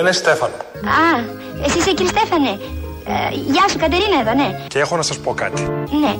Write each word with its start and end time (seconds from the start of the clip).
Με 0.00 0.06
λένε 0.06 0.18
Στέφανο. 0.18 0.54
Α, 0.54 1.08
εσύ 1.64 1.78
είσαι 1.78 1.92
κύριε 1.92 2.12
Στέφανε. 2.16 2.50
Ε, 3.06 3.34
γεια 3.52 3.64
σου, 3.70 3.78
Κατερίνα 3.78 4.20
εδώ, 4.20 4.34
ναι. 4.34 4.58
Και 4.68 4.78
έχω 4.78 4.96
να 4.96 5.02
σας 5.02 5.18
πω 5.18 5.34
κάτι. 5.34 5.62
Ναι. 6.02 6.14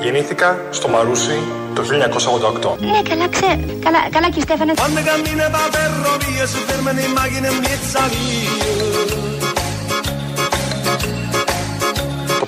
Γεννήθηκα 0.00 0.60
στο 0.70 0.88
Μαρούσι 0.88 1.38
το 1.74 1.82
1988. 1.82 2.76
Ναι, 2.78 3.02
καλά, 3.08 3.28
ξέ. 3.28 3.58
Καλά, 3.84 3.98
καλά 4.10 4.26
κύριε 4.26 4.42
Στέφανε. 4.42 4.72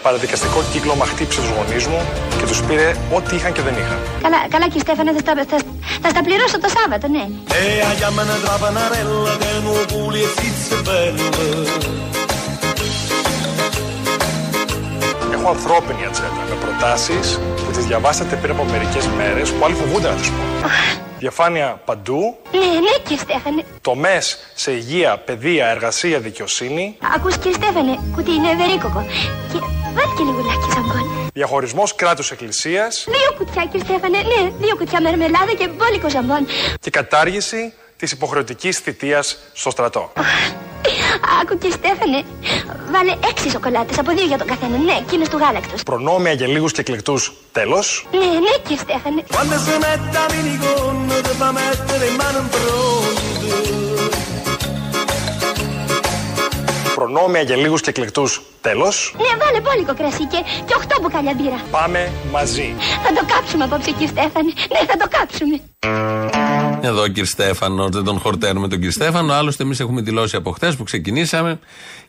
Παραδικαστικό 0.07 0.59
κύκλωμα 0.73 1.05
χτύπησε 1.13 1.41
τους 1.41 1.51
γονείς 1.57 1.85
μου 1.87 2.01
και 2.39 2.45
τους 2.51 2.63
πήρε 2.67 2.89
ό,τι 3.17 3.37
είχαν 3.37 3.53
και 3.57 3.63
δεν 3.67 3.75
είχαν. 3.81 3.99
Καλά, 4.23 4.39
καλά 4.55 4.65
κύριε 4.73 4.81
Στέφανε, 4.87 5.11
θα, 5.17 5.19
στα- 5.25 5.45
θα, 5.51 5.59
θα 6.03 6.09
στα 6.09 6.21
πληρώσω 6.27 6.57
το 6.65 6.69
Σάββατο, 6.77 7.07
ναι. 7.15 7.25
E 7.63 7.65
a 7.89 7.91
chiamano 7.99 8.35
tra 8.45 8.55
panarella 8.65 9.33
che 9.43 9.51
non 9.67 9.81
culi 9.93 10.21
e 10.27 10.29
fizze 10.39 10.77
belle. 10.89 11.27
Έχω 15.35 15.49
ανθρώπινη 15.49 16.05
ατζέντα 16.07 16.43
με 16.51 16.55
προτάσεις 16.65 17.39
που 17.65 17.71
τις 17.73 17.85
διαβάσατε 17.87 18.37
πριν 18.37 18.53
από 18.55 18.65
μερικές 18.65 19.07
μέρες 19.07 19.51
που 19.53 19.65
άλλοι 19.65 19.75
φοβούνται 19.75 20.09
να 20.09 20.15
τις 20.15 20.31
πω. 20.31 20.43
Διαφάνεια 21.19 21.81
παντού, 21.85 22.37
Ναι, 22.53 22.59
ναι 22.59 22.95
κύριε 23.03 23.19
Στέφανε. 23.23 23.63
τομές 23.81 24.39
σε 24.55 24.71
υγεία, 24.73 25.17
παιδεία, 25.19 25.67
εργασία, 25.67 26.19
δικαιοσύνη, 26.21 26.97
Ακούς 27.15 27.37
κύριε 27.39 27.53
Στέφανε, 27.53 27.99
κουτί 28.15 28.31
είναι 28.33 28.51
ευερίκοκο. 28.51 29.07
Και 29.53 29.59
βάλει 29.97 30.13
και 30.17 30.23
λιγουλάκι 30.29 30.69
ζαμπόν. 30.75 31.31
διαχωρισμός 31.35 31.95
κράτους 31.95 32.31
εκκλησίας 32.31 33.05
Δύο 33.09 33.33
κουτιά 33.39 33.63
κύριε 33.71 33.85
Στέφανε, 33.87 34.19
ναι, 34.19 34.51
δύο 34.67 34.77
κουτιά 34.77 35.01
μερμελάδα 35.01 35.53
και 35.59 35.69
μπόλικο 35.69 36.09
ζαμπόν. 36.11 36.47
και 36.81 36.91
κατάργηση 36.91 37.73
της 37.97 38.13
υποχρεωτικής 38.13 38.79
θητείας 38.79 39.39
στο 39.53 39.71
στρατό. 39.71 40.13
Άκου 41.43 41.59
κύριε 41.59 41.77
Στέφανε, 41.77 42.23
βάλε 42.91 43.15
έξι 43.31 43.51
σοκολάτες 43.51 43.99
από 43.99 44.11
δύο 44.13 44.25
για 44.27 44.39
τον 44.39 44.47
καθένα. 44.47 44.77
Ναι, 44.77 44.93
εκείνες 44.93 45.29
του 45.29 45.37
γάλακτος. 45.39 45.83
Προνόμια 45.83 46.33
για 46.33 46.47
λίγους 46.47 46.73
και 46.73 46.81
εκλεκτούς 46.81 47.33
τέλος. 47.53 48.07
Ναι, 48.13 48.19
ναι 48.19 48.55
κύριε 48.63 48.83
Στέφανε. 48.83 49.25
Προνόμια 56.97 57.43
για 57.43 57.57
λίγους 57.57 57.81
και 57.81 57.91
εκλεκτούς 57.91 58.41
τέλος. 58.61 59.15
Ναι, 59.17 59.45
βάλε 59.45 59.61
μπόλικο 59.61 59.95
κρασί 59.95 60.25
και, 60.27 60.41
και 60.67 60.75
οχτώ 60.77 60.97
μπουκάλια 61.03 61.35
μπύρα. 61.37 61.61
Πάμε 61.71 62.13
μαζί. 62.33 62.75
Θα 63.05 63.13
το 63.13 63.27
κάψουμε 63.35 63.65
απόψε 63.65 63.91
κύριε 63.91 64.07
Στέφανε. 64.07 64.53
Ναι, 64.73 64.79
θα 64.87 64.97
το 64.97 65.07
κάψουμε. 65.09 65.61
Εδώ 66.81 67.03
ο 67.03 67.07
κύριε 67.07 67.25
Στέφανο, 67.25 67.89
δεν 67.89 68.05
τον 68.05 68.19
χορταίνουμε 68.19 68.69
τον 68.69 68.79
κύριο 68.79 68.93
Στέφανο. 68.93 69.33
Άλλωστε, 69.33 69.63
εμείς 69.63 69.81
έχουμε 69.81 70.01
δηλώσει 70.01 70.37
από 70.37 70.51
χτε 70.51 70.73
που 70.73 70.83
ξεκινήσαμε 70.83 71.59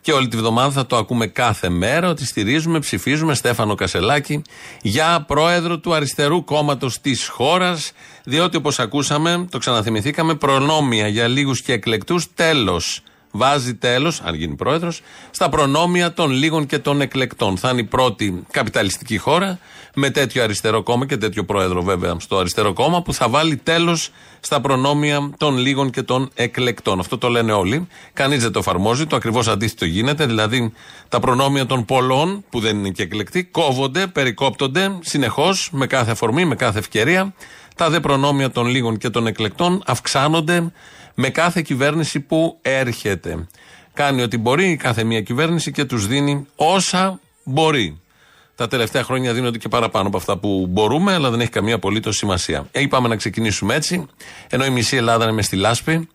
και 0.02 0.12
όλη 0.12 0.28
τη 0.28 0.38
βδομάδα 0.38 0.72
θα 0.72 0.86
το 0.86 0.98
ακούμε 0.98 1.28
κάθε 1.28 1.70
μέρα 1.70 2.10
ότι 2.10 2.26
στηρίζουμε, 2.26 2.80
ψηφίζουμε 2.80 3.34
Στέφανο 3.34 3.76
Κασελάκη 3.76 4.42
για 4.82 5.24
πρόεδρο 5.28 5.80
του 5.80 5.94
αριστερού 5.94 6.44
κόμματος 6.44 7.02
της 7.02 7.28
χώρας. 7.28 7.92
Διότι 8.24 8.58
όπως 8.58 8.80
ακούσαμε, 8.80 9.48
το 9.52 9.58
ξαναθυμηθήκαμε, 9.58 10.36
προνόμια 10.36 11.08
για 11.08 11.28
λίγους 11.28 11.62
και 11.62 11.74
εκλεκτούς 11.74 12.34
τέλος. 12.34 13.02
Βάζει 13.38 13.76
τέλος, 13.76 14.22
αν 14.22 14.36
γίνει 14.36 14.56
πρόεδρος, 14.56 15.02
στα 15.32 15.50
προνόμια 15.50 16.14
των 16.14 16.32
λίγων 16.32 16.66
και 16.66 16.80
των 16.80 17.02
εκλεκτών. 17.02 17.58
Θα 17.58 17.70
είναι 17.70 17.82
η 17.82 17.84
πρώτη 17.84 18.46
καπιταλιστική 18.52 19.18
χώρα 19.18 19.60
με 20.00 20.10
τέτοιο 20.10 20.44
αριστερό 20.44 20.84
κόμμα 20.84 21.06
και 21.06 21.18
τέτοιο 21.18 21.44
πρόεδρο 21.46 21.82
βέβαια 21.82 22.16
στο 22.20 22.38
αριστερό 22.38 22.74
κόμμα 22.74 23.02
που 23.02 23.14
θα 23.14 23.30
βάλει 23.30 23.56
τέλος 23.56 24.10
στα 24.40 24.62
προνόμια 24.62 25.30
των 25.38 25.58
λίγων 25.58 25.90
και 25.90 26.02
των 26.02 26.30
εκλεκτών. 26.34 27.00
Αυτό 27.00 27.18
το 27.18 27.30
λένε 27.30 27.52
όλοι. 27.52 27.88
Κανείς 28.14 28.42
δεν 28.42 28.52
το 28.52 28.60
εφαρμόζει. 28.60 29.06
Το 29.06 29.16
ακριβώς 29.16 29.48
αντίθετο 29.48 29.86
γίνεται. 29.86 30.26
Δηλαδή 30.26 30.74
τα 31.10 31.20
προνόμια 31.20 31.66
των 31.66 31.86
πολλών 31.86 32.44
που 32.50 32.60
δεν 32.60 32.78
είναι 32.78 32.90
και 32.90 33.04
εκλεκτοί 33.04 33.44
κόβονται, 33.44 34.08
περικόπτονται 34.08 34.98
συνεχώς 35.02 35.70
με 35.72 35.88
κάθε 35.88 36.12
αφορμή, 36.12 36.46
με 36.46 36.56
κάθε 36.56 36.80
ευκαιρία. 36.80 37.34
Τα 37.76 37.90
δε 37.90 38.00
προνόμια 38.00 38.52
των 38.52 38.68
λίγων 38.68 38.98
και 38.98 39.10
των 39.10 39.28
εκλεκτών 39.28 39.84
αυξάνονται 39.86 40.72
με 41.20 41.30
κάθε 41.30 41.62
κυβέρνηση 41.62 42.20
που 42.20 42.60
έρχεται. 42.62 43.48
Κάνει 43.94 44.22
ό,τι 44.22 44.38
μπορεί 44.38 44.76
κάθε 44.76 45.04
μία 45.04 45.22
κυβέρνηση 45.22 45.72
και 45.72 45.86
τους 45.86 46.08
δίνει 46.08 46.46
όσα 46.56 47.20
μπορεί. 47.44 48.02
Τα 48.56 48.68
τελευταία 48.68 49.04
χρόνια 49.04 49.34
δίνονται 49.34 49.58
και 49.58 49.68
παραπάνω 49.68 50.08
από 50.08 50.18
αυτά 50.18 50.38
που 50.38 50.68
μπορούμε, 50.70 51.14
αλλά 51.14 51.30
δεν 51.30 51.40
έχει 51.42 51.50
καμία 51.50 51.76
απολύτως 51.76 52.18
σημασία. 52.18 52.68
Ε, 52.72 52.82
είπαμε 52.82 53.08
να 53.08 53.16
ξεκινήσουμε 53.16 53.76
έτσι, 53.76 54.06
ενώ 54.50 54.66
η 54.66 54.70
μισή 54.70 54.96
Ελλάδα 54.96 55.24
είναι 55.24 55.34
μες 55.34 55.46
στη 55.46 55.56
λάσπη. 55.56 56.10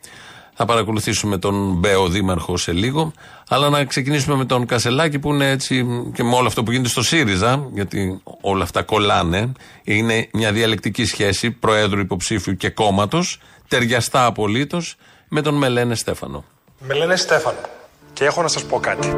Θα 0.55 0.65
παρακολουθήσουμε 0.65 1.39
τον 1.39 1.73
Μπέο 1.73 2.09
Δήμαρχο 2.09 2.57
σε 2.57 2.73
λίγο. 2.73 3.13
Αλλά 3.49 3.69
να 3.69 3.85
ξεκινήσουμε 3.85 4.37
με 4.37 4.45
τον 4.45 4.67
Κασελάκη 4.67 5.19
που 5.19 5.33
είναι 5.33 5.51
έτσι 5.51 5.87
και 6.15 6.23
με 6.23 6.35
όλο 6.35 6.47
αυτό 6.47 6.63
που 6.63 6.71
γίνεται 6.71 6.89
στο 6.89 7.03
ΣΥΡΙΖΑ, 7.03 7.69
γιατί 7.73 8.21
όλα 8.41 8.63
αυτά 8.63 8.83
κολλάνε. 8.83 9.53
Είναι 9.83 10.29
μια 10.33 10.53
διαλεκτική 10.53 11.05
σχέση 11.05 11.51
Προέδρου 11.51 12.01
υποψήφιου 12.01 12.57
και 12.57 12.71
κόμματος, 12.71 13.41
ταιριαστά 13.69 14.27
απολύτως, 14.27 14.97
με 15.29 15.43
τον 15.43 15.55
Μελένε 15.55 15.95
Στέφανο. 15.95 16.45
Με 16.79 16.95
λένε 16.95 17.17
Στέφανο. 17.17 17.59
Και 18.13 18.25
έχω 18.25 18.43
να 18.43 18.49
σας 18.49 18.65
πω 18.65 18.81
κάτι. 18.81 19.09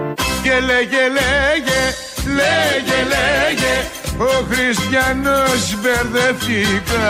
Και 0.42 0.50
λέγε, 0.50 1.02
λέγε, 1.18 1.80
λέγε, 2.38 2.98
λέγε 3.14 3.74
Ο 4.18 4.44
Χριστιανός 4.50 5.74
μπερδευτήκα 5.80 7.08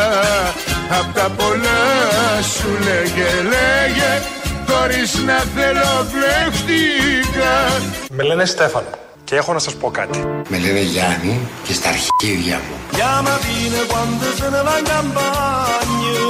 Απ' 1.01 1.15
τα 1.15 1.31
πολλά 1.37 2.43
σου 2.43 2.69
λέγε, 2.85 3.31
λέγε 3.43 4.23
Χωρίς 4.69 5.15
να 5.15 5.39
θέλω 5.39 6.07
μπλεχτήκα 6.11 7.83
Με 8.11 8.23
λένε 8.23 8.45
Στέφανο. 8.45 8.87
Και 9.25 9.37
έχω 9.37 9.53
να 9.53 9.59
σας 9.59 9.75
πω 9.75 9.91
κάτι. 9.91 10.19
Με 10.49 10.59
λένε 10.59 10.81
Γιάννη 10.81 11.49
και 11.67 11.73
στα 11.73 11.89
αρχίδια 11.89 12.57
μου. 12.57 12.75
La 12.97 13.21
mattina 13.65 13.83
quando 13.93 14.25
se 14.37 14.49
ne 14.51 14.63
va 14.63 14.79
in 14.79 14.85
campagna 14.85 16.25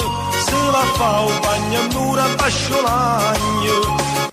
Se 0.46 0.58
va 0.74 0.80
a 0.80 0.98
fa 0.98 1.10
un 1.20 1.36
bagno 1.44 1.78
a 1.78 1.86
mura 1.94 2.24
a 2.24 2.34
pasciolagno 2.40 3.76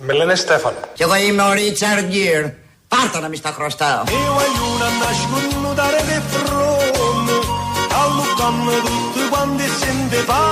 Με 0.00 0.12
λένε 0.12 0.34
Στέφανο. 0.34 0.76
Κι 0.94 1.02
εγώ 1.02 1.16
είμαι 1.16 1.42
ο 1.42 1.52
Ρίτσαρντ 1.52 2.04
Γκίρ. 2.04 2.44
Πάρτα 2.88 3.20
να 3.20 3.28
μη 3.28 3.36
στα 3.36 3.50
χρωστάω. 3.50 4.02
E 4.06 4.20
vogliono 4.36 4.86
nascono 5.02 5.72
dare 5.80 6.00
le 6.08 6.18
fronte 6.32 7.36
Allucano 8.02 8.74
tutti 8.86 9.22
quanti 9.32 9.66
sente 9.80 10.20
fa 10.28 10.42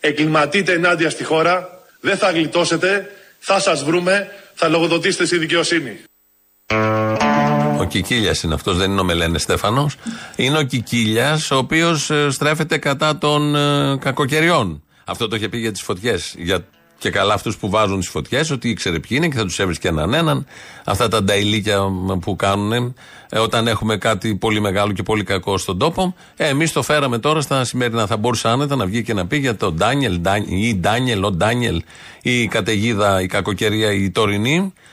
εγκληματείτε 0.00 0.72
ενάντια 0.72 1.10
στη 1.10 1.24
χώρα, 1.24 1.82
δεν 2.00 2.16
θα 2.16 2.30
γλιτώσετε, 2.30 3.10
θα 3.38 3.60
σας 3.60 3.84
βρούμε, 3.84 4.30
θα 4.54 4.68
λογοδοτήσετε 4.68 5.24
στη 5.24 5.38
δικαιοσύνη. 5.38 6.02
Ο 7.84 7.86
Κικίλιας 7.86 8.42
είναι 8.42 8.54
αυτός, 8.54 8.76
δεν 8.76 8.90
είναι 8.90 9.00
ο 9.00 9.04
Μελένες 9.04 9.42
Στέφανος. 9.42 9.96
Είναι 10.36 10.58
ο 10.58 10.62
Κικίλιας, 10.62 11.50
ο 11.50 11.56
οποίος 11.56 12.10
στρέφεται 12.28 12.78
κατά 12.78 13.18
των 13.18 13.54
ε, 13.54 13.96
κακοκαιριών. 13.96 14.82
Αυτό 15.04 15.28
το 15.28 15.36
είχε 15.36 15.48
πει 15.48 15.58
για 15.58 15.72
τις 15.72 15.82
φωτιές. 15.82 16.34
Για 16.38 16.64
και 16.98 17.10
καλά 17.10 17.34
αυτούς 17.34 17.56
που 17.56 17.70
βάζουν 17.70 17.98
τις 17.98 18.08
φωτιές, 18.08 18.50
ότι 18.50 18.68
ήξερε 18.68 18.98
ποιοι 18.98 19.16
είναι 19.20 19.28
και 19.28 19.36
θα 19.36 19.44
τους 19.44 19.58
έβρισκε 19.58 19.88
έναν 19.88 20.14
έναν. 20.14 20.46
Αυτά 20.84 21.08
τα 21.08 21.22
νταϊλίκια 21.22 21.80
που 22.20 22.36
κάνουν 22.36 22.94
ε, 23.30 23.38
όταν 23.38 23.66
έχουμε 23.66 23.96
κάτι 23.96 24.36
πολύ 24.36 24.60
μεγάλο 24.60 24.92
και 24.92 25.02
πολύ 25.02 25.24
κακό 25.24 25.58
στον 25.58 25.78
τόπο. 25.78 26.14
Ε, 26.36 26.48
Εμείς 26.48 26.72
το 26.72 26.82
φέραμε 26.82 27.18
τώρα 27.18 27.40
στα 27.40 27.64
σημερινά. 27.64 28.06
Θα 28.06 28.16
μπορούσε 28.16 28.48
άνετα 28.48 28.76
να 28.76 28.86
βγει 28.86 29.02
και 29.02 29.14
να 29.14 29.26
πει 29.26 29.36
για 29.36 29.56
τον 29.56 29.74
Ντάνιελ, 29.74 30.20
ή 30.46 30.74
Ντάνιελ, 30.74 31.24
ο 31.24 31.30
Ντάνιελ, 31.30 31.82
η 32.22 32.46
καταιγίδα, 32.46 33.22
η 33.22 33.26
κακοκαιρία, 33.26 33.92
η 33.92 34.10
τωρινή 34.10 34.72
ε, 34.76 34.92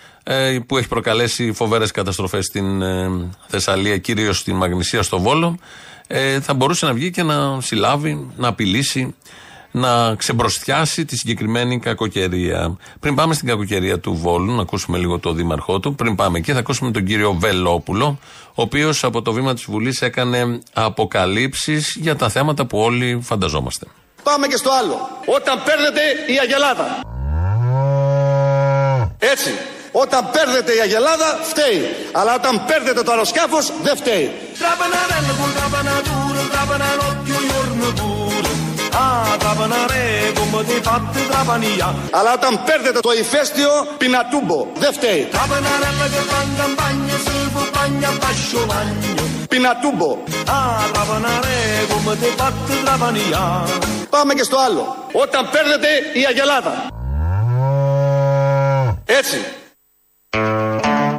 που 0.68 0.78
έχει 0.78 0.88
προκαλέσει 0.88 1.52
φοβερές 1.52 1.92
καταστροφές 1.92 2.46
στην 2.46 2.82
ε, 2.82 3.10
Θεσσαλία, 3.48 3.98
κυρίως 3.98 4.38
στην 4.38 4.56
Μαγνησία, 4.56 5.04
στο 5.04 5.20
Βόλο. 5.20 5.58
Ε, 6.08 6.40
θα 6.40 6.54
μπορούσε 6.54 6.86
να 6.86 6.94
βγει 6.94 7.12
και 7.12 7.24
να 7.24 7.62
συλλάβει, 7.62 8.28
να 8.38 8.48
απειλήσει, 8.48 9.16
να 9.72 10.16
ξεμπροστιάσει 10.16 11.06
τη 11.06 11.18
συγκεκριμένη 11.18 11.80
κακοκαιρία. 11.80 12.78
Πριν 13.00 13.16
πάμε 13.16 13.34
στην 13.34 13.48
κακοκαιρία 13.48 14.00
του 14.00 14.14
Βόλου, 14.16 14.56
να 14.56 14.62
ακούσουμε 14.62 14.98
λίγο 14.98 15.20
το 15.20 15.34
δήμαρχό 15.34 15.80
του. 15.80 15.96
Πριν 15.96 16.16
πάμε 16.16 16.38
εκεί, 16.38 16.52
θα 16.52 16.60
ακούσουμε 16.60 16.92
τον 16.92 17.06
κύριο 17.06 17.34
Βελόπουλο, 17.34 18.20
ο 18.48 18.62
οποίος 18.62 19.04
από 19.04 19.22
το 19.22 19.34
βήμα 19.34 19.54
της 19.54 19.64
Βουλής 19.64 20.02
έκανε 20.02 20.60
αποκαλύψεις 20.74 21.96
για 22.00 22.16
τα 22.16 22.30
θέματα 22.30 22.66
που 22.66 22.78
όλοι 22.78 23.20
φανταζόμαστε. 23.22 23.86
Πάμε 24.24 24.48
και 24.48 24.58
στο 24.58 24.70
άλλο. 24.82 24.96
Όταν 25.36 25.64
παίρνετε 25.64 26.02
η 26.28 26.40
Αγελάδα. 26.42 27.02
Έτσι. 29.20 29.50
Όταν 29.92 30.30
παίρνετε 30.32 30.72
η 30.72 30.80
Αγελάδα 30.80 31.40
φταίει. 31.44 31.96
Αλλά 32.12 32.36
όταν 32.36 32.66
παίρνετε 32.66 33.02
το 33.04 33.12
αεροσκάφος 33.12 33.72
δεν 33.82 33.96
φταίει. 33.98 34.32
Trapanarello 34.62 35.34
con 35.40 35.52
trapanatura, 35.58 36.42
trapanarocchio 36.54 37.40
giorno 37.50 37.88
pure 38.00 38.52
Α, 39.04 39.38
τραπαναρέ, 39.38 40.08
come 40.38 40.64
ti 40.68 40.78
fate 40.88 41.22
trapania. 41.32 41.94
Αλλά 42.12 42.34
όταν 42.34 42.64
παίρνετε 42.64 43.00
το 43.00 43.12
ηφαίστειο, 43.12 43.72
πινατούμπο. 43.98 44.68
Δεν 44.76 44.94
φταίει. 44.94 45.28
Trapanarella 45.32 46.06
che 46.14 46.22
fa 46.30 46.40
campagna, 46.60 47.16
se 47.26 47.34
fu 47.54 47.62
bagna 47.76 48.10
pascio 48.22 48.62
bagno. 48.72 49.24
Πινατούμπο. 49.50 50.12
Α, 50.56 50.58
τραπαναρέ, 50.94 51.62
come 51.92 52.14
ti 52.22 52.30
fate 52.40 52.74
trapania. 52.86 53.44
Πάμε 54.10 54.34
και 54.34 54.44
στο 54.44 54.58
άλλο. 54.58 54.96
Όταν 55.12 55.50
παίρνετε 55.52 55.88
η 56.14 56.26
αγελάδα. 56.26 56.74
Έτσι. 59.06 59.46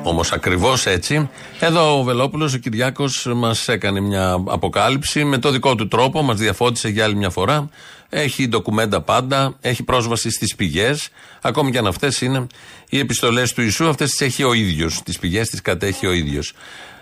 Όμως 0.02 0.32
ακριβώς 0.32 0.86
έτσι. 0.86 1.30
Εδώ 1.60 1.98
ο 1.98 2.02
Βελόπουλος, 2.02 2.54
ο 2.54 2.58
Κυριάκος, 2.58 3.28
μας 3.34 3.68
έκανε 3.68 4.00
μια 4.00 4.42
αποκάλυψη 4.46 5.24
με 5.24 5.38
το 5.38 5.50
δικό 5.50 5.74
του 5.74 5.88
τρόπο, 5.88 6.22
μας 6.22 6.38
διαφώτισε 6.38 6.88
για 6.88 7.04
άλλη 7.04 7.14
μια 7.14 7.30
φορά. 7.30 7.68
Έχει 8.08 8.48
ντοκουμέντα 8.48 9.00
πάντα, 9.00 9.56
έχει 9.60 9.82
πρόσβαση 9.82 10.30
στις 10.30 10.54
πηγές. 10.54 11.08
Ακόμη 11.42 11.70
και 11.70 11.78
αν 11.78 11.86
αυτές 11.86 12.20
είναι 12.20 12.46
οι 12.88 12.98
επιστολές 12.98 13.52
του 13.52 13.62
Ιησού, 13.62 13.88
αυτές 13.88 14.10
τις 14.10 14.20
έχει 14.20 14.42
ο 14.42 14.52
ίδιος. 14.52 15.02
Τις 15.02 15.18
πηγές 15.18 15.48
τις 15.48 15.60
κατέχει 15.62 16.06
ο 16.06 16.12
ίδιος. 16.12 16.52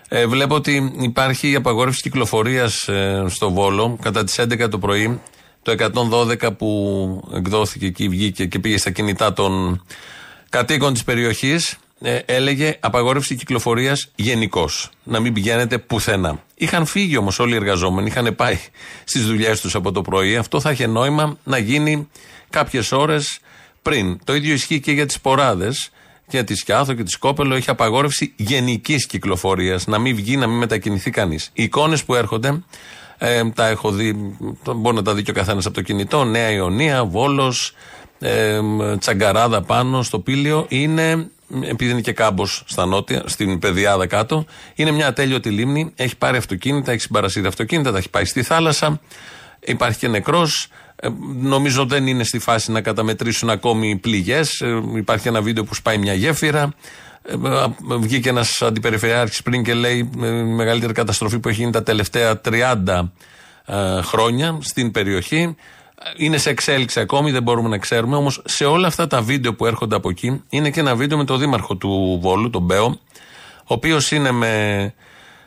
Ε, 0.08 0.26
βλέπω 0.26 0.54
ότι 0.54 0.92
υπάρχει 1.00 1.54
απαγόρευση 1.54 2.02
κυκλοφορίας 2.02 2.88
ε, 2.88 3.24
στο 3.28 3.50
Βόλο 3.50 3.98
κατά 4.02 4.24
τις 4.24 4.40
11 4.40 4.68
το 4.70 4.78
πρωί. 4.78 5.20
Το 5.62 5.74
112 6.40 6.56
που 6.56 7.30
εκδόθηκε 7.34 7.88
και 7.88 8.08
βγήκε 8.08 8.46
και 8.46 8.58
πήγε 8.58 8.78
στα 8.78 8.90
κινητά 8.90 9.32
των 9.32 9.82
κατοίκων 10.48 10.92
της 10.92 11.04
περιοχής 11.04 11.78
ε, 12.02 12.19
έλεγε 12.26 12.76
απαγόρευση 12.81 13.35
κυκλοφορίας 13.35 14.11
γενικώς. 14.14 14.91
Να 15.02 15.20
μην 15.20 15.32
πηγαίνετε 15.32 15.79
πουθενά. 15.79 16.43
Είχαν 16.55 16.87
φύγει 16.87 17.17
όμως 17.17 17.38
όλοι 17.38 17.52
οι 17.52 17.56
εργαζόμενοι, 17.56 18.06
είχαν 18.06 18.35
πάει 18.37 18.58
στις 19.05 19.26
δουλειές 19.26 19.61
τους 19.61 19.75
από 19.75 19.93
το 19.93 20.02
πρωί. 20.02 20.37
Αυτό 20.37 20.61
θα 20.61 20.70
είχε 20.70 20.87
νόημα 20.87 21.38
να 21.44 21.58
γίνει 21.58 22.08
κάποιες 22.50 22.93
ώρες 22.93 23.41
πριν. 23.82 24.19
Το 24.25 24.35
ίδιο 24.35 24.52
ισχύει 24.52 24.81
και 24.81 24.93
για 24.93 25.06
τις 25.06 25.20
ποράδες. 25.20 25.91
Για 26.29 26.44
τη 26.44 26.55
Σκιάθο 26.55 26.94
και 26.94 27.02
τη 27.02 27.11
Σκόπελο 27.11 27.55
έχει 27.55 27.70
απαγόρευση 27.70 28.32
γενικής 28.37 29.06
κυκλοφορίας. 29.06 29.87
Να 29.87 29.99
μην 29.99 30.17
βγει, 30.17 30.37
να 30.37 30.47
μην 30.47 30.58
μετακινηθεί 30.58 31.11
κανείς. 31.11 31.50
Οι 31.52 31.62
εικόνες 31.62 32.05
που 32.05 32.14
έρχονται, 32.14 32.62
ε, 33.19 33.50
τα 33.50 33.67
έχω 33.67 33.91
δει, 33.91 34.37
μπορεί 34.76 34.97
να 34.97 35.02
τα 35.02 35.14
δει 35.14 35.23
και 35.23 35.31
ο 35.31 35.35
καθένας 35.35 35.67
από 35.67 35.75
το 35.75 35.82
κινητό. 35.82 36.25
Νέα 36.25 36.50
Ιωνία, 36.50 37.05
Βόλος, 37.05 37.75
ε, 38.19 38.61
Τσαγκαράδα 38.99 39.62
πάνω 39.62 40.02
στο 40.02 40.19
Πήλιο. 40.19 40.67
Είναι 40.69 41.31
επειδή 41.62 41.91
είναι 41.91 42.00
και 42.00 42.12
κάμπος 42.12 42.62
στα 42.67 42.87
νότια, 42.87 43.23
στην 43.26 43.58
πεδιάδα 43.58 44.06
κάτω, 44.06 44.44
είναι 44.75 44.91
μια 44.91 45.06
ατέλειωτη 45.06 45.50
λίμνη. 45.50 45.93
Έχει 45.97 46.17
πάρει 46.17 46.37
αυτοκίνητα, 46.37 46.93
έχει 46.93 47.00
συμπαρασύρει 47.00 47.47
αυτοκίνητα, 47.47 47.93
τα 47.93 47.99
έχει 47.99 48.11
πάει 48.11 48.25
στη 48.25 48.43
θάλασσα. 48.43 49.00
Υπάρχει 49.61 49.99
και 49.99 50.08
νεκρός. 50.08 50.69
Ε, 50.97 51.08
νομίζω 51.41 51.85
δεν 51.85 52.06
είναι 52.06 52.25
στη 52.25 52.38
φάση 52.38 52.73
να 52.73 52.81
καταμετρήσουν 52.81 53.50
ακόμη 53.50 53.97
πληγές. 53.97 54.61
Ε, 54.61 54.82
υπάρχει 54.94 55.29
ένα 55.29 55.43
βίντεο 55.43 55.64
που 55.64 55.75
σπάει 55.75 55.99
μια 55.99 56.14
γέφυρα. 56.14 56.75
Ε, 57.23 57.35
βγήκε 57.99 58.29
ένας 58.29 58.62
αντιπεριφερειάρχης 58.62 59.43
πριν 59.43 59.64
και 59.64 59.75
λέει 59.75 59.99
η 59.99 60.19
μεγαλύτερη 60.44 60.93
καταστροφή 60.93 61.38
που 61.38 61.49
έχει 61.49 61.61
γίνει 61.61 61.73
τα 61.73 61.82
τελευταία 61.82 62.41
30 62.44 63.12
χρόνια 64.02 64.58
στην 64.61 64.91
περιοχή 64.91 65.56
είναι 66.17 66.38
σε 66.38 66.50
εξέλιξη 66.50 67.00
ακόμη, 67.00 67.31
δεν 67.31 67.43
μπορούμε 67.43 67.69
να 67.69 67.79
ξέρουμε. 67.79 68.17
Όμως 68.17 68.43
σε 68.44 68.64
όλα 68.64 68.87
αυτά 68.87 69.06
τα 69.06 69.23
βίντεο 69.23 69.55
που 69.55 69.67
έρχονται 69.67 69.97
από 69.97 70.11
εκεί 70.11 70.43
είναι 70.49 70.70
και 70.70 70.81
ένα 70.81 70.97
βίντεο 70.97 71.19
με 71.19 71.25
τον 71.25 71.38
δήμαρχο 71.38 71.76
του 71.76 72.19
Βόλου, 72.23 72.50
τον 72.50 72.62
Μπέο, 72.62 72.85
ο 72.85 73.75
οποίος 73.75 74.11
είναι 74.11 74.31
με, 74.31 74.94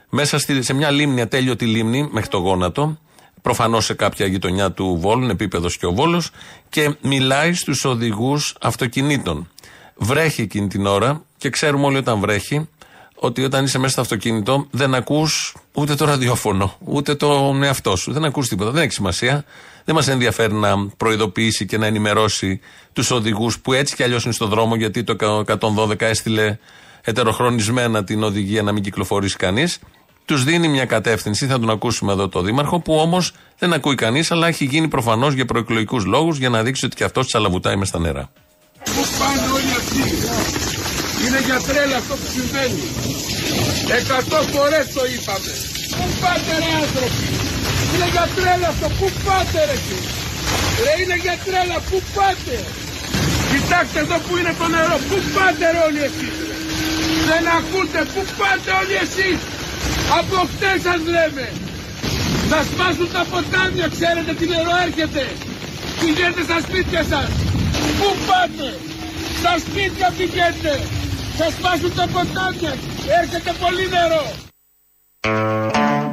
μέσα 0.09 0.39
στη, 0.39 0.61
σε 0.61 0.73
μια 0.73 0.91
λίμνη, 0.91 1.21
ατέλειωτη 1.21 1.65
λίμνη, 1.65 2.09
μέχρι 2.11 2.29
το 2.29 2.37
γόνατο. 2.37 2.97
Προφανώς 3.41 3.85
σε 3.85 3.93
κάποια 3.93 4.25
γειτονιά 4.25 4.71
του 4.71 4.97
Βόλου, 4.99 5.23
είναι 5.23 5.31
επίπεδος 5.31 5.77
και 5.77 5.85
ο 5.85 5.93
Βόλος, 5.93 6.31
και 6.69 6.95
μιλάει 7.01 7.53
στους 7.53 7.85
οδηγούς 7.85 8.55
αυτοκινήτων. 8.61 9.49
Βρέχει 9.95 10.41
εκείνη 10.41 10.67
την 10.67 10.85
ώρα 10.85 11.23
και 11.37 11.49
ξέρουμε 11.49 11.85
όλοι 11.85 11.97
όταν 11.97 12.19
βρέχει 12.19 12.67
ότι 13.15 13.43
όταν 13.43 13.63
είσαι 13.63 13.77
μέσα 13.77 13.91
στο 13.91 14.01
αυτοκίνητο 14.01 14.67
δεν 14.71 14.93
ακούς 14.93 15.55
ούτε 15.73 15.95
το 15.95 16.05
ραδιόφωνο, 16.05 16.73
ούτε 16.79 17.15
το 17.15 17.59
εαυτό 17.63 17.95
σου. 17.95 18.11
Δεν 18.13 18.25
ακούς 18.25 18.47
τίποτα. 18.47 18.71
Δεν 18.71 18.83
έχει 18.83 18.91
σημασία. 18.91 19.45
Δεν 19.85 19.95
μας 19.95 20.07
ενδιαφέρει 20.07 20.53
να 20.53 20.87
προειδοποιήσει 20.97 21.65
και 21.65 21.77
να 21.77 21.85
ενημερώσει 21.85 22.59
τους 22.93 23.11
οδηγούς 23.11 23.59
που 23.59 23.73
έτσι 23.73 23.95
κι 23.95 24.03
αλλιώς 24.03 24.23
είναι 24.23 24.33
στον 24.33 24.49
δρόμο, 24.49 24.75
γιατί 24.75 25.03
το 25.03 25.43
112 25.59 26.01
έστειλε 26.01 26.57
ετεροχρονισμένα 27.01 28.03
την 28.03 28.23
οδηγία 28.23 28.63
να 28.63 28.71
μην 28.71 28.83
κυκλοφορήσει 28.83 29.35
κανείς. 29.35 29.79
Τους 30.25 30.43
δίνει 30.43 30.67
μια 30.67 30.85
κατεύθυνση, 30.85 31.47
θα 31.47 31.59
τον 31.59 31.69
ακούσουμε 31.69 32.11
εδώ 32.11 32.29
το 32.29 32.41
Δήμαρχο, 32.41 32.79
που 32.79 32.95
όμως 32.95 33.33
δεν 33.57 33.73
ακούει 33.73 33.95
κανείς, 33.95 34.31
αλλά 34.31 34.47
έχει 34.47 34.65
γίνει 34.65 34.87
προφανώς 34.87 35.33
για 35.33 35.45
προεκλογικούς 35.45 36.05
λόγους 36.05 36.37
για 36.37 36.49
να 36.49 36.63
δείξει 36.63 36.85
ότι 36.85 36.95
και 36.95 37.03
αυτός 37.03 37.27
τσαλαβουτάει 37.27 37.75
με 37.75 37.85
στα 37.85 37.99
νερά. 37.99 38.29
Πού 38.83 39.03
πάνε 39.19 39.51
όλοι 39.53 39.71
αυτοί; 39.77 40.01
Είναι 41.27 41.39
για 41.45 41.59
τρέλα 41.59 41.97
αυτό 41.97 42.13
που 42.13 42.27
συμβαίνει. 42.35 42.81
Εκατό 43.99 44.43
φορές 44.51 44.93
το 44.93 45.01
είπαμε. 45.15 45.82
Πού 45.97 46.05
πάτε 46.21 46.53
ρε 46.61 46.69
άνθρωποι; 46.81 47.23
Είναι 47.91 48.07
για 48.15 48.25
τρέλα 48.35 48.67
αυτό. 48.73 48.87
Πού 48.99 49.07
πάτε 49.25 49.59
ρε 49.69 49.75
εσύ; 49.79 49.97
Ρε 50.83 50.93
είναι 51.01 51.17
για 51.25 51.35
τρέλα. 51.45 51.77
Πού 51.89 51.97
πάτε; 52.15 52.55
Κοιτάξτε 53.51 53.99
εδώ 54.05 54.17
που 54.25 54.33
είναι 54.39 54.53
το 54.59 54.67
νερό. 54.73 54.97
Πού 55.09 55.17
πάτε 55.35 55.65
ρε 55.73 55.81
όλοι 55.87 56.01
εσείς; 56.09 56.35
Δεν 57.29 57.43
ακούτε. 57.57 57.99
Πού 58.13 58.21
πάτε 58.39 58.69
όλοι 58.79 58.95
εσείς; 59.05 59.39
Από 60.19 60.37
χτες 60.51 60.77
σας 60.87 61.01
λέμε. 61.15 61.45
Θα 62.51 62.59
σπάσουν 62.69 63.09
τα 63.15 63.23
ποτάμια. 63.31 63.87
Ξέρετε 63.95 64.31
τι 64.39 64.45
νερό 64.53 64.73
έρχεται. 64.87 65.23
Πηγαίνετε 65.99 66.43
στα 66.49 66.57
σπίτια 66.65 67.01
σας. 67.11 67.29
Πού 67.99 68.07
πάτε; 68.27 68.67
Στα 69.39 69.53
σπίτια 69.63 70.07
πηγαίνετε. 70.17 70.73
Θα 71.39 71.47
σπάσουν 71.55 71.91
τα 71.99 72.05
ποτάμια. 72.13 72.73
Έρχεται 73.21 73.51
πολύ 73.63 73.85
νερό. 73.95 74.25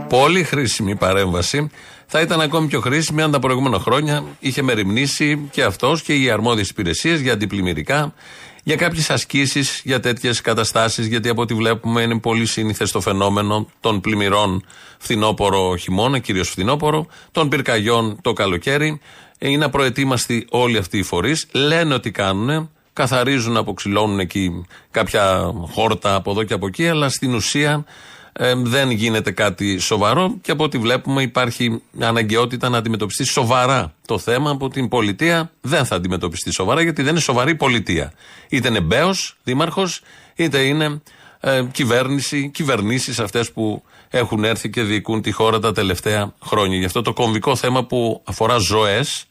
Πολύ 0.09 0.45
χρήσιμη 0.45 0.97
παρέμβαση. 0.97 1.71
Θα 2.07 2.21
ήταν 2.21 2.41
ακόμη 2.41 2.67
πιο 2.67 2.81
χρήσιμη 2.81 3.23
αν 3.23 3.31
τα 3.31 3.39
προηγούμενα 3.39 3.79
χρόνια 3.79 4.25
είχε 4.41 4.63
μεριμνήσει 4.63 5.49
και 5.51 5.63
αυτός 5.63 6.03
και 6.03 6.15
οι 6.15 6.31
αρμόδιες 6.31 6.69
υπηρεσίες 6.69 7.21
για 7.21 7.33
αντιπλημμυρικά, 7.33 8.15
για 8.63 8.77
κάποιες 8.77 9.11
ασκήσεις 9.11 9.81
για 9.85 10.01
τέτοιες 10.01 10.41
καταστάσεις. 10.41 11.07
Γιατί 11.07 11.29
από 11.29 11.43
ό,τι 11.43 11.55
βλέπουμε 11.55 12.03
είναι 12.03 12.19
πολύ 12.19 12.47
σύνηθες 12.47 12.91
το 12.91 13.01
φαινόμενο 13.01 13.69
των 13.81 14.01
πλημμυρών 14.01 14.65
φθινόπωρο 14.99 15.77
χειμώνα, 15.77 16.19
κυρίως 16.19 16.49
φθινόπωρο, 16.49 17.07
των 17.33 17.49
πυρκαγιών 17.49 18.19
το 18.23 18.33
καλοκαίρι. 18.33 19.01
Είναι 19.39 19.65
απροετοίμαστοι 19.65 20.47
όλοι 20.51 20.79
αυτοί 20.79 20.99
οι 20.99 21.03
φορείς. 21.03 21.47
Λένε 21.53 21.95
ότι 21.95 22.11
κάνουν, 22.11 22.71
καθαρίζουν, 22.93 23.57
αποξηλώνουν 23.57 24.19
εκεί 24.19 24.65
κάποια 24.91 25.53
χόρτα 25.73 26.15
από 26.15 26.31
εδώ 26.31 26.43
και 26.43 26.55
από 26.55 26.67
εκεί, 26.67 26.89
αλλά 26.89 27.09
στην 27.09 27.35
ουσία 27.35 27.85
ε, 28.33 28.55
δεν 28.57 28.91
γίνεται 28.91 29.31
κάτι 29.31 29.79
σοβαρό 29.79 30.37
και 30.43 30.51
από 30.51 30.65
ό,τι 30.65 30.79
βλέπουμε 30.79 31.23
υπάρχει 31.23 31.83
αναγκαιότητα 32.01 32.69
να 32.69 32.79
αντιμετωπιστεί 32.79 33.25
σοβαρά 33.25 33.95
το 34.07 34.19
θέμα 34.19 34.51
από 34.51 34.69
την 34.69 34.89
πολιτεία. 34.89 35.51
Δεν 35.61 35.85
θα 35.85 35.97
αντιμετωπιστεί 35.97 36.53
σοβαρά 36.53 36.83
γιατί 36.83 37.03
δεν 37.03 37.11
είναι 37.11 37.21
σοβαρή 37.21 37.55
πολιτεία. 37.55 38.13
Είτε 38.49 38.69
είναι 38.69 38.81
μπέος, 38.81 39.37
δήμαρχος, 39.43 40.01
είτε 40.35 40.59
είναι 40.59 41.01
ε, 41.41 41.63
κυβέρνηση, 41.73 42.51
κυβερνήσεις 42.55 43.19
αυτές 43.19 43.53
που 43.53 43.83
έχουν 44.09 44.45
έρθει 44.45 44.71
και 44.71 44.83
διοικούν 44.83 45.23
τη 45.23 45.31
χώρα 45.31 45.59
τα 45.59 45.73
τελευταία 45.73 46.35
χρόνια. 46.45 46.79
Γι' 46.79 46.85
αυτό 46.85 47.03
το 47.03 47.13
κομβικό 47.13 47.57
θέμα 47.57 47.85
που 47.85 48.23
αφορά 48.25 48.57
ζωές, 48.57 49.25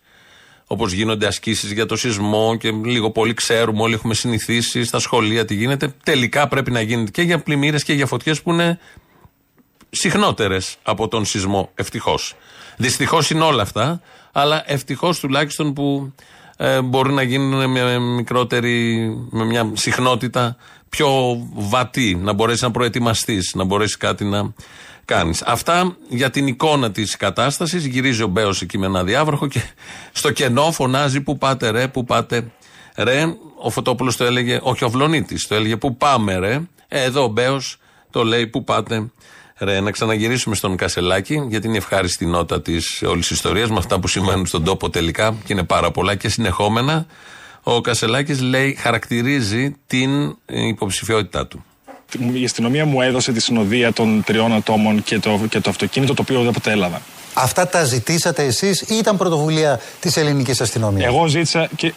όπως 0.71 0.91
γίνονται 0.91 1.27
ασκήσεις 1.27 1.71
για 1.71 1.85
το 1.85 1.95
σεισμό 1.95 2.55
και 2.55 2.71
λίγο 2.71 3.11
πολύ 3.11 3.33
ξέρουμε, 3.33 3.81
όλοι 3.81 3.93
έχουμε 3.93 4.13
συνηθίσει 4.13 4.83
στα 4.83 4.99
σχολεία 4.99 5.45
τι 5.45 5.55
γίνεται. 5.55 5.93
Τελικά 6.03 6.47
πρέπει 6.47 6.71
να 6.71 6.81
γίνεται 6.81 7.11
και 7.11 7.21
για 7.21 7.39
πλημμύρες 7.39 7.83
και 7.83 7.93
για 7.93 8.05
φωτιές 8.05 8.41
που 8.41 8.51
είναι 8.51 8.79
συχνότερες 9.89 10.75
από 10.83 11.07
τον 11.07 11.25
σεισμό. 11.25 11.69
Ευτυχώς. 11.75 12.35
Δυστυχώς 12.77 13.29
είναι 13.29 13.43
όλα 13.43 13.61
αυτά, 13.61 14.01
αλλά 14.31 14.63
ευτυχώς 14.65 15.19
τουλάχιστον 15.19 15.73
που 15.73 16.13
ε, 16.57 16.81
μπορεί 16.81 17.13
να 17.13 17.21
γίνουν 17.21 17.71
με 17.71 17.99
μικρότερη, 17.99 19.09
με 19.29 19.45
μια 19.45 19.71
συχνότητα 19.73 20.55
πιο 20.89 21.09
βατή, 21.53 22.15
να 22.15 22.33
μπορέσεις 22.33 22.61
να 22.61 22.71
προετοιμαστείς, 22.71 23.51
να 23.55 23.63
μπορέσεις 23.63 23.97
κάτι 23.97 24.25
να 24.25 24.53
κάνεις. 25.09 25.41
Αυτά 25.41 25.97
για 26.09 26.29
την 26.29 26.47
εικόνα 26.47 26.91
της 26.91 27.17
κατάστασης. 27.17 27.85
Γυρίζει 27.85 28.23
ο 28.23 28.27
Μπέος 28.27 28.61
εκεί 28.61 28.77
με 28.77 28.85
ένα 28.85 29.03
διάβροχο 29.03 29.47
και 29.47 29.61
στο 30.11 30.31
κενό 30.31 30.71
φωνάζει 30.71 31.21
Πού 31.21 31.37
πάτε 31.37 31.69
ρε, 31.69 31.87
πού 31.87 32.03
πάτε 32.03 32.51
ρε. 32.95 33.35
Ο 33.61 33.69
Φωτόπουλος 33.69 34.17
το 34.17 34.23
έλεγε, 34.23 34.59
όχι 34.61 34.83
ο 34.83 34.89
Βλονίτης, 34.89 35.47
το 35.47 35.55
έλεγε 35.55 35.77
Πού 35.77 35.97
πάμε 35.97 36.37
ρε. 36.37 36.61
Ε, 36.87 37.03
εδώ 37.03 37.23
ο 37.23 37.27
Μπέος 37.27 37.77
το 38.09 38.23
λέει 38.23 38.47
Πού 38.47 38.63
πάτε 38.63 39.11
ρε. 39.57 39.79
Να 39.79 39.91
ξαναγυρίσουμε 39.91 40.55
στον 40.55 40.75
Κασελάκη, 40.75 41.45
γιατί 41.49 41.67
είναι 41.67 41.77
ευχάριστη 41.77 42.25
νότα 42.25 42.61
της 42.61 43.03
όλης 43.07 43.29
ιστορίας 43.29 43.69
με 43.69 43.77
αυτά 43.77 43.99
που 43.99 44.07
συμβαίνουν 44.07 44.45
στον 44.45 44.63
τόπο 44.63 44.89
τελικά 44.89 45.35
και 45.45 45.53
είναι 45.53 45.63
πάρα 45.63 45.91
πολλά 45.91 46.15
και 46.15 46.29
συνεχόμενα. 46.29 47.05
Ο 47.63 47.81
Κασελάκης 47.81 48.41
λέει, 48.41 48.73
χαρακτηρίζει 48.73 49.75
την 49.87 50.37
υποψηφιότητά 50.45 51.47
του 51.47 51.63
η 52.33 52.43
αστυνομία 52.43 52.85
μου 52.85 53.01
έδωσε 53.01 53.31
τη 53.31 53.39
συνοδεία 53.39 53.93
των 53.93 54.23
τριών 54.25 54.53
ατόμων 54.53 55.03
και 55.03 55.19
το, 55.19 55.39
και 55.49 55.59
το 55.59 55.69
αυτοκίνητο 55.69 56.13
το 56.13 56.21
οποίο 56.21 56.41
δεν 56.41 56.53
έλαβα. 56.65 57.01
Αυτά 57.33 57.67
τα 57.67 57.83
ζητήσατε 57.83 58.43
εσείς 58.43 58.81
ή 58.81 58.95
ήταν 58.95 59.17
πρωτοβουλία 59.17 59.79
της 59.99 60.17
ελληνικής 60.17 60.61
αστυνομίας; 60.61 61.07
Εγώ 61.07 61.27
ζήτησα 61.27 61.69
και. 61.75 61.93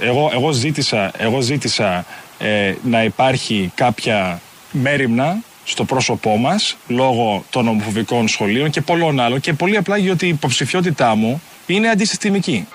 Εγώ, 0.00 0.30
εγώ 0.32 0.52
ζήτησα, 0.52 1.10
εγώ 1.16 1.40
ζήτησα 1.40 2.04
ε, 2.38 2.74
να 2.82 3.04
υπάρχει 3.04 3.72
κάποια 3.74 4.40
μέρημνα 4.70 5.38
στο 5.64 5.84
πρόσωπό 5.84 6.36
μας 6.36 6.76
λόγω 6.86 7.44
των 7.50 7.68
ομοφοβικών 7.68 8.28
σχολείων 8.28 8.70
και 8.70 8.80
πολλών 8.80 9.20
άλλων 9.20 9.40
και 9.40 9.52
πολύ 9.52 9.76
απλά 9.76 9.96
γιατί 9.96 10.26
η 10.26 10.28
υποψηφιότητά 10.28 11.14
μου 11.14 11.42
είναι 11.66 11.88
αντισυστημική. 11.88 12.66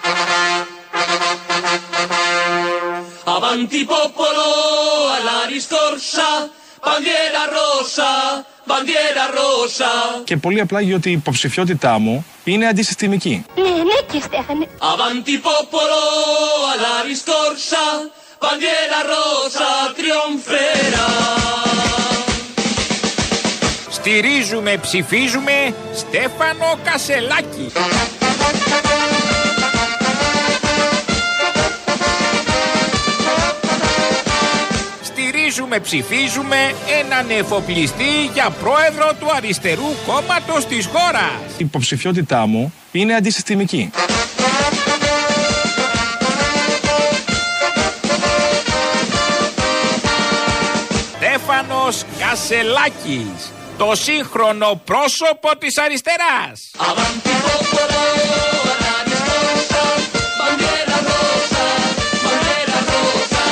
Avanti 3.25 3.82
popolo 3.86 4.83
alla 5.43 5.51
ristorsa, 5.55 6.27
bandiera 6.85 7.43
rosa, 7.57 8.12
bandiera 8.65 9.25
rosa. 9.38 10.23
Και 10.23 10.38
πολύ 10.38 10.59
απλά 10.59 10.81
γιατί 10.81 11.09
η 11.09 11.12
υποψηφιότητά 11.12 12.00
μου 12.00 12.25
είναι 12.43 12.67
αντισυστημική. 12.67 13.45
Ναι, 13.55 13.63
ναι 13.63 14.00
και 14.12 14.21
Στέφανε. 14.21 14.67
Avanti 14.79 15.35
popolo 15.47 16.01
alla 16.73 16.95
ristorsa, 17.09 17.83
bandiera 18.39 19.00
rosa 19.13 19.69
trionferà. 19.97 21.07
Στηρίζουμε, 23.89 24.77
ψηφίζουμε 24.77 25.75
Στέφανο 25.93 26.79
Κασελάκη. 26.83 27.71
Στηρίζουμε, 35.53 35.79
ψηφίζουμε 35.79 36.75
έναν 37.00 37.29
εφοπλιστή 37.29 38.29
για 38.33 38.50
πρόεδρο 38.50 39.13
του 39.19 39.31
αριστερού 39.36 39.95
κόμματος 40.05 40.65
της 40.65 40.86
χώρας. 40.86 41.51
Η 41.51 41.55
υποψηφιότητά 41.57 42.45
μου 42.45 42.74
είναι 42.91 43.15
αντισυστημική. 43.15 43.91
Στέφανος 51.15 52.03
Κασελάκης. 52.19 53.51
Το 53.77 53.91
σύγχρονο 53.95 54.81
πρόσωπο 54.86 55.57
της 55.57 55.77
αριστεράς. 55.77 56.72
Avanti 56.77 57.33
popolo 57.45 58.01
alla 58.74 58.95
ristorsa, 59.10 59.81
bandiera 60.39 60.98
rosa, 61.10 61.65
bandiera 62.27 62.77
rosa. 62.91 63.43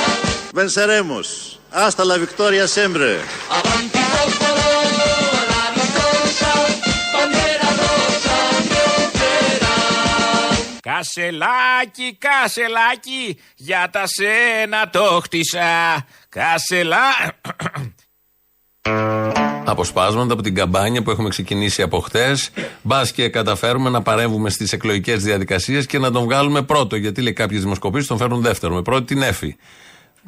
Venceremos. 0.53 1.60
Hasta 1.73 2.03
la 2.03 2.17
victoria 2.17 2.67
siempre. 2.67 3.07
Avanti 3.59 4.01
popolo 4.13 4.65
alla 5.39 5.63
ristorsa, 5.77 6.51
bandiera 7.13 7.69
rosa 7.79 8.37
trionferà. 8.67 9.75
Κασελάκι, 10.81 12.17
κασελάκι, 12.17 13.39
για 13.55 13.89
τα 13.91 14.03
σένα 14.07 14.89
το 14.89 15.21
χτίσα. 15.23 16.05
Κασελά... 16.29 17.07
Αποσπάσματα 19.65 20.33
από 20.33 20.41
την 20.41 20.55
καμπάνια 20.55 21.01
που 21.03 21.11
έχουμε 21.11 21.29
ξεκινήσει 21.29 21.81
από 21.81 21.99
χτες. 21.99 22.49
Μπας 22.81 23.11
και 23.11 23.29
καταφέρουμε 23.29 23.89
να 23.89 24.01
παρέμβουμε 24.01 24.49
στις 24.49 24.73
εκλογικές 24.73 25.23
διαδικασίες 25.23 25.85
και 25.85 25.99
να 25.99 26.11
τον 26.11 26.23
βγάλουμε 26.23 26.61
πρώτο. 26.61 26.95
Γιατί 26.95 27.21
λέει 27.21 27.33
κάποιες 27.33 27.61
δημοσκοπήσεις 27.61 28.07
τον 28.07 28.17
φέρνουν 28.17 28.41
δεύτερο. 28.41 28.73
Με 28.73 28.81
πρώτη 28.81 29.05
την 29.05 29.21
Εφη. 29.21 29.55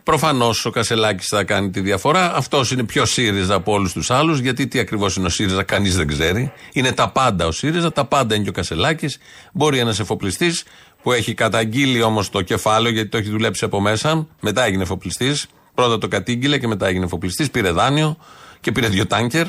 Προφανώς 0.03 0.65
ο 0.65 0.69
Κασελάκης 0.69 1.27
θα 1.27 1.43
κάνει 1.43 1.69
τη 1.69 1.79
διαφορά. 1.79 2.35
Αυτός 2.35 2.71
είναι 2.71 2.83
πιο 2.83 3.05
ΣΥΡΙΖΑ 3.05 3.55
από 3.55 3.71
όλους 3.71 3.93
τους 3.93 4.11
άλλους. 4.11 4.39
Γιατί 4.39 4.67
τι 4.67 4.79
ακριβώς 4.79 5.15
είναι 5.15 5.25
ο 5.25 5.29
ΣΥΡΙΖΑ, 5.29 5.63
κανείς 5.63 5.95
δεν 5.95 6.07
ξέρει. 6.07 6.51
Είναι 6.73 6.91
τα 6.91 7.09
πάντα 7.09 7.45
ο 7.45 7.51
ΣΥΡΙΖΑ, 7.51 7.91
τα 7.91 8.05
πάντα 8.05 8.35
είναι 8.35 8.43
και 8.43 8.49
ο 8.49 8.53
Κασελάκης. 8.53 9.17
Μπορεί 9.53 9.79
ένας 9.79 9.99
εφοπλιστής 9.99 10.63
που 11.03 11.11
έχει 11.11 11.33
καταγγείλει 11.33 12.01
όμως 12.01 12.29
το 12.29 12.41
κεφάλαιο 12.41 12.93
γιατί 12.93 13.09
το 13.09 13.17
έχει 13.17 13.29
δουλέψει 13.29 13.65
από 13.65 13.81
μέσα. 13.81 14.27
Μετά 14.39 14.63
έγινε 14.63 14.83
εφοπλιστής. 14.83 15.47
Πρώτα 15.73 15.97
το 15.97 16.07
κατήγγειλε 16.07 16.57
και 16.57 16.67
μετά 16.67 16.87
έγινε 16.87 17.05
εφοπλιστής. 17.05 17.51
Πήρε 17.51 17.71
δάνειο 17.71 18.17
και 18.59 18.71
πήρε 18.71 18.87
δύο 18.87 19.07
τάνκερ. 19.07 19.47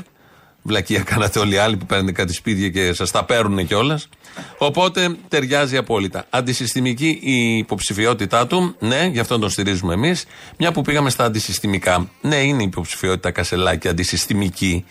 Βλακία 0.66 1.00
κάνατε 1.00 1.38
όλοι 1.38 1.54
οι 1.54 1.56
άλλοι 1.56 1.76
που 1.76 1.86
παίρνετε 1.86 2.12
κάτι 2.12 2.32
σπίτια 2.32 2.68
και 2.68 2.92
σας 2.92 3.10
τα 3.10 3.24
παίρνουν 3.24 3.66
κιόλας. 3.66 4.08
Οπότε 4.58 5.16
ταιριάζει 5.28 5.76
απόλυτα. 5.76 6.26
Αντισυστημική 6.30 7.18
η 7.22 7.56
υποψηφιότητά 7.56 8.46
του. 8.46 8.74
Ναι, 8.78 9.10
γι' 9.12 9.18
αυτό 9.18 9.38
τον 9.38 9.50
στηρίζουμε 9.50 9.94
εμείς. 9.94 10.24
Μια 10.58 10.72
που 10.72 10.82
πήγαμε 10.82 11.10
στα 11.10 11.24
αντισυστημικά. 11.24 12.10
Ναι, 12.20 12.36
είναι 12.36 12.62
η 12.62 12.66
υποψηφιότητα 12.66 13.30
Κασελάκη 13.30 13.88
αντισυστημική. 13.88 14.84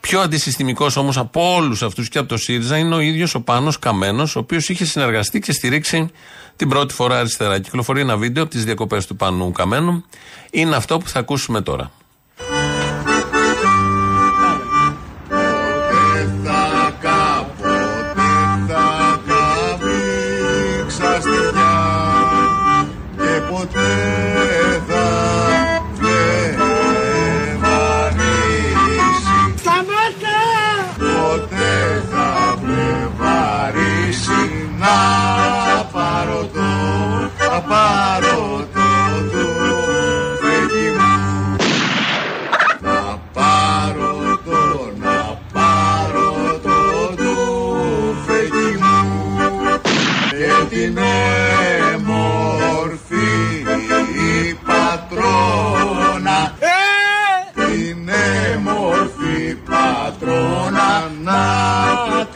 Πιο 0.00 0.20
αντισυστημικός 0.20 0.96
όμως 0.96 1.16
από 1.16 1.54
όλους 1.54 1.82
αυτούς 1.82 2.08
και 2.08 2.18
από 2.18 2.28
το 2.28 2.36
ΣΥΡΙΖΑ 2.36 2.76
είναι 2.76 2.94
ο 2.94 3.00
ίδιος 3.00 3.34
ο 3.34 3.40
Πάνος 3.40 3.78
Καμένος, 3.78 4.36
ο 4.36 4.38
οποίος 4.38 4.68
είχε 4.68 4.84
συνεργαστεί 4.84 5.40
και 5.40 5.52
στηρίξει 5.52 6.10
την 6.56 6.68
πρώτη 6.68 6.94
φορά 6.94 7.18
αριστερά. 7.18 7.58
Κυκλοφορεί 7.58 8.00
ένα 8.00 8.16
βίντεο 8.16 8.42
από 8.42 8.52
τις 8.52 8.64
διακοπές 8.64 9.06
του 9.06 9.16
Πανού 9.16 9.52
Καμένου. 9.52 10.04
Είναι 10.50 10.76
αυτό 10.76 10.98
που 10.98 11.08
θα 11.08 11.18
ακούσουμε 11.18 11.60
τώρα. 11.60 11.90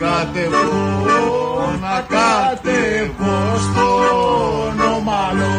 Κατεβώ, 0.00 1.78
να 1.80 2.04
κατεβώ 2.16 3.58
στον 3.58 4.80
ομαλό 4.96 5.58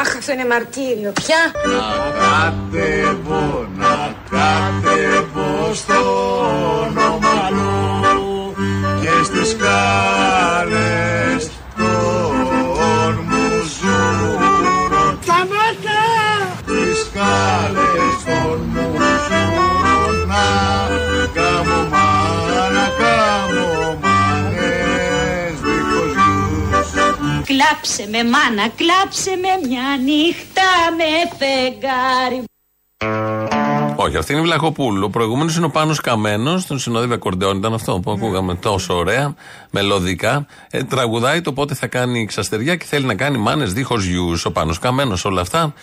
Αχ, 0.00 0.16
αυτό 0.18 0.32
είναι 0.32 0.46
μαρτύριο. 0.46 1.12
Πια. 1.12 1.42
να 1.72 1.86
κατεβώ, 2.20 3.66
να 3.76 4.14
κατεβώ 4.30 5.74
στον 5.74 6.98
ομαλό 7.12 8.54
και 9.00 9.24
στις 9.24 9.48
σκάλες 9.48 10.49
Κλάψε 27.70 28.08
με 28.10 28.30
μάνα, 28.30 28.68
κλάψε 28.76 29.30
με 29.30 29.68
μια 29.68 29.82
νύχτα 30.04 30.62
με 30.96 31.36
φεγγάρι. 31.38 32.44
Όχι, 33.96 34.16
αυτή 34.16 34.32
είναι 34.32 34.40
η 34.40 34.44
Βλαχοπούλου. 34.44 35.04
Ο 35.04 35.10
προηγούμενος 35.10 35.56
είναι 35.56 35.66
ο 35.66 35.70
Πάνος 35.70 36.00
Καμένος, 36.00 36.66
τον 36.66 36.78
συνοδεύει 36.78 37.12
ακορντεόν. 37.12 37.56
Ήταν 37.56 37.74
αυτό 37.74 38.00
που 38.00 38.10
ακούγαμε 38.10 38.54
τόσο 38.54 38.96
ωραία, 38.96 39.34
μελωδικά. 39.70 40.46
Ε, 40.70 40.82
τραγουδάει 40.82 41.40
το 41.40 41.52
πότε 41.52 41.74
θα 41.74 41.86
κάνει 41.86 42.26
ξαστεριά 42.26 42.76
και 42.76 42.84
θέλει 42.84 43.04
να 43.04 43.14
κάνει 43.14 43.38
μάνες 43.38 43.72
δίχως 43.72 44.04
γιους. 44.04 44.44
Ο 44.44 44.52
Πάνος 44.52 44.78
Καμένος, 44.78 45.24
όλα 45.24 45.40
αυτά. 45.40 45.74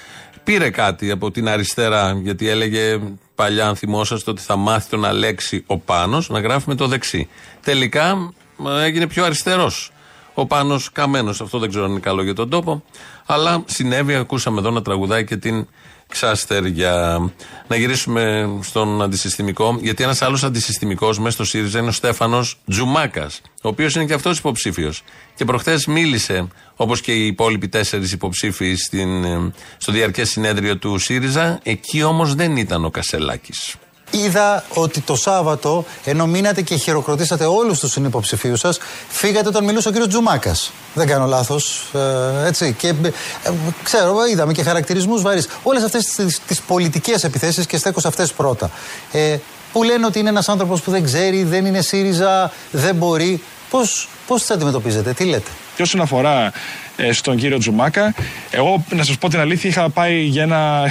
Πήρε 0.44 0.70
κάτι 0.70 1.12
από 1.12 1.32
την 1.32 1.50
αριστερά, 1.50 2.20
γιατί 2.24 2.50
έλεγε 2.50 3.00
παλιά, 3.36 3.67
αν 3.67 3.75
θυμόσαστε, 3.75 4.32
ότι 4.32 4.41
θα 4.41 4.56
μάθει 4.56 4.89
τον 4.89 5.06
Αλέξη 5.06 5.63
ο 5.67 5.77
Πάνος 5.77 6.29
να 6.29 6.39
γράφει 6.39 6.70
με 6.70 6.75
το 6.75 6.88
δεξί. 6.88 7.29
Τελικά 7.63 8.34
ε, 8.79 8.84
έγινε 8.84 9.08
πιο 9.08 9.25
αριστερός. 9.25 9.91
Ο 10.39 10.46
Πάνος 10.46 10.91
Καμένος. 10.91 11.41
Αυτό 11.41 11.60
δεν 11.60 11.70
ξέρω 11.70 11.84
αν 11.86 11.91
είναι 11.91 12.00
καλό 12.00 12.24
για 12.24 12.34
τον 12.34 12.50
τόπο. 12.50 12.84
Αλλά 13.25 13.63
συνέβη, 13.65 14.15
ακούσαμε 14.15 14.60
εδώ 14.60 14.72
να 14.72 14.82
τραγουδάει 14.82 15.25
και 15.25 15.38
την 15.38 15.67
ξάστερια. 16.08 17.20
Να 17.67 17.75
γυρίσουμε 17.75 18.50
στον 18.62 19.01
αντισυστημικό, 19.01 19.77
γιατί 19.82 20.03
ένας 20.03 20.22
άλλος 20.22 20.44
αντισυστημικός 20.44 21.20
μέσα 21.20 21.32
στο 21.32 21.44
ΣΥΡΙΖΑ 21.44 21.79
είναι 21.79 21.88
ο 21.88 21.91
Στέφανος 21.91 22.60
Τζουμάκας, 22.70 23.41
ο 23.62 23.67
οποίος 23.70 23.96
είναι 23.96 24.06
και 24.06 24.13
αυτός 24.13 24.38
υποψήφιος. 24.38 25.03
Και 25.36 25.46
προχθές 25.46 25.86
μίλησε, 25.86 26.48
όπως 26.75 27.01
και 27.01 27.12
οι 27.12 27.25
υπόλοιποι 27.25 27.67
τέσσερις 27.67 28.12
υποψήφοι 28.12 28.75
στην, 28.75 29.24
ε, 29.24 29.51
στο 29.77 29.91
διαρκές 29.91 30.29
συνέδριο 30.29 30.77
του 30.77 30.98
ΣΥΡΙΖΑ, 30.98 31.60
εκεί 31.63 32.03
όμως 32.03 32.36
δεν 32.36 32.58
ήταν 32.58 32.86
ο 32.86 32.89
Κασελάκης. 32.89 33.75
Είδα 34.12 34.64
ότι 34.74 35.02
το 35.02 35.16
Σάββατο, 35.16 35.86
ενώ 36.04 36.28
μείνατε 36.28 36.62
και 36.62 36.76
χειροκροτήσατε 36.76 37.46
όλους 37.46 37.80
τους 37.80 37.92
συνυποψηφίους 37.92 38.60
σας, 38.60 38.78
φύγατε 39.10 39.48
όταν 39.48 39.64
μιλούσε 39.64 39.88
ο 39.88 39.92
κύριος 39.92 40.10
Τζουμάκας. 40.10 40.72
Δεν 40.94 41.08
κάνω 41.08 41.26
λάθος. 41.26 41.92
Ε, 42.44 42.48
έτσι. 42.48 42.74
Και 42.74 42.88
ε, 42.88 43.52
ξέρω, 43.84 44.26
είδαμε 44.32 44.54
και 44.54 44.64
χαρακτηρισμούς 44.64 45.22
βαρύς. 45.22 45.48
Όλες 45.64 45.84
αυτές 45.84 46.06
τις 46.48 46.62
πολιτικές 46.62 47.24
επιθέσεις 47.24 47.66
και 47.66 47.78
στέκω 47.78 48.00
σε 48.00 48.08
αυτές 48.08 48.34
πρώτα. 48.34 48.72
Ε, 49.12 49.38
που 49.72 49.84
λένε 49.84 50.06
ότι 50.06 50.20
είναι 50.20 50.30
ένας 50.30 50.50
άνθρωπος 50.50 50.82
που 50.82 50.92
δεν 50.92 51.04
ξέρει, 51.04 51.44
δεν 51.44 51.66
είναι 51.66 51.82
ΣΥΡΙΖΑ, 51.82 52.52
δεν 52.72 52.96
μπορεί. 52.96 53.44
Πώς 53.70 54.10
πώς 54.28 54.40
τις 54.40 54.52
αντιμετωπίζετε, 54.52 55.14
τι 55.14 55.24
λέτε; 55.24 55.52
Και 55.77 55.84
όσον 55.84 56.01
αφορά 56.01 56.51
ε, 56.96 57.12
στον 57.12 57.38
κύριο 57.38 57.57
Τζουμάκα, 57.57 58.13
εγώ 58.50 58.86
να 58.89 59.03
σας 59.03 59.17
πω 59.17 59.29
την 59.29 59.39
αλήθεια, 59.39 59.69
είχα 59.69 59.89
πάει 59.89 60.22
για 60.22 60.43
ένα, 60.43 60.84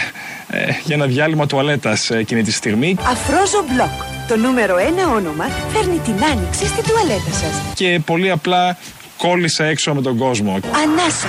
ε, 0.51 0.65
για 0.85 0.95
ένα 0.95 1.07
διάλειμμα 1.07 1.47
τουαλέτας 1.47 2.11
εκείνη 2.11 2.43
τη 2.43 2.53
στιγμή. 2.53 2.97
Αφρόζο 3.01 3.65
Μπλοκ. 3.73 3.89
Το 4.29 4.37
νούμερο 4.37 4.77
ένα 4.77 5.09
όνομα 5.09 5.45
φέρνει 5.73 5.99
την 5.99 6.25
άνοιξη 6.25 6.67
στην 6.67 6.85
τουαλέτα 6.85 7.33
σας. 7.33 7.75
Και 7.75 8.01
πολύ 8.05 8.31
απλά 8.31 8.77
κόλλησα 9.17 9.65
έξω 9.65 9.95
με 9.95 10.03
τον 10.03 10.17
κόσμο. 10.17 10.53
Ανάσα. 10.53 11.29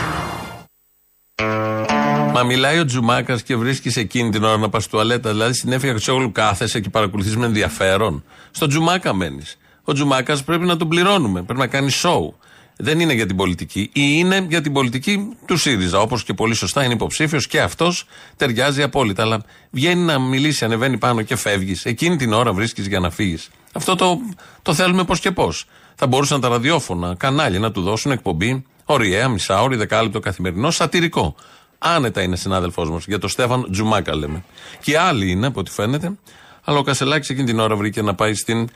Μα 2.34 2.44
μιλάει 2.44 2.80
ο 2.80 2.86
Τζουμάκας 2.86 3.44
και 3.44 3.56
βρίσκεις 3.56 3.96
εκείνη 3.96 4.30
την 4.30 4.44
ώρα 4.44 4.58
να 4.58 4.70
πας 4.70 4.88
τουαλέτα. 4.88 5.32
Δηλαδή 5.32 5.54
στην 5.54 5.72
έφυγα 5.72 5.92
Χρυσόγλου 5.92 6.32
κάθεσαι 6.32 6.80
και 6.80 6.90
παρακολουθείς 6.90 7.38
με 7.38 7.46
ενδιαφέρον. 7.46 8.24
Στο 8.52 8.68
Τζουμάκα 8.68 9.14
μένεις. 9.14 9.58
Ο 9.84 9.94
Τζουμάκας 9.94 10.44
πρέπει 10.44 10.66
να 10.66 10.78
τον 10.78 10.88
πληρώνουμε. 10.88 11.42
Πρέπει 11.42 11.60
να 11.60 11.68
κάνει 11.68 11.92
show. 12.04 12.47
Δεν 12.78 13.00
είναι 13.00 13.14
για 13.14 13.26
την 13.26 13.36
πολιτική. 13.36 13.80
Ή 13.80 13.90
είναι 13.94 14.46
για 14.50 14.62
την 14.62 14.74
πολιτική 14.74 15.30
του 15.46 15.58
ΣΥΡΙΖΑ. 15.58 16.00
Όπως 16.00 16.24
και 16.24 16.34
πολύ 16.34 16.54
σωστά 16.56 16.84
είναι 16.84 16.94
υποψήφιος 16.94 17.48
και 17.48 17.62
αυτός 17.62 18.06
ταιριάζει 18.36 18.84
απόλυτα. 18.84 19.24
Αλλά 19.24 19.44
βγαίνει 19.72 20.02
να 20.02 20.20
μιλήσει, 20.20 20.66
ανεβαίνει 20.66 20.98
πάνω 20.98 21.22
και 21.22 21.36
φεύγεις. 21.36 21.86
Εκείνη 21.86 22.16
την 22.16 22.34
ώρα 22.34 22.54
βρίσκεις 22.54 22.88
για 22.88 23.00
να 23.00 23.10
φύγεις. 23.10 23.50
Αυτό 23.74 23.96
το, 23.96 24.20
το 24.62 24.74
θέλουμε 24.74 25.04
πώς 25.04 25.20
και 25.20 25.32
πώς. 25.32 25.66
Θα 25.96 26.08
μπορούσαν 26.08 26.42
τα 26.42 26.48
ραδιόφωνα, 26.48 27.16
κανάλια 27.16 27.60
να 27.60 27.72
του 27.72 27.82
δώσουν 27.82 28.12
εκπομπή 28.12 28.66
ωριαία, 28.86 29.28
μισάωρη, 29.28 29.76
δεκάλεπτο 29.76 30.20
καθημερινό, 30.20 30.72
σατυρικό. 30.72 31.36
Άνετα 31.78 32.22
είναι 32.22 32.36
συνάδελφός 32.36 32.90
μας. 32.90 33.06
Για 33.06 33.20
τον 33.20 33.30
Στέφαν 33.30 33.68
Τζουμάκα 33.72 34.16
λέμε. 34.16 34.44
Και 34.82 34.98
άλλοι 34.98 35.32
είναι 35.32 35.48
από 35.48 35.60
ό,τι 35.60 35.72
φαίνεται. 35.72 36.12
Αλλά 36.64 36.78
ο 36.78 36.84
Κασελάκης 36.84 37.30
εκείνη 37.30 37.46
την 37.48 37.60
ώρα 37.60 37.76
βρήκε 37.76 38.02
να 38.02 38.16
πάει 38.16 38.34
στην 38.34 38.70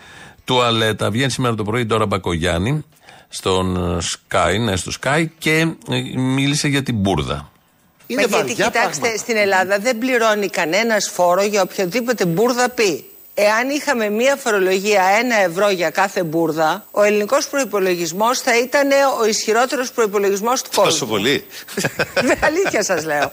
τουαλέτα. 0.43 1.11
Βγαίνει 1.11 1.31
σήμερα 1.31 1.55
το 1.55 1.63
πρωί 1.63 1.85
τώρα 1.85 2.05
Μπακογιάννη 2.05 2.83
στον 3.33 3.99
Sky, 4.01 4.59
ναι, 4.59 4.75
στο 4.75 4.91
Sky 5.01 5.25
και 5.37 5.59
ε, 5.89 6.01
μίλησε 6.15 6.67
για 6.67 6.83
την 6.83 6.95
μπουρδα. 6.95 7.51
Μα 8.15 8.21
γιατί 8.21 8.53
κοιτάξτε, 8.53 9.17
στην 9.17 9.37
Ελλάδα 9.37 9.79
δεν 9.79 9.97
πληρώνει 9.97 10.47
κανένας 10.47 11.09
φόρο 11.13 11.43
για 11.43 11.61
οποιοδήποτε 11.61 12.25
μπουρδα 12.25 12.69
πει. 12.69 13.05
Εάν 13.33 13.69
είχαμε 13.69 14.09
μία 14.09 14.35
φορολογία 14.35 15.03
ένα 15.03 15.35
ευρώ 15.35 15.69
για 15.69 15.89
κάθε 15.89 16.23
μπουρδα, 16.23 16.85
ο 16.91 17.01
ελληνικός 17.03 17.47
προπολογισμό 17.47 18.35
θα 18.35 18.57
ήταν 18.59 18.89
ο 19.21 19.25
ισχυρότερος 19.25 19.91
προπολογισμό 19.91 20.53
του 20.53 20.69
κόσμου. 20.75 20.91
Τόσο 20.91 21.05
πολύ. 21.05 21.45
Με 22.27 22.37
αλήθεια 22.43 22.83
σας 22.83 23.05
λέω. 23.05 23.31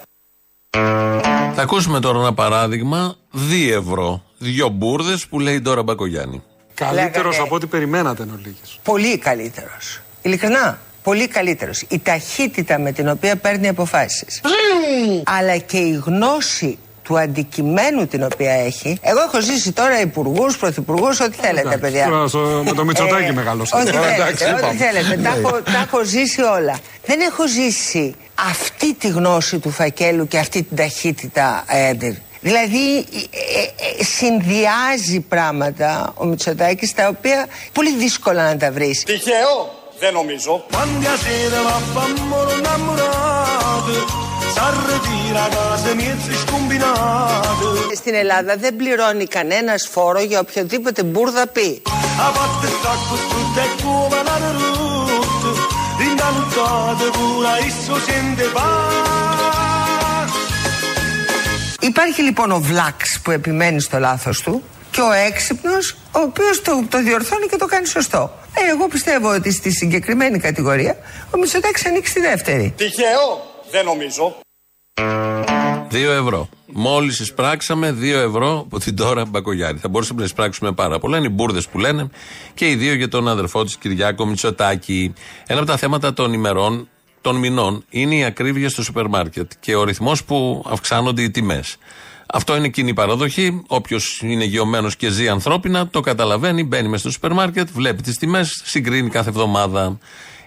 Θα 1.54 1.62
ακούσουμε 1.62 2.00
τώρα 2.00 2.18
ένα 2.18 2.34
παράδειγμα. 2.34 3.16
2 3.34 3.70
ευρώ. 3.70 4.22
Δύο 4.38 4.68
μπουρδες 4.68 5.26
που 5.26 5.40
λέει 5.40 5.60
τώρα 5.60 5.82
Μπακογιάννη. 5.82 6.42
Καλύτερος 6.78 7.24
Λέγανε- 7.24 7.42
από 7.46 7.54
ό,τι 7.54 7.66
περιμένατε 7.66 8.22
εν 8.22 8.30
ολίγης. 8.34 8.78
Πολύ 8.82 9.18
καλύτερος. 9.18 10.00
Ειλικρινά. 10.22 10.78
Πολύ 11.02 11.28
καλύτερος. 11.28 11.80
Η 11.88 11.98
ταχύτητα 11.98 12.78
με 12.78 12.92
την 12.92 13.08
οποία 13.08 13.36
παίρνει 13.36 13.68
αποφάσεις. 13.68 14.40
Αλλά 15.24 15.56
και 15.56 15.76
η 15.78 16.00
γνώση 16.04 16.78
του 17.02 17.18
αντικειμένου 17.18 18.06
την 18.06 18.22
οποία 18.22 18.52
έχει. 18.52 18.98
Εγώ 19.02 19.20
έχω 19.20 19.40
ζήσει 19.40 19.72
τώρα 19.72 20.00
υπουργούς, 20.00 20.56
πρωθυπουργούς, 20.56 21.20
ό,τι 21.20 21.36
θέλετε, 21.40 21.60
Εντάξει, 21.60 21.78
παιδιά. 21.78 22.06
τώρα 22.08 22.28
στο- 22.28 22.62
με 22.64 22.72
το 22.72 22.84
Μητσοτάκη 22.84 23.32
μεγαλώσατε. 23.32 23.82
Ό,τι 23.82 23.90
Τώρα, 23.92 24.04
θέλετε, 24.04 24.22
εντάξει, 24.22 24.44
ό,τι 24.44 24.52
είπαμε. 24.58 24.74
θέλετε. 24.78 25.22
Τα 25.22 25.30
Ναι. 25.30 25.38
έχω, 25.38 25.50
τα 25.62 25.78
έχω 25.86 26.04
ζήσει 26.04 26.42
όλα. 26.42 26.78
Δεν 27.06 27.20
έχω 27.20 27.48
ζήσει 27.48 28.14
αυτή 28.50 28.94
τη 28.94 29.08
γνώση 29.08 29.58
του 29.58 29.70
φακέλου 29.70 30.26
και 30.28 30.38
αυτή 30.38 30.62
την 30.62 30.76
ταχύτητα. 30.76 31.64
ε, 31.68 31.92
Δηλαδή 32.40 32.96
ε, 32.98 33.02
ε, 34.00 34.04
συνδυάζει 34.04 35.20
πράγματα 35.20 36.12
ο 36.16 36.24
Μητσοτάκης 36.24 36.94
τα 36.94 37.08
οποία 37.08 37.46
πολύ 37.72 37.96
δύσκολα 37.96 38.42
να 38.48 38.56
τα 38.56 38.72
βρεις. 38.72 39.02
Τυχαίο, 39.02 39.74
δεν 39.98 40.12
νομίζω. 40.12 40.64
Quando 40.70 41.10
sera 41.24 41.60
va 41.68 41.78
bambolo 41.94 42.52
innamorato, 42.58 43.94
s'arretira 44.54 45.42
a 45.44 45.50
casa 45.56 45.92
mezzo 46.00 46.32
scombinato. 46.44 47.94
Στην 47.94 48.14
Ελλάδα 48.14 48.56
δεν 48.56 48.76
πληρώνει 48.76 49.26
κανένας 49.26 49.88
φόρο 49.90 50.20
για 50.20 50.40
οποιοδήποτε 50.40 51.02
μπουρδα 51.02 51.46
πει. 51.46 51.82
Υπάρχει 61.80 62.22
λοιπόν 62.22 62.50
ο 62.50 62.60
Βλάξ 62.60 63.20
που 63.20 63.30
επιμένει 63.30 63.80
στο 63.80 63.98
λάθος 63.98 64.40
του 64.42 64.62
και 64.90 65.00
ο 65.00 65.12
έξυπνος 65.12 65.90
ο 65.90 66.20
οποίος 66.20 66.62
το, 66.62 66.84
το 66.88 67.02
διορθώνει 67.02 67.46
και 67.46 67.56
το 67.56 67.66
κάνει 67.66 67.86
σωστό. 67.86 68.32
Ε, 68.54 68.70
εγώ 68.70 68.88
πιστεύω 68.88 69.34
ότι 69.34 69.52
στη 69.52 69.70
συγκεκριμένη 69.70 70.38
κατηγορία 70.38 70.96
ο 71.34 71.38
Μητσοτάκης 71.38 71.86
ανοίξει 71.86 72.14
τη 72.14 72.20
δεύτερη. 72.20 72.74
Τυχαίο, 72.76 73.46
δεν 73.70 73.84
νομίζω. 73.84 74.36
2 75.90 75.94
ευρώ. 75.94 76.48
Μόλις 76.66 77.20
εισπράξαμε 77.20 77.96
2 78.00 78.02
ευρώ 78.02 78.58
από 78.58 78.78
την 78.78 78.96
τώρα 78.96 79.24
Μπακογιάννη. 79.24 79.80
Θα 79.80 79.88
μπορούσαμε 79.88 80.18
να 80.18 80.24
εισπράξουμε 80.24 80.72
πάρα 80.72 80.98
πολλά. 80.98 81.16
Είναι 81.16 81.26
οι 81.26 81.32
μπουρδες 81.32 81.68
που 81.68 81.78
λένε 81.78 82.08
και 82.54 82.70
οι 82.70 82.74
δύο 82.74 82.94
για 82.94 83.08
τον 83.08 83.28
αδερφό 83.28 83.64
της 83.64 83.76
Κυριάκο 83.76 84.26
Μητσοτάκη. 84.26 85.12
Ένα 85.46 85.58
από 85.60 85.68
τα 85.68 85.76
θέματα 85.76 86.12
των 86.12 86.32
ημερών, 86.32 86.88
των 87.28 87.36
μηνών, 87.36 87.84
είναι 87.90 88.14
η 88.14 88.24
ακρίβεια 88.24 88.68
στο 88.68 88.82
σούπερ 88.82 89.08
μάρκετ 89.08 89.50
και 89.60 89.74
ο 89.74 89.84
ρυθμός 89.84 90.24
που 90.24 90.64
αυξάνονται 90.68 91.22
οι 91.22 91.30
τιμές. 91.30 91.76
Αυτό 92.26 92.56
είναι 92.56 92.68
κοινή 92.68 92.94
παραδοχή. 92.94 93.62
Όποιος 93.66 94.20
είναι 94.22 94.44
γεωμένος 94.44 94.96
και 94.96 95.08
ζει 95.08 95.28
ανθρώπινα, 95.28 95.88
το 95.88 96.00
καταλαβαίνει, 96.00 96.64
μπαίνει 96.64 96.88
μέσα 96.88 97.00
στο 97.00 97.10
σούπερ 97.10 97.32
μάρκετ, 97.32 97.68
βλέπει 97.72 98.02
τις 98.02 98.16
τιμές, 98.16 98.62
συγκρίνει 98.64 99.08
κάθε 99.08 99.28
εβδομάδα. 99.28 99.98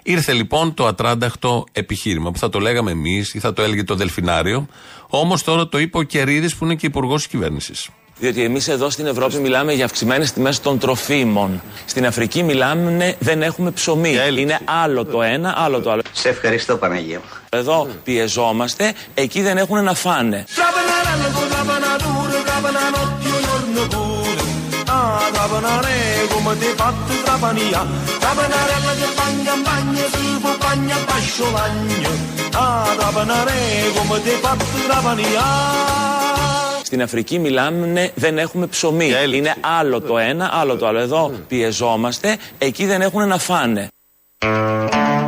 Ήρθε 0.04 0.34
λοιπόν 0.34 0.74
το 0.74 0.86
ατράνταχτο 0.86 1.66
επιχείρημα 1.72 2.32
που 2.32 2.38
θα 2.38 2.50
το 2.50 2.60
λέγαμε 2.60 2.92
εμείς 2.92 3.34
ή 3.34 3.40
θα 3.40 3.54
το 3.54 3.62
έλεγε 3.62 3.84
το 3.84 3.96
Δελφινάριο. 3.96 4.68
Όμως 5.10 5.44
τώρα 5.44 5.68
το 5.68 5.80
είπε 5.80 5.98
ο 5.98 6.02
Κερίδης 6.02 6.56
που 6.56 6.66
είναι 6.66 6.76
και 6.76 6.86
υπουργός 6.86 7.22
της 7.22 7.28
κυβέρνησης. 7.28 7.90
Διότι 8.22 8.44
εμεί 8.44 8.60
εδώ 8.68 8.90
στην 8.90 9.06
Ευρώπη 9.06 9.38
μιλάμε 9.38 9.74
για 9.74 9.86
αυξημένε 9.86 10.26
τιμέ 10.26 10.54
των 10.64 10.80
τροφίμων. 10.80 11.62
Στην 11.86 12.06
Αφρική 12.06 12.44
μιλάμε 12.44 12.92
ναι, 12.92 13.14
δεν 13.20 13.42
έχουμε 13.42 13.72
ψωμί. 13.72 14.16
Είναι 14.38 14.60
άλλο 14.84 15.06
το 15.06 15.22
ένα, 15.22 15.54
άλλο 15.58 15.82
το 15.82 15.92
άλλο. 15.92 16.02
Σε 16.12 16.30
ευχαριστώ 16.30 16.78
Παναγία 16.78 17.18
μου. 17.18 17.24
Εδώ 17.50 17.88
πιεζόμαστε, 18.04 18.94
εκεί 19.14 19.42
δεν 19.42 19.58
έχουν 19.58 19.84
να 19.84 19.94
φάνε. 19.94 20.46
Trapanarella 20.56 21.28
con 21.36 21.48
trapanature, 21.54 22.38
trapananotti 22.50 23.28
un 23.36 23.42
giorno 23.48 23.82
pure. 23.94 24.44
Ah, 24.98 25.32
trapanare 36.98 36.98
come 36.98 36.98
te 36.98 36.98
fatto 36.98 36.98
trapania. 36.98 36.98
Trapanarella 36.98 36.98
che 36.98 36.98
fa 36.98 36.98
in 36.98 36.98
campagna, 36.98 36.98
si 36.98 36.98
può 36.98 36.98
bagna 36.98 37.00
a 37.00 37.00
pasciolagno. 37.00 37.00
Ah, 37.00 37.00
trapanare 37.00 37.00
come 37.00 37.00
te 37.00 37.00
fatto 37.00 37.00
trapania. 37.00 37.00
Στην 37.00 37.02
Αφρική 37.02 37.40
μιλάμε 37.40 37.88
ναι, 37.88 38.12
δεν 38.16 38.38
έχουμε 38.38 38.68
ψωμί. 38.68 39.12
Είναι 39.36 39.56
άλλο 39.62 40.02
το 40.02 40.18
ένα, 40.18 40.50
άλλο 40.54 40.78
το 40.78 40.88
άλλο. 40.88 41.00
Εδώ 41.00 41.32
πιεζόμαστε, 41.48 42.38
εκεί 42.58 42.86
δεν 42.86 43.02
έχουν 43.02 43.28
να 43.28 43.38
φάνε. 43.38 43.88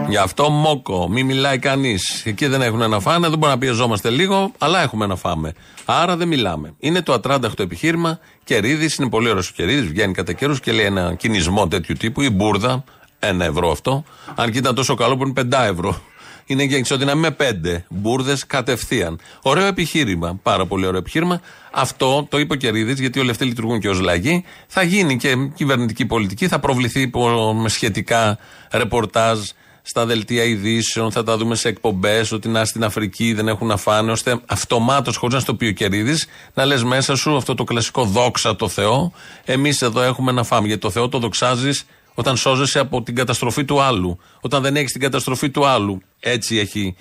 Γι' 0.10 0.17
αυτό 0.17 0.49
μόκο, 0.49 1.10
μη 1.10 1.23
μιλάει 1.23 1.60
κανείς. 1.60 2.26
Εκεί 2.26 2.47
δεν 2.47 2.62
έχουν 2.62 2.89
να 2.89 2.99
φάνε, 2.99 3.19
δεν 3.19 3.38
μπορούμε 3.38 3.47
να 3.47 3.58
πιεζόμαστε 3.58 4.10
λίγο, 4.10 4.52
αλλά 4.58 4.82
έχουμε 4.82 5.06
να 5.06 5.15
φάμε. 5.15 5.54
Άρα 5.86 6.17
δεν 6.17 6.28
μιλάμε. 6.28 6.73
Είναι 6.80 7.02
το 7.02 7.13
ατράνταχτο 7.13 7.63
επιχείρημα. 7.63 8.19
Κερίδης, 8.43 8.95
είναι 8.95 9.10
πολύ 9.10 9.30
ωραίος 9.30 9.49
ο 9.49 9.52
Κερίδης, 9.56 9.88
βγαίνει 9.88 10.13
κατά 10.13 10.34
καιρούς 10.34 10.60
και 10.60 10.71
λέει 10.71 10.86
ένα 10.86 11.13
κινησμό 11.13 11.67
τέτοιου 11.67 11.95
τύπου, 11.95 12.21
η 12.21 12.30
μπουρδα, 12.30 12.84
ένα 13.19 13.45
ευρώ 13.45 13.71
αυτό. 13.71 14.04
Αν 14.36 14.52
και 14.52 14.58
ήταν 14.58 14.76
τόσο 14.76 14.95
καλό 14.95 15.17
που 15.17 15.23
είναι 15.23 15.34
πεντά 15.34 15.65
ευρώ. 15.65 16.02
Είναι 16.45 16.63
για 16.63 16.77
ισοδυναμία 16.77 17.21
με 17.21 17.32
πέντε 17.32 17.86
μπουρδες 17.89 18.45
κατευθείαν. 18.45 19.19
Ωραίο 19.41 19.65
επιχείρημα. 19.65 20.39
Πάρα 20.43 20.65
πολύ 20.65 20.86
ωραίο 20.86 20.99
επιχείρημα. 20.99 21.41
Αυτό 21.71 22.27
το 22.29 22.39
είπε 22.39 22.53
ο 22.53 22.58
Κερίδης, 22.58 22.99
γιατί 22.99 23.19
όλοι 23.19 23.29
αυτοί 23.29 23.45
λειτουργούν 23.45 23.79
και 23.79 23.89
ως 23.89 23.99
λαγοί. 23.99 24.43
Θα 24.67 24.84
γίνει 24.84 25.17
και 25.17 25.36
κυβερνητική 25.56 26.06
πολιτική, 26.06 26.47
θα 26.47 26.60
προβληθεί 26.60 27.01
υπό- 27.01 27.53
με 27.53 27.69
σχετικά 27.69 28.38
ρεπορτάζ 28.71 29.39
στα 29.86 30.06
δελτία 30.06 30.43
ειδήσεων, 30.43 31.12
θα 31.12 31.23
τα 31.23 31.38
δούμε 31.38 31.56
σε 31.56 31.67
εκπομπές 31.67 32.32
ότι 32.32 32.49
να 32.49 32.65
στην 32.65 32.84
Αφρική 32.84 33.34
δεν 33.34 33.47
έχουν 33.47 33.67
να 33.67 33.77
φάνε, 33.77 34.12
ώστε 34.12 34.39
αυτομάτως, 34.45 35.15
χωρίς 35.15 35.36
να 35.36 35.41
στο 35.41 35.56
πει 35.56 35.65
ο 35.65 35.71
Κερίδης, 35.71 36.27
να 36.53 36.65
λες 36.65 36.84
μέσα 36.84 37.15
σου 37.15 37.36
αυτό 37.36 37.56
το 37.56 37.63
κλασικό 37.63 38.03
δόξα 38.03 38.56
το 38.56 38.67
Θεό. 38.67 39.12
Εμείς 39.45 39.82
εδώ 39.82 40.01
έχουμε 40.01 40.32
να 40.32 40.43
φάμε. 40.43 40.67
Γιατί 40.67 40.82
το 40.82 40.89
Θεό 40.89 41.10
το 41.10 41.19
δοξάζεις 41.19 41.86
όταν 42.13 42.38
σώζεσαι 42.38 42.80
από 42.80 43.02
την 43.04 43.15
καταστροφή 43.15 43.65
του 43.65 43.82
άλλου. 43.82 44.19
Όταν 44.41 44.62
δεν 44.62 44.76
έχεις 44.76 44.91
την 44.91 45.02
καταστροφή 45.02 45.49
του 45.49 45.65
άλλου. 45.65 46.02
Έτσι 46.19 46.58
έχει 46.58 46.95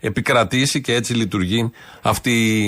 επικρατήσει 0.00 0.80
και 0.80 0.94
έτσι 0.94 1.14
λειτουργεί 1.14 1.70
αυτή 2.02 2.64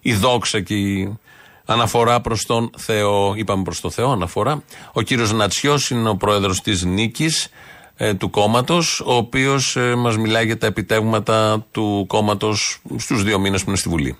η 0.00 0.14
δόξα 0.14 0.60
και 0.60 0.74
η 0.74 1.18
Αναφορά 1.64 2.20
προς 2.20 2.46
τον 2.46 2.70
Θεό. 2.76 3.34
Είπαμε 3.36 3.62
προς 3.62 3.80
τον 3.80 3.90
Θεό, 3.90 4.10
αναφορά. 4.10 4.62
Ο 4.92 5.02
κύριος 5.02 5.32
Νατσιός 5.32 5.90
είναι 5.90 6.08
ο 6.08 6.16
πρόεδρος 6.16 6.60
της 6.60 6.82
Νίκης 6.84 7.48
ε, 7.96 8.14
του 8.14 8.30
κόμματος, 8.30 9.00
ο 9.00 9.14
οποίος 9.14 9.76
ε, 9.76 9.94
μας 9.94 10.16
μιλάει 10.16 10.44
για 10.44 10.58
τα 10.58 10.66
επιτεύγματα 10.66 11.66
του 11.70 12.04
κόμματος 12.08 12.78
στους 12.96 13.22
δύο 13.22 13.38
μήνες 13.38 13.62
που 13.62 13.68
είναι 13.68 13.78
στη 13.78 13.88
Βουλή. 13.88 14.16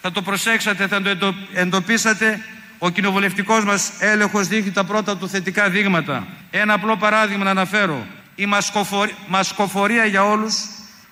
Θα 0.00 0.12
το 0.12 0.22
προσέξατε, 0.22 0.86
θα 0.86 1.02
το 1.02 1.08
εντο- 1.08 1.34
εντοπίσατε. 1.52 2.40
Ο 2.78 2.90
κοινοβουλευτικός 2.90 3.64
μας 3.64 3.90
έλεγχος 3.98 4.48
δείχνει 4.48 4.70
τα 4.70 4.84
πρώτα 4.84 5.16
του 5.16 5.28
θετικά 5.28 5.70
δείγματα. 5.70 6.26
Ένα 6.50 6.72
απλό 6.74 6.96
παράδειγμα 6.96 7.44
να 7.44 7.50
αναφέρω. 7.50 8.06
Η 8.34 8.46
μασκοφορ- 8.46 9.12
μασκοφορία 9.28 10.04
για 10.04 10.24
όλους, 10.24 10.54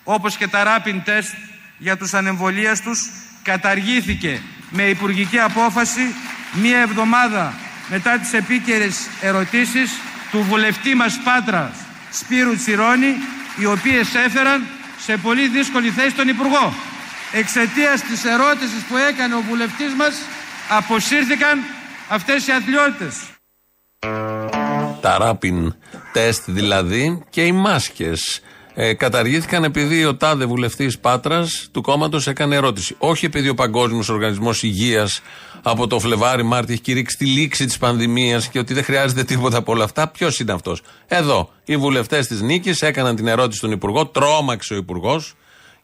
όπως 0.04 0.36
και 0.36 0.46
τα 0.48 0.62
rapid 0.64 0.94
test 1.08 1.34
για 1.78 1.96
τους 1.96 2.14
ανεμβολίαστου, 2.14 2.90
καταργήθηκε 3.42 4.40
με 4.70 4.82
υπουργική 4.82 5.38
απόφαση 5.38 6.14
μία 6.52 6.78
εβδομάδα 6.78 7.52
μετά 7.90 8.18
τις 8.18 8.32
επίκαιρες 8.32 8.96
ερωτήσεις 9.20 9.90
του 10.30 10.42
βουλευτή 10.42 10.94
μας 10.94 11.18
Πάτρα 11.24 11.70
Σπύρου 12.10 12.56
Τσιρόνη, 12.56 13.14
οι 13.58 13.64
οποίες 13.64 14.14
έφεραν 14.14 14.66
σε 14.98 15.16
πολύ 15.16 15.48
δύσκολη 15.48 15.90
θέση 15.90 16.14
τον 16.14 16.28
Υπουργό. 16.28 16.74
Εξαιτίας 17.32 18.00
της 18.02 18.24
ερώτησης 18.24 18.82
που 18.88 18.96
έκανε 18.96 19.34
ο 19.34 19.40
βουλευτής 19.48 19.92
μας, 19.94 20.14
αποσύρθηκαν 20.68 21.58
αυτές 22.08 22.46
οι 22.46 22.52
αθλειότητες. 22.52 23.14
Τα 25.00 25.18
ράπιν 25.18 25.74
τεστ 26.12 26.42
δηλαδή 26.46 27.22
και 27.30 27.44
οι 27.44 27.52
μάσκες 27.52 28.40
ε, 28.74 28.94
καταργήθηκαν 28.94 29.64
επειδή 29.64 30.04
ο 30.04 30.16
τάδε 30.16 30.44
βουλευτής 30.44 30.98
Πάτρας 30.98 31.68
του 31.72 31.82
κόμματος 31.82 32.26
έκανε 32.26 32.56
ερώτηση. 32.56 32.94
Όχι 32.98 33.24
επειδή 33.26 33.48
ο 33.48 33.54
Παγκόσμιος 33.54 34.08
Οργανισμός 34.08 34.62
Υγείας 34.62 35.20
από 35.62 35.86
το 35.86 35.98
Φλεβάρι 35.98 36.42
Μάρτι 36.42 36.72
έχει 36.72 36.80
κηρύξει 36.82 37.16
τη 37.16 37.24
λήξη 37.24 37.64
της 37.66 37.78
πανδημίας 37.78 38.48
και 38.48 38.58
ότι 38.58 38.74
δεν 38.74 38.84
χρειάζεται 38.84 39.24
τίποτα 39.24 39.56
από 39.56 39.72
όλα 39.72 39.84
αυτά. 39.84 40.08
Ποιος 40.08 40.38
είναι 40.40 40.52
αυτός; 40.52 40.82
Εδώ 41.06 41.50
οι 41.64 41.76
βουλευτές 41.76 42.26
της 42.26 42.40
Νίκης 42.40 42.82
έκαναν 42.82 43.16
την 43.16 43.26
ερώτηση 43.26 43.58
στον 43.58 43.70
Υπουργό, 43.70 44.06
τρόμαξε 44.06 44.74
ο 44.74 44.76
Υπουργός 44.76 45.34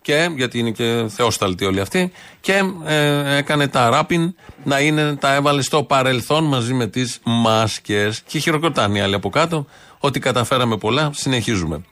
και 0.02 0.30
γιατί 0.36 0.58
είναι 0.58 0.70
και 0.70 1.04
θεόσταλτοι 1.08 1.64
όλοι 1.64 1.80
αυτοί 1.80 2.12
και 2.40 2.62
ε, 2.84 3.36
έκανε 3.36 3.68
τα 3.68 3.90
ράπιν 3.90 4.34
να 4.64 4.80
είναι, 4.80 5.16
τα 5.16 5.34
έβαλε 5.34 5.62
στο 5.62 5.82
παρελθόν 5.82 6.44
μαζί 6.44 6.74
με 6.74 6.86
τις 6.86 7.18
μάσκες 7.24 8.22
και 8.26 8.38
χειροκροτάνε 8.38 8.98
οι 8.98 9.00
άλλοι 9.00 9.14
από 9.14 9.30
κάτω 9.30 9.66
ότι 9.98 10.20
καταφέραμε 10.20 10.76
πολλά, 10.76 11.10
συνεχίζουμε. 11.14 11.82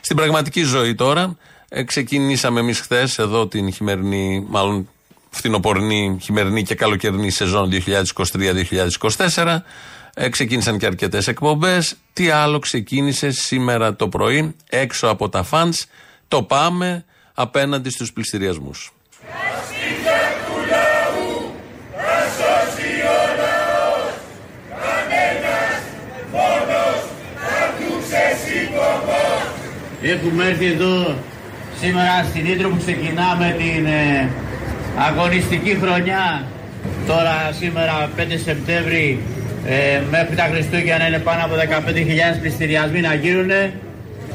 Στην 0.00 0.16
πραγματική 0.16 0.62
ζωή 0.62 0.94
τώρα 0.94 1.36
ε, 1.68 1.82
ξεκινήσαμε 1.82 2.60
εμείς 2.60 2.80
χθες 2.80 3.18
εδώ 3.18 3.46
την 3.46 3.72
χειμερινή, 3.72 4.46
μάλλον 4.48 4.88
φθινοπορνή, 5.30 6.18
χειμερινή 6.22 6.62
και 6.62 6.74
καλοκαιρινή 6.74 7.30
σεζόν 7.30 7.70
2023-2024 9.34 9.58
ε, 10.14 10.28
ξεκίνησαν 10.28 10.78
και 10.78 10.86
αρκετές 10.86 11.28
εκπομπές. 11.28 11.94
Τι 12.12 12.30
άλλο 12.30 12.58
ξεκίνησε 12.58 13.30
σήμερα 13.30 13.96
το 13.96 14.08
πρωί 14.08 14.54
έξω 14.68 15.06
από 15.06 15.28
τα 15.28 15.42
φαντς. 15.42 15.86
Το 16.28 16.42
πάμε 16.42 17.04
απέναντι 17.40 17.90
στους 17.90 18.12
πληστηριασμούς. 18.12 18.92
Έχουμε 30.02 30.44
έρθει 30.44 30.66
εδώ 30.66 31.14
σήμερα 31.80 32.24
στην 32.28 32.46
Ήτρο 32.46 32.68
που 32.68 32.76
ξεκινάμε 32.76 33.54
την 33.58 33.86
ε, 33.86 34.28
αγωνιστική 35.08 35.78
χρονιά. 35.82 36.46
Τώρα 37.06 37.52
σήμερα 37.58 38.10
5 38.16 38.20
Σεπτέμβρη 38.44 39.22
ε, 39.66 40.00
μέχρι 40.10 40.36
τα 40.36 40.48
Χριστούγεννα 40.52 41.06
είναι 41.06 41.18
πάνω 41.18 41.44
από 41.44 41.54
15.000 41.54 42.40
πληστηριασμοί 42.40 43.00
να 43.00 43.14
γίνουν. 43.14 43.50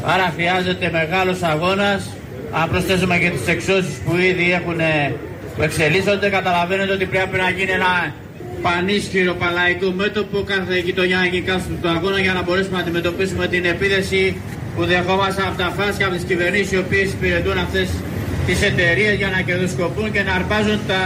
Άρα 0.06 0.34
χρειάζεται 0.36 0.89
μεγάλος 0.92 1.42
αγώνας. 1.42 2.10
Αν 2.60 2.70
προσθέσουμε 2.70 3.18
και 3.18 3.30
τις 3.30 3.48
εξώσεις 3.56 3.96
που 4.06 4.12
ήδη 4.30 4.46
έχουν 4.60 4.80
ε, 4.80 5.13
που 5.56 5.62
εξελίσσονται, 5.68 6.30
καταλαβαίνετε 6.38 6.94
ότι 6.98 7.06
πρέπει 7.06 7.38
να 7.44 7.50
γίνει 7.58 7.72
ένα 7.80 7.94
πανίσχυρο 8.66 9.34
παλαϊκό 9.44 9.88
μέτωπο 10.02 10.38
κάθε 10.54 10.76
γειτονιά 10.86 11.20
εκεί 11.28 11.42
του 11.82 11.89
αγώνα 11.96 12.20
για 12.26 12.34
να 12.38 12.42
μπορέσουμε 12.44 12.76
να 12.78 12.84
αντιμετωπίσουμε 12.86 13.48
την 13.54 13.63
επίδεση 13.74 14.22
που 14.76 14.86
δεχόμαστε 14.86 15.42
από 15.48 15.58
τα 15.62 15.70
φάσια 15.78 15.98
και 15.98 16.04
από 16.04 16.13
τις 16.18 16.24
κυβερνήσεις 16.32 16.72
οι 16.72 16.78
οποίες 16.86 17.08
υπηρετούν 17.18 17.58
αυτές 17.66 17.88
τις 18.48 18.62
εταιρείες 18.70 19.16
για 19.22 19.30
να 19.36 19.39
κερδοσκοπούν 19.48 20.08
και 20.12 20.22
να 20.28 20.34
αρπάζουν 20.39 20.80
τα 20.92 21.02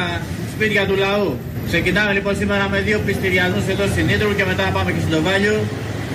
σπίτια 0.53 0.83
του 0.89 0.95
λαού. 1.05 1.29
Ξεκινάμε 1.69 2.11
λοιπόν 2.17 2.33
σήμερα 2.41 2.65
με 2.73 2.79
δύο 2.87 2.99
πληστηριασμούς 3.05 3.65
εδώ 3.73 3.85
στην 3.93 4.05
Ήτρου 4.15 4.31
και 4.37 4.45
μετά 4.51 4.63
πάμε 4.75 4.89
και 4.95 5.01
στο 5.09 5.21
Βάλιο. 5.27 5.55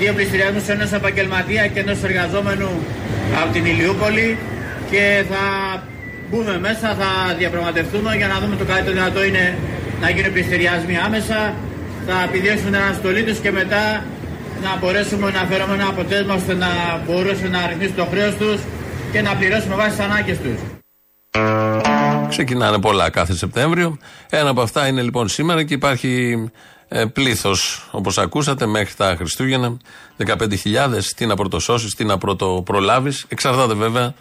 Δύο 0.00 0.12
πληστηριασμούς 0.16 0.68
ενός 0.74 0.92
επαγγελματία 0.92 1.66
και 1.72 1.80
ενός 1.84 1.98
εργαζόμενου 2.08 2.70
από 3.40 3.52
την 3.52 3.64
Ηλιούπολη 3.72 4.26
και 4.92 5.24
θα 5.30 5.44
μπούμε 6.28 6.58
μέσα, 6.58 6.88
θα 7.00 7.10
διαπραγματευτούμε 7.38 8.16
για 8.16 8.28
να 8.32 8.36
δούμε 8.40 8.56
το 8.56 8.64
καλύτερο 8.64 8.94
δυνατό 8.98 9.24
είναι 9.24 9.58
να 10.00 10.10
γίνουν 10.10 10.32
πληστηριασμοί 10.32 10.96
άμεσα. 11.06 11.38
Θα 12.06 12.16
επιδιώξουμε 12.28 12.70
την 12.70 12.80
αναστολή 12.80 13.22
τους 13.24 13.38
και 13.38 13.50
μετά 13.50 13.84
να 14.64 14.70
μπορέσουμε 14.80 15.30
να 15.30 15.42
φέρουμε 15.50 15.74
ένα 15.74 15.86
αποτέλεσμα 15.86 16.34
ώστε 16.34 16.54
να 16.54 16.70
μπορέσουν 17.06 17.50
να 17.50 17.66
ρυθμίσουν 17.66 17.94
το 17.94 18.06
χρέος 18.10 18.34
τους 18.34 18.60
και 19.12 19.20
να 19.20 19.36
πληρώσουμε 19.36 19.74
βάσει 19.74 19.90
τις 19.90 19.98
ανάγκες 19.98 20.38
τους. 20.44 20.58
Ξεκινάνε 22.28 22.78
πολλά 22.78 23.10
κάθε 23.10 23.34
Σεπτέμβριο. 23.34 23.98
Ένα 24.30 24.50
από 24.50 24.62
αυτά 24.62 24.86
είναι 24.86 25.02
λοιπόν 25.02 25.28
σήμερα 25.28 25.62
και 25.62 25.74
υπάρχει 25.74 26.12
ε, 26.88 27.04
πλήθος, 27.04 27.88
όπως 27.90 28.18
ακούσατε, 28.18 28.66
μέχρι 28.66 28.94
τα 28.94 29.14
Χριστούγεννα. 29.18 29.76
15.000. 30.26 30.48
Τι 31.16 31.26
να 31.26 31.34
πρωτοσώσεις, 31.36 31.94
τι 31.94 32.04
να 32.04 32.18
πρωτοπρολάβεις. 32.18 33.24
Εξαρτάται 33.28 33.74
βέβαια 33.74 34.14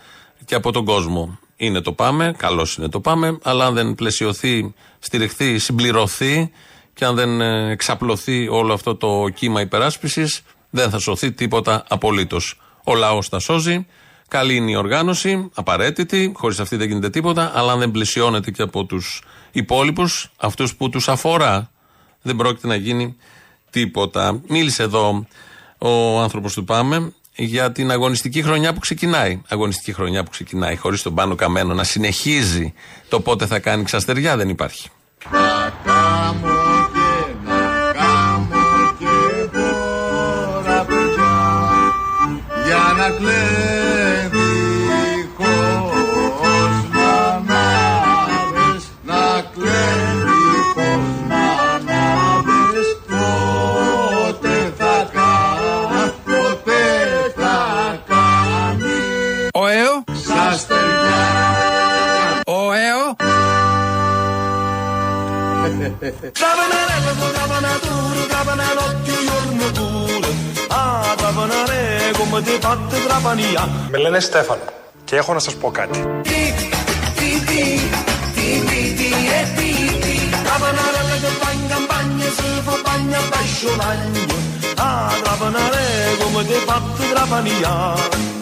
και 0.46 0.56
από 0.56 0.72
τον 0.72 0.86
κόσμο. 0.86 1.40
Είναι 1.56 1.82
το 1.82 1.94
πάμε, 1.94 2.34
καλώς 2.38 2.78
είναι 2.78 2.90
το 2.90 3.00
πάμε, 3.00 3.38
αλλά 3.44 3.66
αν 3.66 3.74
δεν 3.74 3.96
πλαισιωθεί, 3.96 4.74
στηριχθεί, 5.00 5.60
συμπληρωθεί 5.60 6.52
και 6.94 7.06
αν 7.06 7.16
δεν 7.16 7.42
ε, 7.42 7.72
εξαπλωθεί 7.72 8.48
όλο 8.48 8.74
αυτό 8.74 8.96
το 8.96 9.30
κύμα 9.34 9.62
υπεράσπισης, 9.62 10.42
δεν 10.70 10.90
θα 10.90 11.00
σωθεί 11.00 11.32
τίποτα 11.32 11.84
απολύτως. 11.90 12.60
Ο 12.84 12.96
λαός 12.96 13.30
τα 13.30 13.40
σώζει. 13.40 13.86
Καλή 14.28 14.56
είναι 14.56 14.72
η 14.72 14.76
οργάνωση, 14.76 15.50
απαραίτητη, 15.54 16.32
χωρίς 16.36 16.60
αυτή 16.60 16.76
δεν 16.76 16.88
γίνεται 16.88 17.10
τίποτα, 17.10 17.52
αλλά 17.56 17.72
αν 17.72 17.80
δεν 17.80 17.92
πλαισιώνεται 17.92 18.52
και 18.52 18.62
από 18.62 18.86
τους 18.86 19.24
υπόλοιπους, 19.52 20.32
αυτούς 20.38 20.76
που 20.76 20.90
τους 20.90 21.08
αφορά, 21.08 21.72
δεν 22.22 22.36
πρόκειται 22.36 22.68
να 22.68 22.76
γίνει 22.76 23.16
τίποτα. 23.70 24.42
Μίλησε 24.48 24.84
εδώ 24.84 25.28
ο 25.78 26.20
άνθρωπος 26.20 26.54
του 26.54 26.64
Πάμε 26.64 27.14
για 27.36 27.72
την 27.72 27.92
αγωνιστική 27.92 28.44
χρονιά 28.44 28.74
που 28.74 28.80
ξεκινάει. 28.80 29.42
Αγωνιστική 29.48 29.94
χρονιά 29.94 30.24
που 30.24 30.30
ξεκινάει, 30.30 30.76
χωρίς 30.76 31.02
τον 31.02 31.16
πάνω 31.16 31.36
καμένο 31.36 31.74
να 31.74 31.84
συνεχίζει 31.84 32.74
το 33.10 33.20
πότε 33.20 33.46
θα 33.46 33.60
κάνει 33.60 33.84
ξαστεριά, 33.84 34.38
δεν 34.38 34.50
υπάρχει. 34.50 34.90
Για 42.66 42.94
να 42.98 43.10
Με 73.90 73.98
λένε 73.98 74.20
Στέφανο. 74.20 74.62
Και 75.04 75.16
έχω 75.16 75.34
να 75.34 75.40
σας 75.40 75.56
πω 75.56 75.72
κάτι. 75.72 76.00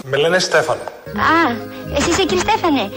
Με 0.04 0.18
λένε 0.18 0.40
Στέφανο. 0.40 0.82
Α, 1.16 1.56
εσύ 1.98 2.10
είσαι 2.10 2.24
κύριε 2.24 2.44
Στέφανε. 2.44 2.90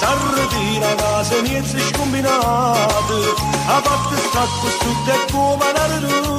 Σαρδίνα 0.00 0.90
να 1.00 1.22
σε 1.22 1.34
μιέτσι 1.42 1.80
σκουμπινάτ 1.88 3.10
Απ' 3.76 3.88
αυτές 3.96 4.24
κάτω 4.34 4.68
σου 4.78 4.90
τεκούμα 5.06 5.68
να 5.76 5.84
ρουν 5.86 6.29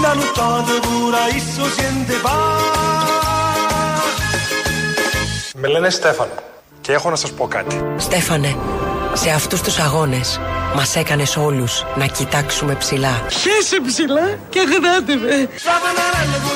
vinna 0.00 0.14
nottata 0.14 0.74
pura, 0.86 1.28
isso 1.38 1.64
siente 1.76 2.14
pa. 2.24 2.36
Με 5.54 5.68
λένε 5.68 5.90
Στέφανο 5.90 6.30
και 6.34 6.42
Και 6.80 6.92
έχω 6.92 7.10
να 7.10 7.16
σας 7.16 7.32
πω 7.32 7.46
κάτι. 7.46 7.94
Στέφανε, 7.96 8.56
σε 9.12 9.30
αυτούς 9.30 9.60
τους 9.60 9.78
αγώνες 9.78 10.40
μας 10.74 10.96
έκανες 10.96 11.36
όλους 11.36 11.84
να 11.96 12.06
κοιτάξουμε 12.06 12.74
ψηλά. 12.74 13.22
Χέσε 13.30 13.80
ψηλά 13.86 14.38
και 14.48 14.60
γράτε 14.60 15.14
με. 15.16 15.48
Trapanarello, 15.64 16.50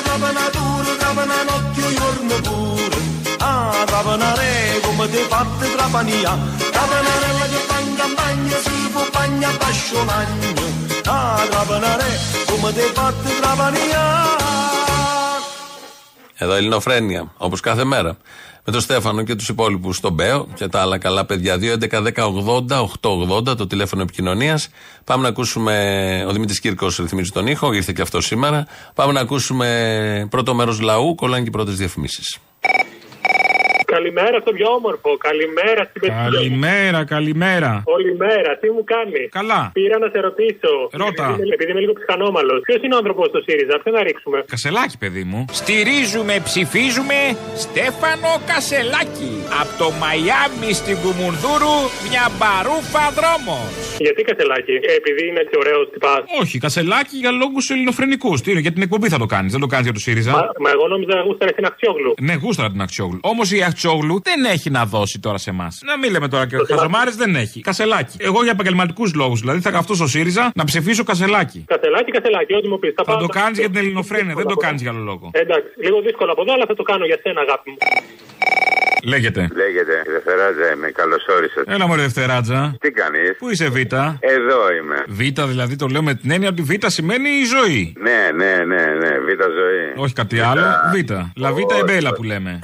trapanatore, 11.05 11.05
trapananocchio 11.05 11.07
giorno 11.07 11.07
pure. 11.07 11.07
Ah, 11.07 11.45
trapanare 11.49 11.85
come 11.85 11.93
te 11.93 12.01
fatte 12.01 12.09
trapania. 12.43 12.43
Trapanarella 12.45 12.45
che 12.47 12.47
fa 12.47 12.47
in 12.47 12.55
campagna, 12.55 12.55
si 12.55 12.55
può 12.55 12.55
bagna 12.55 12.55
bascio 12.55 12.55
magno. 12.55 12.55
Ah, 12.55 12.55
trapanare 12.55 12.55
come 12.55 12.71
te 12.71 12.81
fatte 12.93 13.39
trapania. 13.39 14.03
Εδώ 16.37 16.53
Ελληνοφρένια, 16.53 17.33
όπως 17.37 17.59
κάθε 17.59 17.83
μέρα. 17.83 18.17
Με 18.67 18.71
τον 18.71 18.81
Στέφανο 18.81 19.23
και 19.23 19.35
τους 19.35 19.49
υπόλοιπους 19.49 19.97
στον 19.97 20.13
Μπέο 20.13 20.47
και 20.53 20.67
τα 20.67 20.81
άλλα 20.81 20.97
καλά 20.97 21.25
παιδιά. 21.25 21.57
2.11.10.80.880 21.57 23.57
το 23.57 23.67
τηλέφωνο 23.67 24.01
επικοινωνίας. 24.01 24.69
Πάμε 25.03 25.23
να 25.23 25.29
ακούσουμε. 25.29 26.25
Ο 26.27 26.31
Δημήτρης 26.31 26.59
Κύρκος 26.59 26.97
ρυθμίζει 26.97 27.31
τον 27.31 27.47
ήχο, 27.47 27.73
ήρθε 27.73 27.93
και 27.95 28.01
αυτός 28.01 28.25
σήμερα. 28.25 28.67
Πάμε 28.93 29.13
να 29.13 29.19
ακούσουμε 29.19 30.27
πρώτο 30.29 30.53
μέρος 30.53 30.79
λαού, 30.79 31.15
κολλάνε 31.15 31.41
και 31.41 31.47
οι 31.47 31.51
πρώτες 31.51 31.75
διαφημίσεις. 31.75 32.37
Καλημέρα 33.97 34.37
στο 34.43 34.51
πιο 34.57 34.67
όμορφο. 34.79 35.09
Καλημέρα 35.27 35.81
στην 35.89 35.99
παιδιά. 36.01 36.21
Καλημέρα, 36.25 36.99
καλημέρα. 37.15 37.71
Όλη 37.97 38.11
μέρα, 38.25 38.51
τι 38.61 38.67
μου 38.75 38.83
κάνει; 38.93 39.21
Καλά. 39.39 39.61
Πήρα 39.77 39.97
να 40.03 40.07
σε 40.13 40.19
ρωτήσω. 40.27 40.73
Ρώτα. 41.01 41.27
Επειδή, 41.33 41.49
επειδή 41.57 41.69
είμαι 41.71 41.83
λίγο 41.85 41.93
ψυχανόμαλος. 41.99 42.59
Ποιος 42.67 42.79
είναι 42.83 42.95
ο 42.97 42.99
άνθρωπος 43.01 43.25
στο 43.31 43.39
ΣΥΡΙΖΑ, 43.45 43.75
ποιο 43.81 43.91
να 43.97 44.01
ρίξουμε; 44.07 44.37
Κασελάκι, 44.53 44.95
παιδί 45.03 45.23
μου. 45.29 45.39
Στηρίζουμε, 45.61 46.33
ψηφίζουμε 46.47 47.17
Στέφανο 47.65 48.31
Κασελάκη. 48.49 49.33
Από 49.61 49.73
το 49.81 49.87
Μαϊάμι 50.01 50.71
στην 50.81 50.95
Κουμουνδούρου 51.03 51.77
μια 52.09 52.25
μπαρούφα 52.37 53.05
δρόμος. 53.17 53.71
Γιατί 54.05 54.21
κασελάκι, 54.29 54.75
ε, 54.89 54.91
επειδή 55.01 55.21
είναι 55.29 55.39
έτσι 55.45 55.55
ωραίος 55.61 55.85
τυπάς. 55.93 56.21
Όχι, 56.41 56.55
κασελάκι 56.65 57.15
για 57.23 57.31
λόγους 57.41 57.65
ελληνοφρενικούς. 57.73 58.37
Τι 58.41 58.47
είναι, 58.51 58.63
για 58.65 58.73
την 58.75 58.83
εκπομπή 58.87 59.07
θα 59.15 59.19
το 59.23 59.27
κάνεις, 59.33 59.51
δεν 59.55 59.61
το 59.65 59.69
κάνεις 59.73 59.85
για 59.89 59.95
το 59.97 60.01
ΣΥΡΙΖΑ; 60.05 60.31
Μα, 60.37 60.43
μα 60.63 60.69
εγώ 60.75 60.85
νόμιζα 60.93 61.13
να 61.19 61.23
γούσταρε 61.27 61.51
την 61.57 61.65
Αξιόγλου. 61.71 62.11
Ναι, 62.27 62.33
γούσταρα 62.43 62.69
την 62.75 62.81
Αξιόγλου. 62.87 63.19
Όμως 63.33 63.47
η 63.51 63.59
Αξιόγλου 63.63 63.83
δεν 64.23 64.45
έχει 64.45 64.69
να 64.69 64.85
δώσει 64.85 65.19
τώρα 65.19 65.37
σε 65.37 65.49
εμάς. 65.49 65.81
Να 65.85 65.97
μην 65.97 66.11
λέμε 66.11 66.27
τώρα 66.27 66.47
και 66.47 66.55
χαζομάρε 66.69 67.11
δεν 67.11 67.35
έχει. 67.35 67.61
Κασελάκι. 67.61 68.17
Εγώ 68.19 68.43
για 68.43 68.51
επαγγελματικούς 68.51 69.13
λόγους 69.13 69.39
δηλαδή 69.39 69.59
θα 69.59 69.71
καυτώ 69.71 69.93
στο 69.95 70.07
ΣΥΡΙΖΑ 70.07 70.51
να 70.55 70.63
ψηφίσω 70.63 71.03
κασελάκι. 71.03 71.65
Κασελάκι, 71.67 72.11
κασελάκι, 72.11 72.53
ό,τι 72.53 72.67
μου 72.67 72.79
πεις. 72.79 72.93
Θα 73.05 73.17
το 73.17 73.27
κάνεις 73.27 73.59
για 73.59 73.69
την 73.69 73.77
ελληνοφρένεια, 73.77 74.33
δεν 74.35 74.47
το 74.47 74.55
κάνεις 74.55 74.81
για 74.81 74.91
άλλο 74.91 74.99
λόγο. 74.99 75.29
Εντάξει, 75.33 75.69
λίγο 75.77 76.01
δύσκολο 76.01 76.31
από 76.31 76.41
εδώ, 76.41 76.53
αλλά 76.53 76.65
θα 76.67 76.75
το 76.75 76.83
κάνω 76.83 77.05
για 77.05 77.19
σένα, 77.23 77.41
αγάπη 77.41 77.69
μου. 77.69 77.77
Λέγεται. 79.03 79.49
Λέγεται. 79.55 79.95
Δευτεράτζα 80.11 80.73
είμαι. 80.73 80.87
Καλώ 80.91 81.17
όρισε. 81.37 81.63
Έλα 81.67 81.87
μωρέ 81.87 82.01
Δευτεράτζα. 82.01 82.75
Τι 82.79 82.91
κάνεις; 82.91 83.37
Πού 83.37 83.49
είσαι 83.49 83.69
Β; 83.69 83.75
Εδώ 83.75 84.61
είμαι. 84.77 85.03
Β 85.07 85.19
δηλαδή 85.47 85.75
το 85.75 85.87
λέω 85.87 86.03
με 86.03 86.13
την 86.13 86.31
έννοια 86.31 86.49
ότι 86.49 86.61
Β 86.61 86.71
σημαίνει 86.85 87.29
η 87.29 87.45
ζωή. 87.45 87.93
Ναι, 87.97 88.29
ναι, 88.35 88.63
ναι, 88.63 88.83
ναι. 88.85 89.09
Β 89.19 89.27
ζωή. 89.27 89.93
Όχι 89.95 90.13
κάτι 90.13 90.39
άλλο. 90.39 90.61
Β. 90.93 91.11
Λα 91.35 91.53
Β 91.53 91.57
εμπέλα 91.79 92.13
που 92.13 92.23
λέμε. 92.23 92.59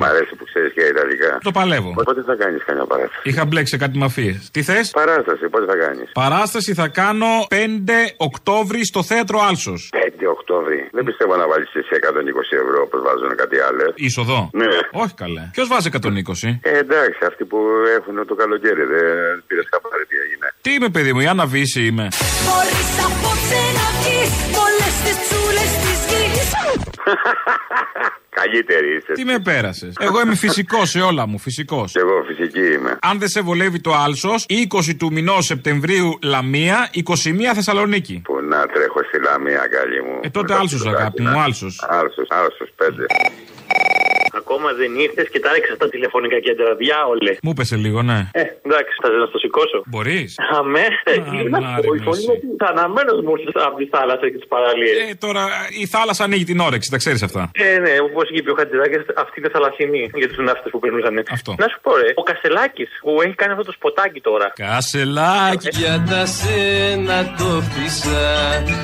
Μ' 0.00 0.04
αρέσει 0.12 0.32
που 0.38 0.44
ξέρεις 0.50 0.72
και 0.76 0.82
Ιταλικά. 0.94 1.30
Το 1.42 1.50
παλεύω. 1.50 1.90
Πότε 2.10 2.22
θα 2.30 2.34
κάνεις 2.42 2.62
καμιά 2.68 2.84
παράσταση; 2.92 3.20
Είχα 3.28 3.44
μπλέξει 3.46 3.72
σε 3.74 3.78
κάτι 3.84 3.98
μαφίε. 3.98 4.34
Τι 4.52 4.60
θες; 4.62 4.90
Παράσταση, 4.90 5.44
πότε 5.52 5.64
θα 5.72 5.76
κάνεις; 5.84 6.06
Παράσταση 6.12 6.74
θα 6.74 6.88
κάνω 7.00 7.30
5 7.50 7.56
Οκτώβρη 8.16 8.80
στο 8.84 9.02
θέατρο 9.02 9.38
Άλσος. 9.48 9.80
5 9.92 10.26
Οκτώβρη. 10.36 10.78
Δεν 10.96 11.04
πιστεύω 11.08 11.36
να 11.36 11.46
βάλεις 11.48 11.70
εσύ 11.80 11.92
120 12.00 12.56
ευρώ 12.64 12.78
όπως 12.86 13.00
βάζουν 13.06 13.32
κάτι 13.42 13.56
άλλο. 13.68 13.84
Είσοδο; 13.94 14.50
Ναι. 14.52 14.66
Όχι 15.02 15.14
καλέ. 15.14 15.44
Ποιος 15.52 15.68
βάζει 15.68 15.88
120. 15.92 16.58
Ε, 16.62 16.78
εντάξει, 16.78 17.20
αυτοί 17.30 17.44
που 17.44 17.58
έχουν 17.98 18.26
το 18.26 18.34
καλοκαίρι 18.34 18.84
δεν 18.94 19.08
πήρες 19.46 19.66
χαπάρι 19.72 20.04
τι 20.10 20.16
έγινε. 20.24 20.46
Τι 20.60 20.70
είμαι, 20.74 20.88
παιδί 20.88 21.12
μου, 21.12 21.20
η 21.20 21.26
Άννα 21.26 21.46
Βύση 21.46 21.80
είμαι. 21.86 22.06
Μπορείς 22.46 22.90
απόψε 23.06 23.60
να 23.78 23.86
βγεις 23.96 24.32
όλε 24.64 24.88
τις 25.04 25.16
τσούλες 25.24 25.70
της 25.82 25.98
γης. 26.10 26.87
Καλύτερη 28.40 28.96
είσαι. 28.96 29.12
Τι 29.12 29.24
με 29.24 29.38
πέρασες; 29.38 29.94
Εγώ 30.00 30.20
είμαι 30.20 30.34
φυσικός 30.34 30.90
σε 30.90 31.00
όλα 31.00 31.26
μου, 31.26 31.38
φυσικός. 31.38 31.94
Εγώ 31.94 32.24
φυσική 32.26 32.72
είμαι. 32.72 32.98
Αν 33.00 33.18
δεν 33.18 33.28
σε 33.28 33.40
βολεύει 33.40 33.80
το 33.80 33.94
άλσος, 33.94 34.46
20 34.48 34.94
του 34.98 35.12
μηνός 35.12 35.44
Σεπτεμβρίου 35.44 36.18
Λαμία, 36.22 36.90
21 36.92 37.54
Θεσσαλονίκη. 37.54 38.20
Που 38.24 38.40
να 38.42 38.66
τρέχω 38.66 39.00
στη 39.08 39.20
Λαμία, 39.20 39.66
καλή 39.70 40.02
μου. 40.02 40.20
Ε, 40.22 40.28
τότε 40.30 40.54
άλσος, 40.54 40.86
αγάπη 40.86 41.22
μου, 41.22 41.40
άλσος. 41.40 41.86
Άλσος, 41.88 42.26
άλσος, 42.30 42.68
πέντε. 42.76 43.06
Ακόμα 44.42 44.68
δεν 44.80 44.90
ήρθες 45.04 45.26
και 45.32 45.40
τα 45.44 45.48
ρίξα 45.54 45.74
στα 45.78 45.88
τηλεφωνικά 45.94 46.38
κέντρα. 46.46 46.74
Διάολε. 46.82 47.32
Μου 47.42 47.52
πέσε 47.58 47.76
λίγο, 47.84 47.98
ναι. 48.10 48.18
Ε, 48.40 48.42
εντάξει, 48.66 48.94
θα 49.02 49.08
να 49.24 49.28
το 49.34 49.38
σηκώσω. 49.38 49.78
Μπορείς. 49.92 50.30
Αμέ, 50.58 50.86
να, 51.52 51.58
ρε, 51.84 51.88
η 51.98 52.00
φωνή 52.06 52.24
μου 52.26 52.56
αναμένος 52.72 53.18
μου 53.24 53.32
από 53.68 53.76
τη 53.80 53.86
θάλασσα 53.94 54.24
και 54.30 54.38
τις 54.40 54.48
παραλίες. 54.54 54.96
Ε, 55.10 55.14
τώρα 55.24 55.42
η 55.82 55.86
θάλασσα 55.94 56.22
ανοίγει 56.24 56.44
την 56.44 56.58
όρεξη, 56.66 56.90
τα 56.90 56.96
ξέρεις 57.02 57.22
αυτά. 57.28 57.42
Ε, 57.54 57.78
ναι, 57.84 57.92
όπως 58.08 58.26
είπε 58.36 58.50
ο 58.50 58.54
Χατζηδάκης, 58.58 59.00
αυτή 59.16 59.34
είναι 59.40 59.50
θαλασσινή 59.56 60.10
για 60.20 60.28
τους 60.28 60.38
ναύτες 60.46 60.70
που 60.72 60.78
περνούσαν. 60.78 61.24
Αυτό. 61.30 61.54
Να 61.58 61.66
σου 61.72 61.78
πω, 61.84 61.90
ρε, 61.96 62.10
ο 62.14 62.22
Κασελάκης 62.22 62.90
που 63.02 63.10
έχει 63.24 63.34
κάνει 63.40 63.52
αυτό 63.52 63.64
το 63.64 63.72
σποτάκι 63.72 64.20
τώρα. 64.20 64.46
Κασελάκι. 64.64 65.68
Για 65.80 65.96
τα 66.10 66.22
σένα 66.26 67.18
το 67.38 67.50
πίσα. 67.72 68.22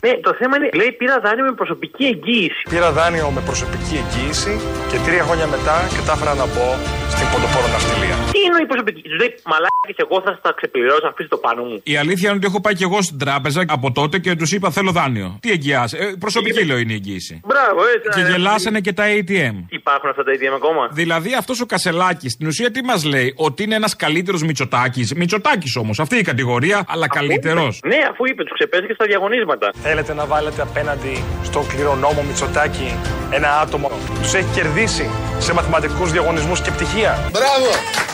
Ναι, 0.07 0.13
το 0.27 0.35
θέμα 0.39 0.55
είναι, 0.57 0.69
λέει, 0.81 0.93
πήρα 1.01 1.17
δάνειο 1.25 1.45
με 1.45 1.55
προσωπική 1.61 2.05
εγγύηση. 2.13 2.63
Πήρα 2.71 2.93
δάνειο 2.93 3.31
με 3.37 3.41
προσωπική 3.51 3.95
εγγύηση 4.03 4.53
και 4.91 4.99
τρία 5.07 5.23
χρόνια 5.27 5.44
μετά 5.47 5.89
κατάφερα 5.97 6.35
να 6.35 6.47
μπω 6.47 6.69
στην 7.09 7.27
ποντοπόρο 7.33 7.69
ναυτιλία. 7.73 8.34
Τι 8.45 8.51
είναι 8.51 8.63
η 8.63 8.67
προσωπική 8.67 9.03
τους 9.03 9.17
λέει 9.21 9.35
Μαλάκι, 9.45 9.93
εγώ 9.97 10.17
θα 10.25 10.37
στα 10.39 10.53
ξεπληρώσω, 10.57 11.07
αφήστε 11.07 11.27
το 11.37 11.37
πάνω 11.37 11.63
μου. 11.63 11.81
Η 11.83 11.97
αλήθεια 11.97 12.29
είναι 12.29 12.39
ότι 12.39 12.47
έχω 12.47 12.61
πάει 12.61 12.75
και 12.75 12.85
εγώ 12.85 13.03
στην 13.03 13.19
τράπεζα 13.19 13.65
από 13.69 13.93
τότε 13.93 14.19
και 14.19 14.35
τους 14.35 14.53
είπα 14.53 14.71
θέλω 14.71 14.91
δάνειο. 14.91 15.39
Τι 15.41 15.51
εγγυάσαι; 15.51 15.97
Ε, 15.97 16.13
προσωπική 16.19 16.65
λέω 16.65 16.79
είναι 16.79 16.93
η 16.93 16.95
εγγύηση. 16.95 17.41
Μπράβο, 17.45 17.81
έτσι. 17.95 18.09
Και 18.15 18.23
ναι, 18.23 18.31
γελάσανε 18.31 18.81
και 18.81 18.93
τα 18.93 19.05
ATM. 19.07 19.55
Υπάρχουν 19.69 20.09
αυτά 20.11 20.23
τα 20.25 20.33
ATM 20.35 20.55
ακόμα; 20.57 20.89
Δηλαδή 20.93 21.35
αυτός 21.35 21.61
ο 21.61 21.67
Κασελάκης 21.67 22.33
στην 22.33 22.47
ουσία 22.47 22.71
τι 22.71 22.83
μας 22.85 23.05
λέει, 23.05 23.35
ότι 23.37 23.63
είναι 23.63 23.75
ένας 23.75 23.97
καλύτερος 23.97 24.43
Μητσοτάκης. 24.43 25.15
Μητσοτάκης 25.15 25.77
όμως, 25.77 26.01
αυτή 26.01 26.17
η 26.17 26.23
κατηγορία, 26.23 26.85
αλλά 26.89 27.09
καλύτερος. 27.09 27.81
Ναι, 27.85 27.99
αφού 28.11 28.27
είπε, 28.27 28.43
τους 28.43 28.53
ξεπέζηκε 28.53 28.93
στα 28.93 29.05
διαγωνίσματα. 29.07 29.71
Θέλετε 29.83 30.15
να 30.15 30.27
βάλετε 30.27 30.63
απέναντι 30.63 31.25
στο 31.43 31.61
κληρονόμο 31.69 32.23
Μητσοτάκη 32.23 32.99
ένα 33.31 33.61
άτομο 33.61 33.89
που 33.89 34.13
τους 34.23 34.35
έχει 34.35 34.55
κερδίσει 34.55 35.11
σε 35.39 35.53
μαθηματικούς 35.55 36.13
διαγωνισμούς 36.13 36.61
και 36.61 36.71
πτυχία; 36.71 37.31
Μπράβο! 37.33 38.14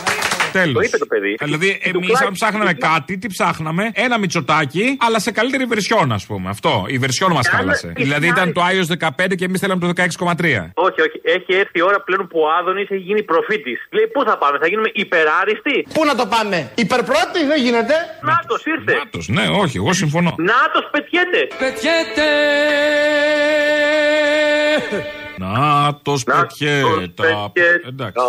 Τέλος. 0.51 0.73
Το 0.73 0.81
είπε 0.81 0.97
το 0.97 1.05
παιδί. 1.05 1.37
Δηλαδή, 1.39 1.79
εμείς 1.83 2.21
αν 2.21 2.31
ψάχναμε 2.33 2.73
κάτι, 2.73 3.17
τι 3.17 3.27
ψάχναμε, 3.27 3.91
ένα 3.93 4.19
Μητσοτάκι, 4.19 4.97
αλλά 4.99 5.19
σε 5.19 5.31
καλύτερη 5.31 5.65
βερσιόν, 5.65 6.11
ας 6.11 6.25
πούμε. 6.25 6.49
Αυτό. 6.49 6.85
Η 6.87 6.97
βερσιόν 6.97 7.31
μας 7.31 7.47
χάλασε. 7.47 7.93
Δηλαδή 7.95 8.27
ήταν 8.27 8.53
το 8.53 8.61
iOS 8.61 9.09
15 9.25 9.35
και 9.35 9.45
εμείς 9.45 9.59
θέλαμε 9.59 9.79
το 9.79 9.87
16,3. 9.87 10.71
Όχι, 10.73 11.01
όχι. 11.01 11.21
Έχει 11.23 11.53
έρθει 11.53 11.79
η 11.79 11.81
ώρα 11.81 12.01
πλέον 12.01 12.27
που 12.27 12.39
ο 12.39 12.47
Άδωνης 12.59 12.89
έχει 12.89 13.01
γίνει 13.01 13.23
προφήτης. 13.23 13.87
Λέει, 13.89 14.07
πού 14.13 14.23
θα 14.23 14.37
πάμε, 14.37 14.57
θα 14.61 14.67
γίνουμε 14.67 14.89
υπεράριστοι; 14.93 15.87
Πού 15.93 16.05
να 16.05 16.15
το 16.15 16.25
πάμε, 16.25 16.71
υπερπρώτη 16.75 17.45
δεν 17.47 17.61
γίνεται. 17.63 17.93
Νάτος 18.21 18.65
ήρθε. 18.65 18.93
Νάτος, 18.97 19.27
ναι, 19.27 19.45
όχι, 19.63 19.77
εγώ 19.77 19.93
συμφωνώ. 19.93 20.35
Νάτος 20.37 20.89
πετιέται. 20.91 21.47
Πετιέται. 21.59 22.27
Νάτος 25.37 26.23
πετιέτα. 26.23 27.51
Εντάξει. 27.87 28.23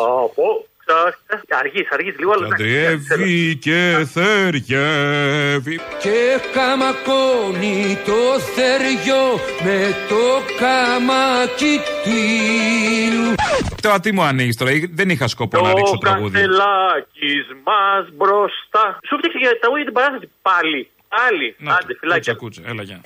Αργείς, 1.48 1.88
αργείς 1.90 2.18
λίγο, 2.18 2.32
αλλά 2.32 2.48
Καντριεύει 2.48 3.56
και 3.56 4.06
θεριεύει. 4.12 5.80
Και 6.00 6.40
καμακώνει 6.52 7.98
το 8.04 8.40
θεριό 8.54 9.40
με 9.64 9.94
το 10.08 10.24
καμάκι 10.58 11.80
του. 12.04 13.34
Τώρα 13.82 14.00
τι 14.00 14.12
μου 14.12 14.22
ανοίγεις 14.22 14.56
τώρα, 14.56 14.72
δεν 14.90 15.08
είχα 15.10 15.28
σκοπό 15.28 15.60
να 15.60 15.74
ρίξω 15.74 15.98
τραγούδι. 15.98 16.32
Κασελάκης 16.32 17.46
μας 17.64 18.06
μπροστά. 18.12 18.98
Σου 19.08 19.16
φτιάξε 19.16 19.38
για 19.38 19.58
τραγούδι 19.60 19.84
την 19.84 19.92
παράσταση 19.92 20.30
πάλι. 20.42 20.90
Άλλη. 21.28 21.56
Άντε, 21.60 21.94
φυλάκια. 22.00 22.34
Κούτσα, 22.34 22.62
κούτσα, 22.62 22.70
έλα, 22.70 22.82
γεια. 22.82 23.00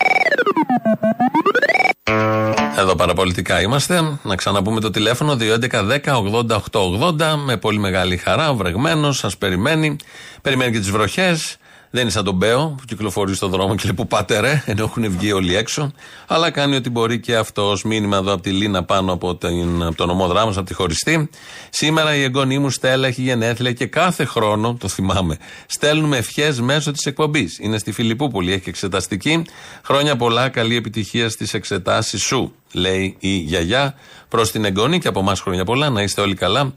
Εδώ 2.79 2.95
παραπολιτικά 2.95 3.61
είμαστε. 3.61 4.19
Να 4.23 4.37
ξαναπούμε 4.37 4.81
το 4.81 4.91
τηλέφωνο 4.91 5.37
2.11.10.80.880 5.41 7.13
με 7.45 7.57
πολύ 7.57 7.79
μεγάλη 7.79 8.17
χαρά. 8.17 8.51
Ο 8.51 8.55
βρεγμένος 8.57 9.19
σας 9.19 9.37
περιμένει. 9.37 9.97
Περιμένει 10.43 10.73
και 10.73 10.79
τις 10.79 10.91
βροχές. 10.91 11.57
Δεν 11.97 12.05
είναι 12.05 12.15
σαν 12.15 12.25
τον 12.25 12.35
Μπέο 12.35 12.75
που 12.79 12.85
κυκλοφορεί 12.87 13.35
στον 13.35 13.51
δρόμο 13.51 13.75
και 13.75 13.83
λέει 13.85 13.95
Πού 13.95 14.07
πάτε 14.07 14.41
ρε, 14.41 14.63
ενώ 14.67 14.83
έχουν 14.83 15.11
βγει 15.19 15.33
όλοι 15.33 15.57
έξω. 15.57 15.93
Αλλά 16.27 16.51
κάνει 16.51 16.77
ό,τι 16.77 16.91
μπορεί 16.91 17.21
και 17.21 17.37
αυτός. 17.37 17.83
Μήνυμα 17.85 18.17
εδώ 18.17 18.33
από 18.33 18.43
τη 18.43 18.51
Λίνα 18.51 18.85
πάνω 18.85 19.13
από, 19.13 19.37
την, 19.37 19.83
από 19.83 19.97
τον 19.97 20.11
ομό 20.11 20.27
δράμος, 20.27 20.57
από 20.57 20.67
τη 20.67 20.75
χωριστή. 20.75 21.31
Σήμερα 21.71 22.15
η 22.15 22.23
εγγονή 22.23 22.59
μου 22.59 22.71
Στέλλα 22.71 23.07
έχει 23.07 23.23
γενέθλια 23.23 23.73
και 23.73 23.87
κάθε 23.87 24.25
χρόνο, 24.25 24.77
το 24.81 24.89
θυμάμαι, 24.89 25.37
στέλνουμε 25.67 26.17
ευχές 26.17 26.61
μέσω 26.61 26.91
της 26.91 27.07
εκπομπής. 27.07 27.59
Είναι 27.59 27.79
στη 27.79 27.93
Φιλιππούπολη, 27.93 28.53
έχει 28.53 28.69
εξεταστική. 28.69 29.45
Χρόνια 29.83 30.17
πολλά, 30.17 30.49
καλή 30.49 30.77
επιτυχία 30.77 31.29
στις 31.29 31.55
εξετάσεις 31.55 32.23
σου, 32.23 32.55
λέει 32.73 33.17
η 33.19 33.37
γιαγιά 33.37 33.95
προς 34.37 34.51
την 34.51 34.65
εγγονή 34.65 34.99
και 34.99 35.09
από 35.09 35.21
εμάς 35.21 35.41
χρόνια 35.41 35.65
πολλά. 35.65 35.91
Να 35.91 36.03
είστε 36.03 36.21
όλοι 36.21 36.35
καλά 36.35 36.75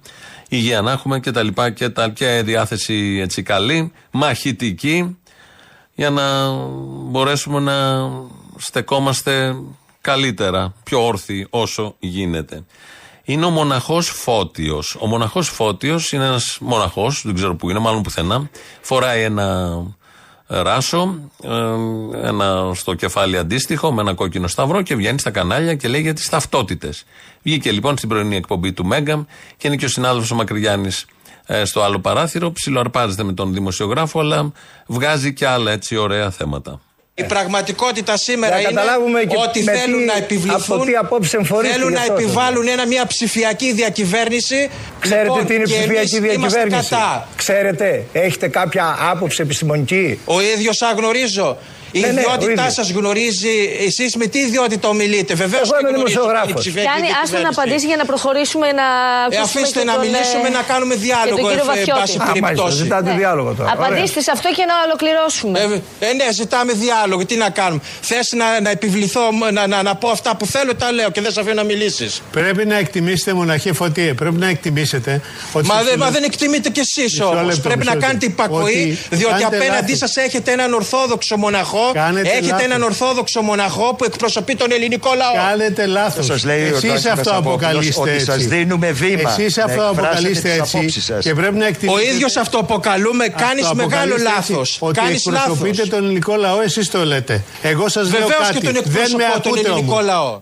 υγεία 0.50 0.82
να 0.82 0.92
έχουμε 0.92 1.20
και 1.20 1.32
τα 1.32 1.44
λοιπά 1.44 1.70
και, 1.70 1.90
τα, 1.90 2.10
και 2.10 2.42
διάθεση 2.46 3.20
έτσι 3.22 3.44
καλή, 3.44 3.92
μαχητική, 4.12 5.18
για 5.96 6.10
να 6.10 6.50
μπορέσουμε 7.10 7.60
να 7.60 8.10
στεκόμαστε 8.58 9.56
καλύτερα, 10.02 10.74
πιο 10.84 11.06
όρθιοι 11.06 11.48
όσο 11.50 11.96
γίνεται. 12.00 12.64
Είναι 13.24 13.46
ο 13.46 13.50
μοναχός 13.50 14.10
Φώτιος. 14.10 14.98
Ο 15.00 15.08
μοναχός 15.08 15.50
Φώτιος 15.50 16.12
είναι 16.12 16.26
ένας 16.26 16.58
μοναχός, 16.62 17.22
δεν 17.26 17.36
ξέρω 17.36 17.56
που 17.56 17.70
είναι, 17.70 17.80
μάλλον 17.80 18.02
πουθενά. 18.02 18.50
Φοράει 18.82 19.24
ένα 19.24 19.78
ράσο, 20.50 21.20
ε, 21.44 22.28
ένα 22.28 22.72
στο 22.74 22.94
κεφάλι 22.94 23.38
αντίστοιχο, 23.38 23.92
με 23.92 24.02
ένα 24.02 24.14
κόκκινο 24.14 24.48
σταυρό 24.48 24.82
και 24.82 24.96
βγαίνει 24.96 25.20
στα 25.20 25.32
κανάλια 25.32 25.76
και 25.76 25.88
λέει 25.88 26.02
για 26.02 26.14
τις 26.14 26.30
ταυτότητες. 26.30 27.04
Βγήκε 27.42 27.72
λοιπόν 27.72 27.98
στην 27.98 28.10
πρωινή 28.10 28.36
εκπομπή 28.36 28.74
του 28.74 28.86
Μέγκα 28.86 29.26
και 29.58 29.68
είναι 29.68 29.76
και 29.76 29.86
ο 29.86 29.90
συνάδελφος 29.90 30.32
ο 30.32 30.36
Μακρυγιάννης 30.36 31.06
ε, 31.46 31.66
στο 31.66 31.82
άλλο 31.82 32.00
παράθυρο. 32.00 32.52
Ψιλοαρπάζεται 32.52 33.24
με 33.24 33.34
τον 33.34 33.54
δημοσιογράφο, 33.54 34.20
αλλά 34.20 34.52
βγάζει 34.88 35.34
και 35.34 35.48
άλλα 35.48 35.72
έτσι 35.72 35.96
ωραία 35.96 36.30
θέματα. 36.30 36.80
Η 37.20 37.24
πραγματικότητα 37.24 38.18
σήμερα 38.18 38.54
Να 38.56 38.60
είναι 38.62 38.70
καταλάβουμε 38.70 39.24
και 39.24 39.36
ότι 39.48 39.64
με 39.64 39.72
θέλουν 39.74 40.00
τι- 40.00 40.06
να 40.06 40.16
επιβληθούν, 40.18 40.76
από 40.78 40.86
τι 40.86 40.96
απόψε 40.96 41.38
εμφορήστε 41.38 41.76
θέλουν 41.76 41.90
γι' 41.90 41.96
να 41.96 42.02
αυτό 42.02 42.14
σας 42.14 42.24
επιβάλλουν 42.24 42.68
ένα, 42.68 42.86
μια 42.88 43.06
ψηφιακή 43.08 43.72
διακυβέρνηση. 43.74 44.70
Ξέρετε 45.00 45.24
Λοιπόν, 45.24 45.46
τι 45.46 45.54
είναι 45.54 45.64
και 45.64 45.74
ψηφιακή 45.74 46.16
εμείς 46.16 46.34
είμαστε 46.34 46.60
διακυβέρνηση; 46.60 46.90
Κατά. 46.90 47.28
Ξέρετε, 47.36 48.06
έχετε 48.12 48.48
κάποια 48.48 48.98
άποψη 49.12 49.42
επιστημονική; 49.42 50.20
Ο 50.26 50.42
ίδιος 50.42 50.80
γνωρίζω. 50.98 51.58
Η 51.92 52.00
Ναι, 52.00 52.08
ναι, 52.08 52.14
ο 52.14 52.24
ιδιότητά 52.24 52.52
ίδιος. 52.52 52.74
σας 52.74 52.90
γνωρίζει, 52.92 53.56
εσείς 53.88 54.16
με 54.16 54.26
τι 54.26 54.40
ιδιότητα 54.40 54.88
ομιλείτε; 54.88 55.34
Βεβαίως 55.34 55.66
Εγώ 55.72 55.80
είμαι 55.82 55.92
δημοσιογράφος. 55.98 56.64
Κάνει, 56.92 57.08
άστο 57.24 57.38
να 57.46 57.50
απαντήσεις 57.50 57.84
για 57.92 57.96
να 57.96 58.06
προχωρήσουμε 58.06 58.68
να 58.72 58.88
Ε, 59.32 59.38
ακούσουμε 59.38 59.62
αφήστε 59.62 59.80
και 59.80 59.86
να 59.86 59.94
τον, 59.94 60.02
μιλήσουμε, 60.06 60.48
ε, 60.48 60.58
να 60.60 60.62
κάνουμε 60.72 60.94
και 60.94 61.00
διάλογο, 61.06 61.36
τον 61.42 61.48
κύριο 61.50 61.64
ε, 61.64 61.72
Βαθιώτη. 61.72 62.00
πάση 62.00 62.18
περιπτώσει. 62.42 62.76
ζητάτε 62.84 63.12
διάλογο 63.22 63.52
τώρα. 63.58 63.70
Απαντήστε 63.76 64.20
σε 64.22 64.32
αυτό 64.38 64.48
και 64.58 64.66
να 64.72 64.76
ολοκληρώσουμε. 64.86 65.56
Ε, 65.60 66.08
ε, 66.08 66.14
ναι, 66.20 66.26
ζητάμε 66.40 66.72
διάλογο. 66.86 67.22
Τι 67.30 67.36
να 67.36 67.50
κάνουμε. 67.50 67.82
Θες 68.02 68.28
να, 68.42 68.48
να 68.66 68.70
επιβληθώ, 68.70 69.22
να, 69.58 69.68
να, 69.68 69.78
να 69.84 69.94
πω 69.96 70.08
αυτά 70.10 70.36
που 70.38 70.46
θέλω, 70.46 70.76
τα 70.76 70.92
λέω 70.92 71.10
και 71.16 71.22
δεν 71.22 71.32
σε 71.32 71.40
αφήνω 71.40 71.56
να 71.62 71.64
μιλήσεις. 71.64 72.22
Πρέπει 72.32 72.66
να 72.66 72.78
εκτιμήσετε, 72.78 73.34
μοναχέ 73.34 73.74
Φωτίε, 73.74 74.14
πρέπει 74.14 74.36
να 74.36 74.48
εκτιμήσετε 74.48 75.22
ότι. 75.54 75.68
Μα, 75.68 75.74
στο 75.76 75.84
δεν- 75.84 75.94
μα 75.98 76.06
φιλο- 76.06 76.18
δεν 76.18 76.24
εκτιμείτε 76.30 76.70
κι 76.70 76.80
εσείς 76.88 77.12
Μισό 77.14 77.26
όμως. 77.26 77.46
λεπτό, 77.46 77.62
Πρέπει 77.62 77.78
μισό 77.80 77.90
να 77.90 77.96
λεπτό. 77.96 78.08
κάνετε 78.08 78.26
υπακοή, 78.26 78.62
Ότι 78.62 79.16
διότι 79.16 79.34
κάνετε 79.34 79.56
απέναντί 79.58 79.92
λάθος. 79.92 79.98
σας 79.98 80.16
έχετε 80.26 80.52
έναν 80.52 80.74
Ορθόδοξο 80.74 81.38
μοναχό. 81.38 81.79
Κάνετε 81.94 82.30
έχετε 82.30 82.46
λάθος. 82.48 82.64
έναν 82.66 82.82
Ορθόδοξο 82.84 83.42
μοναχό 83.42 83.96
που 83.96 84.04
εκπροσωπεί 84.04 84.56
τον 84.56 84.72
ελληνικό 84.72 85.10
λαό. 85.18 85.34
Κάνετε 85.50 85.86
λάθος. 85.86 86.26
Σας 86.26 86.44
λέει 86.44 86.64
ο 86.72 86.76
Εσείς 86.76 86.90
Τάσης 86.90 87.06
αυτό 87.06 87.16
Μεσαπόπουλος 87.30 87.56
αποκαλείστε 87.64 88.02
ότι 88.02 88.10
έτσι. 88.12 88.26
σας 88.26 88.46
δίνουμε 88.46 88.92
βήμα 88.92 89.30
Εσείς 89.38 89.56
να 89.58 89.64
αυτό 89.64 89.82
εκφράσετε 89.82 90.08
αποκαλείστε 90.08 90.50
τις 90.50 90.60
έτσι. 90.60 90.78
απόψεις 90.78 91.04
σας. 91.06 91.24
Και 91.24 91.34
πρέπει 91.34 91.56
να 91.56 91.66
εκτιμήσετε. 91.68 92.10
Ο 92.10 92.14
ίδιος 92.14 92.36
αυτοαποκαλούμε, 92.38 93.28
κάνεις 93.28 93.72
μεγάλο 93.74 94.16
λάθος. 94.18 94.78
Ότι 94.80 95.00
Κάνεις 95.00 95.26
λάθος. 95.26 95.42
εκπροσωπείτε 95.54 95.86
τον 95.96 96.04
ελληνικό 96.04 96.36
λαό, 96.36 96.62
εσείς 96.62 96.90
το 96.92 97.06
λέτε. 97.06 97.44
Εγώ 97.62 97.90
σας 97.90 98.12
λέω 98.12 98.20
Βεβαίως 98.20 98.48
κάτι. 98.48 98.60
και 98.60 98.66
τον 98.66 98.74
δεν 98.74 98.84
με 98.84 98.90
εκπροσωπώ 98.90 99.18
τον 99.42 99.52
ακούτε 99.54 99.60
ελληνικό 99.70 99.94
όμως. 99.94 100.06
λαό. 100.06 100.40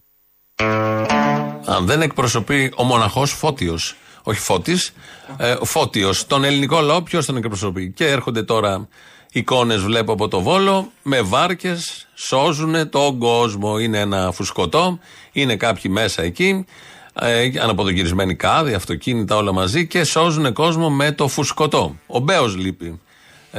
Αν 1.65 1.85
δεν 1.85 2.01
εκπροσωπεί 2.01 2.71
ο 2.75 2.83
μοναχός 2.83 3.31
Φώτιος, 3.31 3.95
όχι 4.27 4.39
Φώτης, 4.39 4.93
ε, 5.37 5.55
Φώτιος, 5.63 6.27
τον 6.27 6.43
ελληνικό 6.43 6.79
λαό, 6.79 7.01
ποιος 7.01 7.25
τον 7.25 7.37
εκπροσωπεί. 7.37 7.91
Και 7.95 8.07
έρχονται 8.07 8.43
τώρα 8.43 8.87
εικόνες, 9.31 9.81
βλέπω 9.81 10.13
από 10.13 10.27
το 10.27 10.41
βόλο, 10.41 10.91
με 11.01 11.21
βάρκες, 11.21 12.07
σώζουν 12.13 12.89
τον 12.89 13.19
κόσμο. 13.19 13.79
Είναι 13.79 13.99
ένα 13.99 14.31
φουσκωτό, 14.31 14.99
είναι 15.31 15.55
κάποιοι 15.55 15.91
μέσα 15.93 16.21
εκεί, 16.21 16.65
ε, 17.13 17.49
αναποδογυρισμένοι 17.61 18.35
κάδοι, 18.35 18.73
αυτοκίνητα, 18.73 19.35
όλα 19.35 19.51
μαζί 19.51 19.87
και 19.87 20.03
σώζουν 20.03 20.53
κόσμο 20.53 20.89
με 20.89 21.11
το 21.11 21.27
φουσκωτό. 21.27 21.95
Ο 22.07 22.19
Μπέος 22.19 22.55
λείπει. 22.55 22.99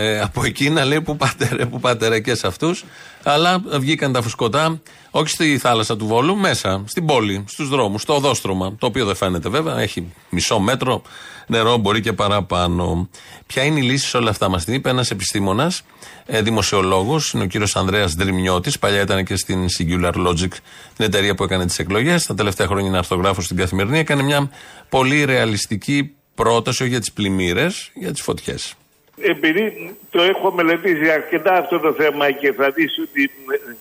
Ε, 0.00 0.20
από 0.20 0.44
εκεί 0.44 0.70
να 0.70 0.84
λέει 0.84 1.00
που 1.00 1.16
πάτε 1.16 1.48
ρε, 1.52 1.66
που 1.66 1.80
πάτε 1.80 2.08
ρε 2.08 2.20
και 2.20 2.34
σε 2.34 2.46
αυτούς. 2.46 2.84
Αλλά 3.22 3.62
βγήκαν 3.78 4.12
τα 4.12 4.22
φουσκωτά, 4.22 4.80
όχι 5.10 5.28
στη 5.28 5.58
θάλασσα 5.58 5.96
του 5.96 6.06
Βόλου, 6.06 6.36
μέσα, 6.36 6.82
στην 6.86 7.06
πόλη, 7.06 7.44
στους 7.48 7.68
δρόμους, 7.68 8.02
στο 8.02 8.14
οδόστρωμα. 8.14 8.76
Το 8.78 8.86
οποίο 8.86 9.04
δεν 9.04 9.14
φαίνεται 9.14 9.48
βέβαια, 9.48 9.78
έχει 9.78 10.12
μισό 10.30 10.58
μέτρο 10.58 11.02
νερό, 11.46 11.76
μπορεί 11.76 12.00
και 12.00 12.12
παραπάνω. 12.12 13.08
Ποια 13.46 13.62
είναι 13.62 13.80
η 13.80 13.82
λύση 13.82 14.08
σε 14.08 14.16
όλα 14.16 14.30
αυτά, 14.30 14.48
μας 14.48 14.64
την 14.64 14.74
είπε 14.74 14.88
ένας 14.88 15.10
επιστήμονας, 15.10 15.82
ε, 16.26 16.42
δημοσιολόγος, 16.42 17.32
είναι 17.32 17.42
ο 17.42 17.46
κύριος 17.46 17.76
Ανδρέας 17.76 18.14
Δρυμιώτης. 18.14 18.78
Παλιά 18.78 19.00
ήταν 19.00 19.24
και 19.24 19.36
στην 19.36 19.66
Singular 19.78 20.14
Logic, 20.14 20.50
την 20.96 21.04
εταιρεία 21.04 21.34
που 21.34 21.44
έκανε 21.44 21.66
τις 21.66 21.78
εκλογές. 21.78 22.26
Τα 22.26 22.34
τελευταία 22.34 22.66
χρόνια 22.66 22.88
είναι 22.88 22.98
αυτογράφο 22.98 23.40
στην 23.40 23.56
καθημερινή. 23.56 23.98
Έκανε 23.98 24.22
μια 24.22 24.50
πολύ 24.88 25.24
ρεαλιστική 25.24 26.10
πρόταση, 26.34 26.82
όχι 26.82 26.90
για 26.90 27.00
τις 27.00 27.12
πλημμύρες, 27.12 27.90
για 27.94 28.12
τις 28.12 28.22
φωτιές. 28.22 28.74
Επειδή 29.20 29.96
το 30.10 30.22
έχω 30.22 30.52
μελετήσει 30.52 31.10
αρκετά 31.10 31.52
αυτό 31.52 31.78
το 31.78 31.92
θέμα 31.92 32.30
και 32.30 32.52
θα 32.52 32.70
δεις 32.70 32.98
ότι 32.98 33.30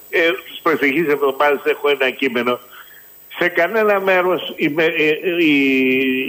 ε, 0.10 0.30
στις 0.46 0.60
προσεχείς 0.62 1.08
εβδομάδες 1.08 1.62
έχω 1.64 1.90
ένα 1.90 2.10
κείμενο 2.10 2.60
σε 3.38 3.48
κανένα 3.48 4.00
μέρος 4.00 4.54
οι, 4.56 4.70
με, 4.70 4.84
ε, 4.84 5.44
οι, 5.44 5.82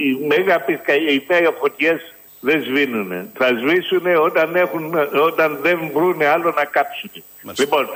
οι, 0.08 0.26
μέγα 0.26 0.60
πισκα- 0.60 1.10
οι 1.10 1.24
μέγα 1.28 1.50
φωτιές 1.50 2.14
δεν 2.40 2.62
σβήνουν. 2.62 3.30
Θα 3.34 3.48
σβήσουν 3.60 4.06
όταν, 4.16 4.56
έχουν, 4.56 4.94
όταν 5.12 5.58
δεν 5.62 5.78
βρουν 5.94 6.22
άλλο 6.22 6.52
να 6.56 6.64
κάψουν. 6.64 7.10
Λοιπόν, 7.58 7.88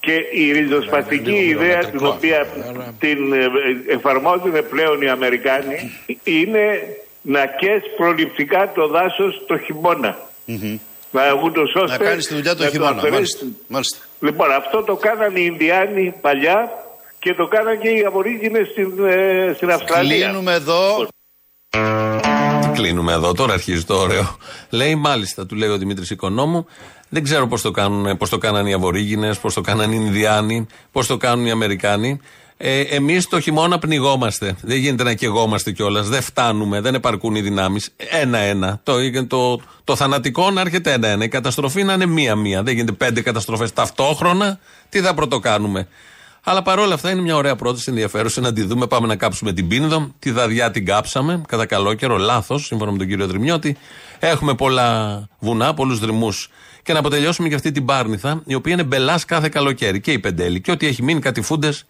και 0.00 0.24
η 0.32 0.52
ριζοσπαστική 0.52 1.34
ιδέα 1.34 1.78
την 1.78 2.06
οποία 2.06 2.46
την 2.98 3.32
ε, 3.32 3.50
εφαρμόζουν 3.88 4.68
πλέον 4.70 5.02
οι 5.02 5.08
Αμερικάνοι 5.08 5.92
είναι 6.22 6.80
να 7.22 7.46
καίς 7.46 7.82
προληπτικά 7.96 8.72
το 8.74 8.86
δάσος 8.86 9.44
το 9.46 9.58
χειμώνα. 9.58 10.18
Να, 11.10 11.22
ούτως 11.44 11.72
ώστε 11.74 11.96
Να 11.98 12.04
κάνεις 12.04 12.26
τη 12.26 12.34
δουλειά 12.34 12.56
το 12.56 12.62
να 12.64 12.68
χειμώνα. 12.70 12.90
αφαιρέσεις- 12.90 13.18
Μάλιστα. 13.42 13.46
Μάλιστα. 13.66 13.96
Λοιπόν, 14.20 14.50
αυτό 14.52 14.82
το 14.82 14.96
κάνανε 14.96 15.38
οι 15.40 15.42
Ινδιάνοι 15.46 16.14
παλιά 16.20 16.68
και 17.18 17.34
το 17.34 17.46
κάνανε 17.48 17.76
και 17.76 17.88
οι 17.88 18.04
Αβορίγινες 18.06 18.68
στην, 18.68 18.92
ε, 19.06 19.52
στην 19.56 19.70
Αυστραλία. 19.70 20.26
Κλείνουμε 20.26 20.52
εδώ. 20.52 21.06
Τι 22.60 22.68
κλείνουμε 22.74 23.12
εδώ, 23.12 23.32
τώρα 23.32 23.52
αρχίζει 23.52 23.84
το 23.84 23.94
ωραίο. 23.94 24.36
Λέει 24.70 24.94
μάλιστα, 24.94 25.46
του 25.46 25.54
λέει 25.56 25.68
ο 25.68 25.78
Δημήτρης 25.78 26.10
Οικονόμου, 26.10 26.66
δεν 27.08 27.22
ξέρω 27.22 27.46
πώς 27.46 27.62
το, 27.62 27.70
κάνουν, 27.70 28.16
πώς 28.16 28.28
το 28.30 28.38
κάνανε 28.38 28.70
οι 28.70 28.72
Αβορήγινε, 28.72 29.34
πώς 29.34 29.54
το 29.54 29.60
κάνανε 29.60 29.94
οι 29.94 29.98
Ινδιάνοι, 30.00 30.66
πώς 30.92 31.06
το 31.06 31.16
κάνουν 31.16 31.46
οι 31.46 31.50
Αμερικάνοι. 31.50 32.20
Ε, 32.60 32.80
Εμείς 32.80 33.28
το 33.28 33.40
χειμώνα 33.40 33.78
πνιγόμαστε. 33.78 34.56
Δεν 34.62 34.76
γίνεται 34.76 35.02
να 35.02 35.14
καιγόμαστε 35.14 35.72
κιόλας. 35.72 36.08
Δεν 36.08 36.22
φτάνουμε, 36.22 36.80
δεν 36.80 36.94
επαρκούν 36.94 37.34
οι 37.34 37.40
δυνάμεις. 37.40 37.90
Ένα-ένα. 37.96 38.80
Το, 38.82 38.94
το, 39.26 39.60
το 39.84 39.96
θανατικό 39.96 40.50
να 40.50 40.60
έρχεται 40.60 40.92
ένα-ένα. 40.92 41.24
Η 41.24 41.28
καταστροφή 41.28 41.82
να 41.82 41.92
είναι 41.92 42.06
μία-μία. 42.06 42.62
Δεν 42.62 42.74
γίνεται 42.74 42.92
πέντε 42.92 43.20
καταστροφές 43.20 43.72
ταυτόχρονα. 43.72 44.58
Τι 44.88 45.00
θα 45.00 45.14
πρωτοκάνουμε. 45.14 45.88
Αλλά 46.42 46.62
παρόλα 46.62 46.94
αυτά 46.94 47.10
είναι 47.10 47.20
μια 47.20 47.36
ωραία 47.36 47.56
πρόταση 47.56 47.84
ενδιαφέρουσα 47.88 48.40
να 48.40 48.52
τη 48.52 48.62
δούμε. 48.62 48.86
Πάμε 48.86 49.06
να 49.06 49.16
κάψουμε 49.16 49.52
την 49.52 49.68
πίνδο. 49.68 50.14
Τη 50.18 50.30
δαδιά 50.30 50.70
την 50.70 50.84
κάψαμε 50.84 51.42
κατά 51.48 51.66
καλό 51.66 51.94
καιρό. 51.94 52.16
Λάθος, 52.16 52.66
σύμφωνα 52.66 52.92
με 52.92 52.98
τον 52.98 53.06
κύριο 53.06 53.26
Δρυμιώτη. 53.26 53.76
Έχουμε 54.18 54.54
πολλά 54.54 55.22
βουνά, 55.38 55.74
πολλούς 55.74 55.98
δρυμούς. 55.98 56.50
Και 56.82 56.92
να 56.92 56.98
αποτελειώσουμε 56.98 57.48
και 57.48 57.54
αυτή 57.54 57.70
την 57.72 57.84
πάρνηθα, 57.84 58.42
η 58.46 58.54
οποία 58.54 58.72
είναι 58.72 58.84
μπελάς 58.84 59.24
κάθε 59.24 59.48
καλοκαίρι. 59.48 60.00
Και 60.00 60.12
η 60.12 60.18
Πεντέλη. 60.18 60.60
Και 60.60 60.70
ό,τι 60.70 60.86
έχει 60.86 61.02
μείνει 61.02 61.20
κατηφούντες 61.20 61.86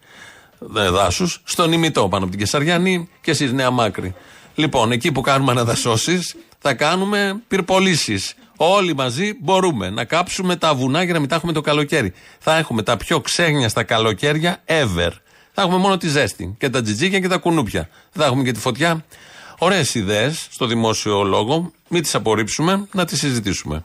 δάσους 0.59 1.41
στον 1.43 1.71
ημιτό 1.71 2.07
πάνω 2.07 2.23
από 2.23 2.31
την 2.31 2.39
Κεσαριανή 2.39 3.09
και 3.21 3.31
εσείς 3.31 3.51
Νέα 3.51 3.71
Μάκρη. 3.71 4.15
Λοιπόν, 4.55 4.91
εκεί 4.91 5.11
που 5.11 5.21
κάνουμε 5.21 5.51
αναδασώσεις, 5.51 6.35
θα 6.59 6.73
κάνουμε 6.73 7.41
πυρπολίσει. 7.47 8.19
Όλοι 8.57 8.95
μαζί 8.95 9.33
μπορούμε 9.41 9.89
να 9.89 10.05
κάψουμε 10.05 10.55
τα 10.55 10.73
βουνά 10.73 11.03
για 11.03 11.13
να 11.13 11.19
μην 11.19 11.29
τα 11.29 11.35
έχουμε 11.35 11.51
το 11.51 11.61
καλοκαίρι. 11.61 12.13
Θα 12.39 12.57
έχουμε 12.57 12.83
τα 12.83 12.97
πιο 12.97 13.21
ξέγνια 13.21 13.69
στα 13.69 13.83
καλοκαίρια 13.83 14.63
ever. 14.65 15.11
Θα 15.53 15.61
έχουμε 15.61 15.77
μόνο 15.77 15.97
τη 15.97 16.07
ζέστη 16.07 16.55
και 16.57 16.69
τα 16.69 16.81
τζιτζίκια 16.81 17.19
και 17.19 17.27
τα 17.27 17.37
κουνούπια. 17.37 17.89
Δεν 18.11 18.21
θα 18.21 18.25
έχουμε 18.25 18.43
και 18.43 18.51
τη 18.51 18.59
φωτιά. 18.59 19.05
Ωραίες 19.57 19.95
ιδέες 19.95 20.47
στο 20.51 20.65
δημόσιο 20.65 21.23
λόγο. 21.23 21.71
Μην 21.87 22.01
τις 22.01 22.15
απορρίψουμε, 22.15 22.87
να 22.91 23.05
τις 23.05 23.19
συζητήσουμε. 23.19 23.83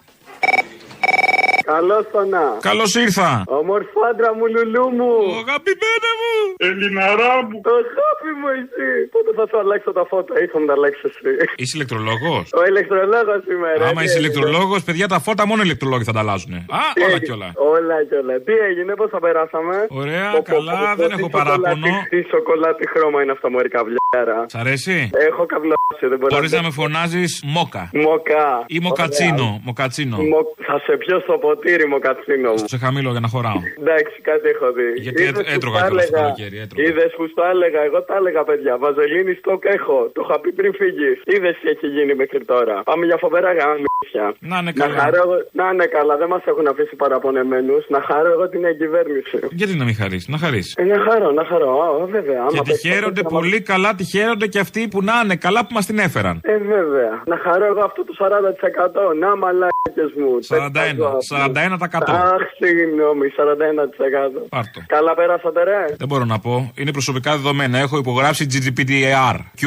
Καλώς 1.72 2.04
το 2.12 2.20
να. 2.34 2.44
Καλώς 2.68 2.94
ήρθα. 2.94 3.28
Όμορφο 3.60 3.98
άντρα 4.10 4.30
μου, 4.36 4.44
λουλού 4.54 4.84
μου. 4.98 5.12
Αγαπημένα 5.44 6.10
μου. 6.20 6.32
Ελληναρά 6.68 7.32
μου. 7.46 7.56
Το 7.66 7.72
αγάπη 7.82 8.30
μου, 8.40 8.48
εσύ. 8.60 8.86
Πότε 9.14 9.30
θα 9.38 9.44
σου 9.50 9.58
αλλάξω 9.62 9.90
τα 9.98 10.04
φώτα, 10.10 10.32
ήρθα 10.42 10.58
να 10.60 10.66
τα 10.66 10.72
αλλάξεις 10.78 11.02
εσύ. 11.10 11.30
Είσαι 11.60 11.72
ηλεκτρολόγος. 11.76 12.44
Ο 12.60 12.62
ηλεκτρολόγος 12.70 13.40
σήμερα. 13.48 13.82
Άμα 13.88 14.00
τι 14.00 14.04
είσαι 14.06 14.16
έγινε; 14.18 14.20
ηλεκτρολόγος, 14.22 14.80
παιδιά, 14.86 15.06
τα 15.14 15.18
φώτα 15.26 15.42
μόνο 15.50 15.62
ηλεκτρολόγοι 15.66 16.04
θα 16.10 16.12
τα 16.16 16.20
αλλάζουν. 16.24 16.52
Α, 16.54 16.80
Τι 16.94 17.00
όλα 17.02 17.10
έγινε; 17.14 17.26
και 17.26 17.32
όλα. 17.38 17.48
Όλα 17.76 17.96
και 18.08 18.16
όλα. 18.22 18.34
Τι 18.46 18.52
έγινε, 18.68 18.92
πώς 19.00 19.08
θα 19.14 19.20
περάσαμε; 19.26 19.76
Ωραία, 20.02 20.26
Πω, 20.34 20.40
πω, 20.48 20.52
καλά, 20.54 20.72
πω, 20.72 20.86
πω, 20.90 20.94
δεν 21.00 21.08
τι 21.08 21.14
έχω 21.16 21.26
σοκολάτι- 21.26 21.62
παράπονο. 21.62 21.90
Τι 22.12 22.18
σοκολάτι 22.32 22.84
χρώμα 22.92 23.18
είναι 23.22 23.32
αυτά, 23.36 23.46
Μωρή 23.54 23.68
καβλιάρα. 23.76 24.03
Σ' 24.52 24.54
αρέσει; 24.62 24.96
Έχω 25.28 25.42
καβλώσει, 25.52 26.04
δεν 26.12 26.18
μπορώ 26.20 26.32
Μπορεί 26.36 26.48
να 26.50 26.56
το- 26.60 26.66
με 26.66 26.70
φωνάζεις 26.80 27.30
Μόκα. 27.56 27.84
Μοκά. 28.06 28.48
Ή 28.76 28.78
Μοκατσίνο. 28.86 29.48
Μοκατσίνο. 29.68 30.16
Μο- 30.32 30.48
Θα 30.68 30.76
σε 30.86 30.92
πιω 31.02 31.16
στο 31.24 31.34
ποτήρι, 31.44 31.86
μοκατσίνο 31.94 32.50
μου. 32.56 32.64
Σε 32.72 32.78
χαμηλό 32.84 33.10
για 33.14 33.20
να 33.26 33.28
χωράω. 33.34 33.60
Εντάξει, 33.82 34.16
κάτι 34.30 34.46
έχω 34.54 34.68
δει. 34.76 34.88
Γιατί 35.06 35.22
Είδες 35.22 35.38
έτ- 35.40 35.46
που 35.48 35.52
έτρωγα 35.56 35.78
στα 35.78 35.86
κιόλας 35.88 36.06
το 36.06 36.16
έλεγα. 36.16 36.22
καλοκαίρι, 36.34 36.56
έτρωγα. 36.64 36.82
Είδες 36.88 37.10
που 37.16 37.24
στο 37.32 37.42
έλεγα, 37.52 37.80
εγώ 37.88 37.98
τα 38.08 38.14
έλεγα, 38.20 38.42
παιδιά. 38.48 38.72
Βαζελίνη 38.84 39.32
στόκ 39.40 39.62
έχω. 39.78 39.98
Το 40.14 40.20
είχα 40.24 40.36
πει 40.42 40.50
πριν 40.58 40.70
φύγεις. 40.80 41.16
Είδες 41.32 41.54
τι 41.60 41.66
έχει 41.74 41.86
γίνει 41.96 42.12
μέχρι 42.22 42.42
τώρα. 42.52 42.76
Πάμε 42.90 43.04
για 43.10 43.18
φοβερά 43.24 43.50
γαμίσια. 43.60 44.26
Να 44.50 44.56
είναι 44.60 44.72
Να 44.74 44.80
καλά. 44.82 44.98
χαρώ 45.02 45.18
εγώ. 45.24 45.36
Να 45.58 45.64
είναι 45.72 45.86
καλά, 45.96 46.14
δεν 46.22 46.28
μας 46.34 46.42
έχουν 46.50 46.66
αφήσει 46.72 46.94
παραπονεμένους. 47.02 47.82
Να 47.94 48.00
χαρώ 48.08 48.30
εγώ 48.36 48.46
την 48.54 48.62
εγκυβέρνηση. 48.70 49.38
Γιατί 49.60 49.72
να 49.80 49.84
μην 49.88 49.94
χαρείς, 50.00 50.22
να 50.32 50.38
χαρείς. 50.44 50.66
Ε, 50.76 50.84
να 50.92 50.98
χαρώ, 51.06 51.28
να 51.38 51.44
χαρώ. 51.50 51.70
Α, 51.86 52.06
βέβαια. 52.16 52.40
Και 52.50 52.56
Άμα 52.58 52.62
τη 52.66 52.70
πες- 52.70 52.80
χαίρονται 52.86 53.22
πολύ 53.36 53.60
καλά, 53.70 53.90
τη 53.94 54.03
χαίρονται 54.04 54.46
και 54.46 54.58
αυτοί 54.58 54.88
που 54.88 55.02
να 55.02 55.12
είναι 55.24 55.36
καλά 55.36 55.60
που 55.66 55.72
μας 55.74 55.86
την 55.86 55.98
έφεραν. 55.98 56.40
Ε, 56.42 56.56
βέβαια. 56.58 57.22
Να 57.26 57.36
χαρώ 57.44 57.64
εγώ 57.64 57.80
αυτό 57.84 58.04
το 58.04 58.14
40%. 58.18 59.14
Να 59.18 59.36
μαλάκες 59.36 60.10
μου. 60.20 60.30
41, 60.48 61.18
41%. 61.28 62.12
Αχ, 62.12 62.42
συγγνώμη, 62.60 63.26
41%. 63.36 64.46
Πάρτο. 64.48 64.80
Καλά 64.86 65.14
πέρασατε, 65.14 65.64
ρε. 65.64 65.86
Δεν 65.96 66.08
μπορώ 66.08 66.24
να 66.24 66.38
πω. 66.38 66.72
Είναι 66.76 66.92
προσωπικά 66.92 67.30
δεδομένα. 67.30 67.78
Έχω 67.78 67.96
υπογράψει 67.98 68.46
GDPR, 68.52 69.36
Q, 69.60 69.62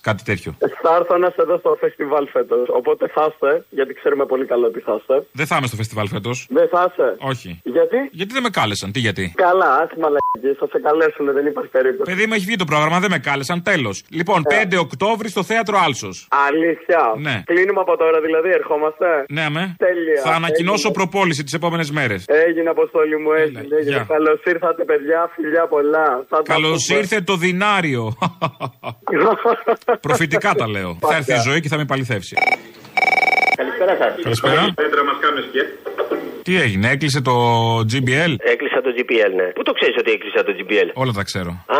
κάτι 0.00 0.22
τέτοιο. 0.24 0.54
Θα 0.82 0.96
έρθω 0.98 1.16
να 1.16 1.28
σε 1.36 1.42
δω 1.48 1.58
στο 1.58 1.76
φεστιβάλ 1.80 2.28
φέτος. 2.28 2.68
Οπότε 2.68 3.08
θα 3.14 3.28
είστε, 3.30 3.64
γιατί 3.70 3.94
ξέρουμε 3.94 4.24
πολύ 4.26 4.46
καλά 4.46 4.66
ότι 4.66 4.80
θα 4.80 4.94
είστε. 4.98 5.26
Δεν 5.32 5.46
θα 5.46 5.56
είμαι 5.56 5.66
στο 5.66 5.76
φεστιβάλ 5.76 6.08
φέτος. 6.08 6.46
Δεν 6.50 6.68
θα 6.68 6.86
είστε. 6.88 7.16
Όχι. 7.18 7.60
Γιατί; 7.64 7.98
Γιατί 8.10 8.32
δεν 8.32 8.42
με 8.42 8.50
κάλεσαν, 8.50 8.92
τι 8.92 8.98
γιατί; 8.98 9.32
Καλά, 9.36 9.68
άσχημα 9.82 10.08
μαλακίες. 10.08 10.56
Θα 10.58 10.66
σε 10.72 10.78
καλέσουν, 10.86 11.32
δεν 11.32 11.46
υπάρχει 11.46 11.70
περίπτωση. 11.70 12.10
Παιδί 12.10 12.26
μου 12.26 12.34
έχει 12.34 12.44
βγει 12.44 12.56
το 12.56 12.64
πρόγραμμα, 12.64 12.98
δεν 13.00 13.10
με 13.10 13.18
κάλεσαν, 13.18 13.62
τέλος. 13.64 14.02
Λοιπόν, 14.08 14.42
5 14.48 14.76
Οκτώβρη 14.86 15.28
στο 15.28 15.42
θέατρο 15.42 15.78
Άλσος. 15.84 16.16
Αλήθεια. 16.48 17.00
Ναι. 17.26 17.42
Κλείνουμε 17.50 17.80
από 17.80 17.96
τώρα, 17.96 18.18
δηλαδή, 18.20 18.48
ερχόμαστε; 18.60 19.06
Ναι, 19.28 19.46
με. 19.50 19.62
Τέλεια. 19.78 20.20
Θα 20.24 20.30
ανακοινώσω 20.40 20.88
Έγινε. 20.88 20.92
προπόληση 20.94 21.42
τις 21.44 21.52
επόμενες 21.52 21.90
μέρες. 21.90 22.24
Έγινε, 22.46 22.68
Αποστόλη 22.70 23.16
μου, 23.22 23.30
έγινε. 23.32 23.60
έγινε. 23.60 23.80
γεια. 23.90 24.04
Καλώς 24.08 24.40
ήρθατε, 24.44 24.84
παιδιά. 24.84 25.30
Φιλιά 25.34 25.66
πολλά. 25.74 26.24
Θα 26.28 26.36
τα 26.42 26.52
Καλώς 26.52 26.86
πούμε. 26.86 26.98
ήρθε 26.98 27.20
το 27.20 27.36
δινάριο. 27.36 28.02
Προφητικά 30.06 30.54
τα 30.54 30.68
λέω. 30.68 30.98
θα 31.00 31.16
έρθει 31.16 31.32
η 31.32 31.40
ζωή 31.48 31.60
και 31.60 31.68
θα 31.68 31.76
με 31.76 31.82
επαληθεύσει. 31.82 32.36
Καλησπέρα 33.56 33.96
σας. 33.96 34.22
Καλησπέρα. 34.22 34.62
Πέτρα 34.74 35.04
μας 35.04 35.16
κάνουν 35.20 35.44
και. 35.52 35.62
Τι 36.44 36.60
έγινε, 36.64 36.90
έκλεισε 36.90 37.20
το 37.20 37.34
GBL. 37.92 38.32
Έκλεισα 38.38 38.80
το 38.86 38.90
GPL, 38.98 39.32
ναι. 39.40 39.42
Πού 39.56 39.62
το 39.62 39.72
ξέρεις 39.72 39.96
ότι 39.98 40.10
έκλεισα 40.10 40.44
το 40.44 40.52
GPL. 40.58 40.88
Όλα 40.94 41.12
τα 41.12 41.22
ξέρω. 41.22 41.50
Α, 41.66 41.78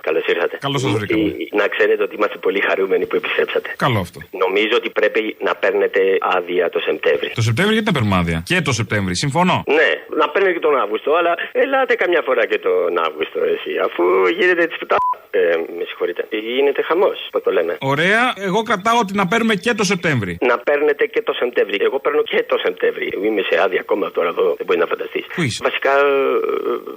καλώς 0.00 0.24
ήρθατε. 0.26 0.56
Καλώς 0.60 0.80
σας 0.80 0.92
βρήκαμε. 0.92 1.22
Ε, 1.28 1.56
Να 1.60 1.66
ξέρετε 1.68 2.02
ότι 2.02 2.14
είμαστε 2.14 2.36
πολύ 2.38 2.60
χαρούμενοι 2.68 3.06
που 3.06 3.16
επιστρέψατε. 3.16 3.68
Καλό 3.76 3.98
αυτό. 3.98 4.18
Νομίζω 4.44 4.74
ότι 4.80 4.90
πρέπει 4.90 5.36
να 5.40 5.54
παίρνετε 5.54 6.00
άδεια 6.20 6.70
το 6.70 6.78
Σεπτέμβρη. 6.80 7.30
Το 7.34 7.42
Σεπτέμβριο 7.48 7.74
γιατί 7.78 7.90
να 7.92 7.96
παίρνουμε 7.98 8.16
άδεια; 8.22 8.42
Και 8.46 8.60
το 8.60 8.72
Σεπτέμβριο, 8.72 9.14
συμφωνώ. 9.14 9.62
Ναι, 9.78 9.90
να 10.20 10.28
παίρνετε 10.28 10.54
και 10.54 10.60
τον 10.68 10.76
Αύγουστο, 10.78 11.10
αλλά 11.14 11.32
ελάτε 11.52 11.94
καμιά 11.94 12.22
φορά 12.24 12.46
και 12.46 12.58
τον 12.58 12.98
Αύγουστο 13.06 13.38
εσύ. 13.54 13.72
Αφού 13.86 14.02
γίνεται 14.38 14.66
τη 14.66 14.74
πουτά. 14.78 14.96
Ε, 15.30 15.56
με 15.78 15.84
συγχωρείτε. 15.88 16.22
Γίνεται 16.30 16.82
χαμός, 16.82 17.28
πώς 17.32 17.42
το 17.42 17.50
λέμε. 17.50 17.76
Ωραία, 17.80 18.32
εγώ 18.36 18.62
κρατάω 18.62 18.98
ότι 18.98 19.14
να 19.14 19.26
παίρνουμε 19.26 19.54
και 19.54 19.74
το 19.74 19.84
Σεπτέμβριο. 19.84 20.36
Να 20.40 20.58
παίρνετε 20.58 21.06
και 21.06 21.22
το 21.22 21.32
Σεπτέμβρη. 21.32 21.76
Εγώ 21.80 21.98
παίρνω 22.00 22.22
και 22.22 22.44
το 22.48 22.56
Σεπτέμβρη. 22.64 23.06
Είμαι 23.24 23.42
σε 23.50 23.60
άδεια 23.64 23.82
ακόμα 23.84 24.04
τώρα 24.16 24.28
εδώ. 24.34 24.46
Δεν 24.58 24.66
μπορεί 24.66 24.78
να 24.84 24.88
φανταστείς. 24.92 25.24
Πού 25.34 25.42
είσαι; 25.46 25.60
Βασικά 25.68 25.92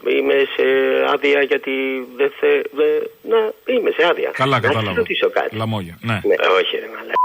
ε, 0.07 0.15
είμαι 0.17 0.37
σε 0.55 0.65
άδεια 1.13 1.39
γιατί 1.51 1.73
δεν 2.19 2.29
θε. 2.39 2.51
δε- 2.77 3.03
να 3.31 3.39
είμαι 3.73 3.91
σε 3.97 4.03
άδεια. 4.11 4.29
Καλά, 4.41 4.55
Να 4.55 4.61
κατάλαβα. 4.65 4.87
σας 4.87 4.95
ρωτήσω 5.01 5.27
κάτι. 5.39 5.51
Λαμόγια. 5.61 5.95
Ναι. 6.09 6.17
Ναι, 6.29 6.35
όχι, 6.59 6.73
ρε 6.83 6.89
μαλάκα. 6.95 7.15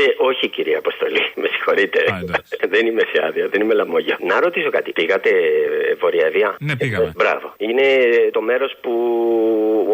Ε, 0.00 0.02
όχι, 0.30 0.44
κυρία 0.56 0.78
Αποστολή, 0.84 1.22
με 1.42 1.48
συγχωρείτε. 1.54 1.98
δεν 2.74 2.82
είμαι 2.88 3.04
σε 3.12 3.18
άδεια, 3.26 3.44
δεν 3.52 3.60
είμαι 3.62 3.74
λαμόγια. 3.80 4.16
Να 4.30 4.40
ρωτήσω 4.40 4.70
κάτι. 4.76 4.88
Πήγατε 4.98 5.30
ε, 5.90 5.94
βορειαδία. 6.02 6.48
Ναι, 6.66 6.76
πήγαμε. 6.76 7.04
Ε, 7.06 7.12
μπράβο. 7.22 7.46
Είναι 7.66 7.86
το 8.36 8.40
μέρος 8.50 8.72
που 8.82 8.92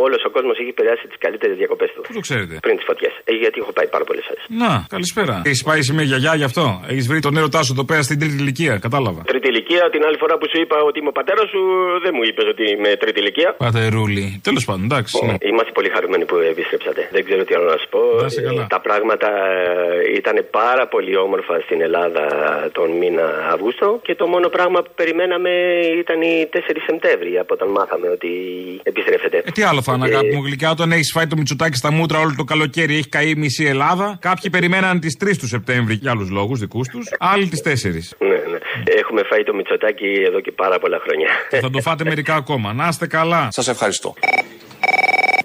όλος 0.05 0.25
ο 0.29 0.31
κόσμος 0.31 0.59
έχει 0.59 0.73
περάσει 0.73 1.07
τις 1.11 1.19
καλύτερες 1.19 1.57
διακοπές 1.57 1.91
του. 1.95 2.01
Πού 2.01 2.13
το 2.13 2.21
ξέρετε; 2.21 2.59
Πριν 2.63 2.77
τις 2.77 2.85
φωτιές. 2.89 3.13
Ε, 3.25 3.33
γιατί 3.33 3.57
έχω 3.63 3.73
πάει 3.73 3.87
πάρα 3.87 4.05
πολλές 4.05 4.25
φορές. 4.29 4.45
Να, 4.63 4.87
καλησπέρα. 4.89 5.43
Έχεις 5.45 5.63
πάει 5.63 5.83
σε 5.83 5.93
μια 5.95 6.03
γιαγιά 6.03 6.35
γι' 6.35 6.45
αυτό; 6.45 6.85
Έχεις 6.89 7.07
βρει 7.07 7.21
τον 7.21 7.37
έρωτά 7.37 7.63
σου 7.63 7.73
εδώ 7.73 7.85
πέρα 7.85 8.03
στην 8.03 8.19
τρίτη 8.19 8.35
ηλικία, 8.35 8.76
κατάλαβα. 8.79 9.21
Τρίτη 9.33 9.49
ηλικία, 9.49 9.83
την 9.95 10.03
άλλη 10.07 10.17
φορά 10.23 10.35
που 10.39 10.47
σου 10.53 10.59
είπα 10.63 10.77
ότι 10.89 10.97
είμαι 10.99 11.09
ο 11.09 11.17
πατέρας 11.21 11.47
σου, 11.53 11.61
δεν 12.05 12.13
μου 12.17 12.23
είπες 12.29 12.47
ότι 12.55 12.65
είμαι 12.73 12.91
τρίτη 13.03 13.19
ηλικία. 13.21 13.55
Πατερούλη. 13.67 14.41
Τέλος 14.49 14.65
πάντων, 14.69 14.85
εντάξει. 14.85 15.13
ναι. 15.27 15.35
Είμαστε 15.51 15.73
πολύ 15.79 15.89
χαρούμενοι 15.95 16.25
που 16.25 16.37
επιστρέψατε. 16.53 17.09
Δεν 17.17 17.23
ξέρω 17.25 17.45
τι 17.45 17.55
άλλο 17.55 17.65
να 17.75 17.77
σα 17.83 17.87
πω. 17.95 18.01
Να 18.21 18.27
είσαι 18.27 18.41
καλά. 18.49 18.63
Ε, 18.63 18.67
Τα 18.77 18.81
πράγματα 18.87 19.29
ε, 20.13 20.17
ήταν 20.21 20.37
πάρα 20.51 20.85
πολύ 20.95 21.17
όμορφα 21.17 21.55
στην 21.67 21.81
Ελλάδα 21.87 22.25
τον 22.73 22.89
μήνα 23.01 23.27
Αύγουστο 23.53 23.89
και 24.07 24.15
το 24.15 24.27
μόνο 24.27 24.49
πράγμα 24.49 24.79
που 24.83 24.91
περιμέναμε 24.95 25.51
ήταν 26.03 26.19
οι 26.23 26.49
4 26.53 26.57
Σεπτέμβρη 26.87 27.39
από 27.39 27.55
όταν 27.55 27.69
μάθαμε 27.69 28.09
ότι 28.09 28.31
επιστρέφετε. 28.83 29.37
Ε, 29.45 29.51
τι 29.51 29.63
άλλο 29.63 29.83
θα 29.83 29.93
είναι, 29.95 30.05
αγάπη 30.05 30.35
μου 30.35 30.43
γλυκιά, 30.45 30.71
όταν 30.71 30.93
έχεις 30.93 31.11
φάει 31.15 31.27
το 31.27 31.37
μυτσοτάκι 31.37 31.77
στα 31.77 31.91
μούτρα 31.93 32.19
όλο 32.19 32.35
το 32.37 32.45
καλοκαίρι, 32.45 32.95
έχει 32.95 33.09
καεί 33.09 33.29
η 33.29 33.35
μισή 33.35 33.65
Ελλάδα. 33.65 34.19
Κάποιοι 34.21 34.51
περιμέναν 34.51 35.01
τις 35.01 35.17
3 35.25 35.37
του 35.39 35.47
Σεπτέμβρη 35.47 35.95
για 35.95 36.11
άλλους 36.11 36.31
λόγους 36.31 36.59
δικούς 36.61 36.89
τους, 36.89 37.09
άλλοι 37.19 37.47
τις 37.47 37.63
4. 37.63 38.17
Ναι, 38.19 38.29
ναι. 38.29 38.36
Έχουμε 38.85 39.23
φάει 39.31 39.43
το 39.43 39.55
Μητσοτάκι 39.55 40.11
εδώ 40.27 40.41
και 40.41 40.53
πάρα 40.53 40.79
πολλά 40.79 40.99
χρόνια. 41.05 41.29
Θα 41.61 41.71
το 41.71 41.81
φάτε 41.81 42.05
μερικά 42.05 42.35
ακόμα. 42.35 42.73
Να 42.73 42.89
είστε 42.89 43.07
καλά. 43.07 43.49
Σας 43.51 43.69
ευχαριστώ. 43.69 44.15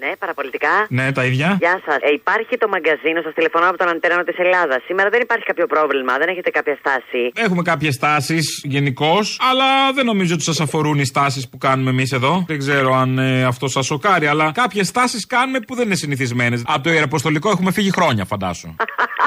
Ναι, 0.04 0.12
παραπολιτικά. 0.18 0.86
Ναι, 0.88 1.12
τα 1.12 1.24
ίδια. 1.24 1.56
Γεια 1.60 1.80
σας. 1.86 1.96
Ε, 2.00 2.12
υπάρχει 2.12 2.56
το 2.58 2.68
μαγκαζίνο, 2.68 3.22
σας 3.22 3.34
τηλεφωνώ 3.34 3.68
από 3.68 3.78
τον 3.78 3.88
Αντέρανο 3.88 4.22
της 4.22 4.38
Ελλάδας. 4.38 4.82
Σήμερα 4.86 5.08
δεν 5.08 5.20
υπάρχει 5.20 5.44
κάποιο 5.44 5.66
πρόβλημα, 5.66 6.18
δεν 6.18 6.28
έχετε 6.28 6.50
κάποια 6.50 6.76
στάση; 6.78 7.32
Έχουμε 7.34 7.62
κάποιες 7.62 7.96
τάσει 7.98 8.38
γενικώς, 8.62 9.38
αλλά 9.50 9.92
δεν 9.92 10.04
νομίζω 10.04 10.34
ότι 10.34 10.42
σας 10.42 10.60
αφορούν 10.60 10.98
οι 10.98 11.04
στάσεις 11.04 11.48
που 11.48 11.58
κάνουμε 11.58 11.90
εμείς 11.90 12.12
εδώ. 12.12 12.44
Δεν 12.46 12.58
ξέρω 12.58 12.94
αν 12.94 13.18
ε, 13.18 13.44
αυτό 13.44 13.68
σας 13.68 13.86
σοκάρει, 13.86 14.26
αλλά 14.26 14.52
κάποιες 14.54 14.90
τάσει 14.90 15.26
κάνουμε 15.26 15.60
που 15.60 15.74
δεν 15.74 15.84
είναι 15.86 15.94
συνηθισμένες. 15.94 16.62
Από 16.66 16.82
το 16.82 16.90
Ιεραποστολικό 16.90 17.50
έχουμε 17.50 17.72
φύγει 17.72 17.90
χρόνια, 17.90 18.24
φαντάσου. 18.24 18.74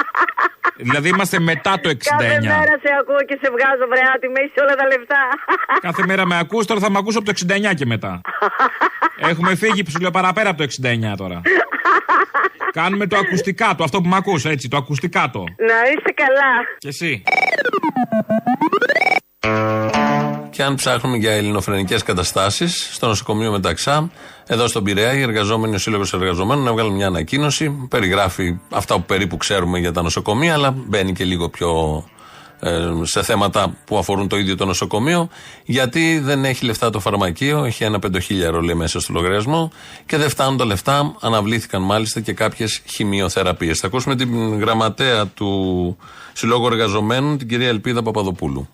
δηλαδή 0.76 1.08
είμαστε 1.08 1.40
μετά 1.40 1.80
το 1.82 1.88
69. 1.88 1.94
Κάθε 1.96 2.40
μέρα 2.40 2.74
σε 2.82 2.90
ακούω 3.00 3.22
και 3.28 3.38
σε 3.42 3.50
βγάζω 3.50 3.86
βρεάτη, 3.92 4.28
με 4.28 4.40
είσαι 4.44 4.60
όλα 4.64 4.74
τα 4.74 4.86
λεφτά. 4.86 5.22
Κάθε 5.80 6.02
μέρα 6.06 6.26
με 6.26 6.38
ακούς, 6.38 6.66
τώρα 6.66 6.80
θα 6.80 6.90
με 6.90 6.98
ακούσω 6.98 7.18
από 7.18 7.32
το 7.32 7.32
69 7.70 7.74
και 7.74 7.86
μετά. 7.86 8.20
Έχουμε 9.30 9.54
φύγει 9.54 9.82
ψηλό 9.82 10.10
παραπέρα 10.10 10.50
από 10.50 10.58
το 10.58 10.68
69 11.12 11.16
τώρα. 11.16 11.40
Κάνουμε 12.72 13.06
το 13.06 13.16
ακουστικά 13.16 13.74
το, 13.76 13.84
αυτό 13.84 14.00
που 14.00 14.08
με 14.08 14.16
ακούς, 14.16 14.44
έτσι, 14.44 14.68
το 14.68 14.76
ακουστικά 14.76 15.30
το. 15.32 15.38
Να 15.40 15.78
είστε 15.94 16.12
καλά. 16.22 16.52
Και 16.78 16.88
εσύ. 16.88 17.22
Και 20.50 20.62
αν 20.62 20.74
ψάχνουμε 20.74 21.16
για 21.16 21.32
ελληνοφρενικές 21.32 22.02
καταστάσεις, 22.02 22.88
στο 22.92 23.06
νοσοκομείο 23.06 23.50
Μεταξά, 23.50 24.10
εδώ 24.46 24.66
στον 24.68 24.84
Πειραιά, 24.84 25.12
οι 25.12 25.20
εργαζόμενοι, 25.20 25.74
ο 25.74 25.78
Σύλλογος 25.78 26.12
Εργαζομένων 26.12 26.66
έβγαλε 26.66 26.90
μια 26.90 27.06
ανακοίνωση. 27.06 27.86
Περιγράφει 27.90 28.56
αυτά 28.70 28.94
που 28.94 29.02
περίπου 29.02 29.36
ξέρουμε 29.36 29.78
για 29.78 29.92
τα 29.92 30.02
νοσοκομεία, 30.02 30.52
αλλά 30.54 30.70
μπαίνει 30.76 31.12
και 31.12 31.24
λίγο 31.24 31.48
πιο 31.48 32.04
ε, 32.60 32.80
σε 33.02 33.22
θέματα 33.22 33.74
που 33.84 33.98
αφορούν 33.98 34.28
το 34.28 34.36
ίδιο 34.36 34.56
το 34.56 34.64
νοσοκομείο. 34.66 35.28
Γιατί 35.64 36.18
δεν 36.18 36.44
έχει 36.44 36.64
λεφτά 36.64 36.90
το 36.90 37.00
φαρμακείο, 37.00 37.64
έχει 37.64 37.84
ένα 37.84 37.98
πεντοχίλιαρο 37.98 38.60
λέει 38.60 38.74
μέσα 38.74 39.00
στο 39.00 39.12
λογαριασμό 39.12 39.70
και 40.06 40.16
δεν 40.16 40.28
φτάνουν 40.28 40.56
τα 40.56 40.64
λεφτά. 40.64 41.14
Αναβλήθηκαν 41.20 41.82
μάλιστα 41.82 42.20
και 42.20 42.32
κάποιες 42.32 42.82
χημειοθεραπείες. 42.86 43.78
Θα 43.78 43.86
ακούσουμε 43.86 44.16
την 44.16 44.58
γραμματέα 44.58 45.26
του 45.26 45.96
Συλλόγου 46.32 46.66
Εργαζομένων, 46.66 47.38
την 47.38 47.48
κυρία 47.48 47.68
Ελπίδα 47.68 48.02
Παπαδοπούλου. 48.02 48.68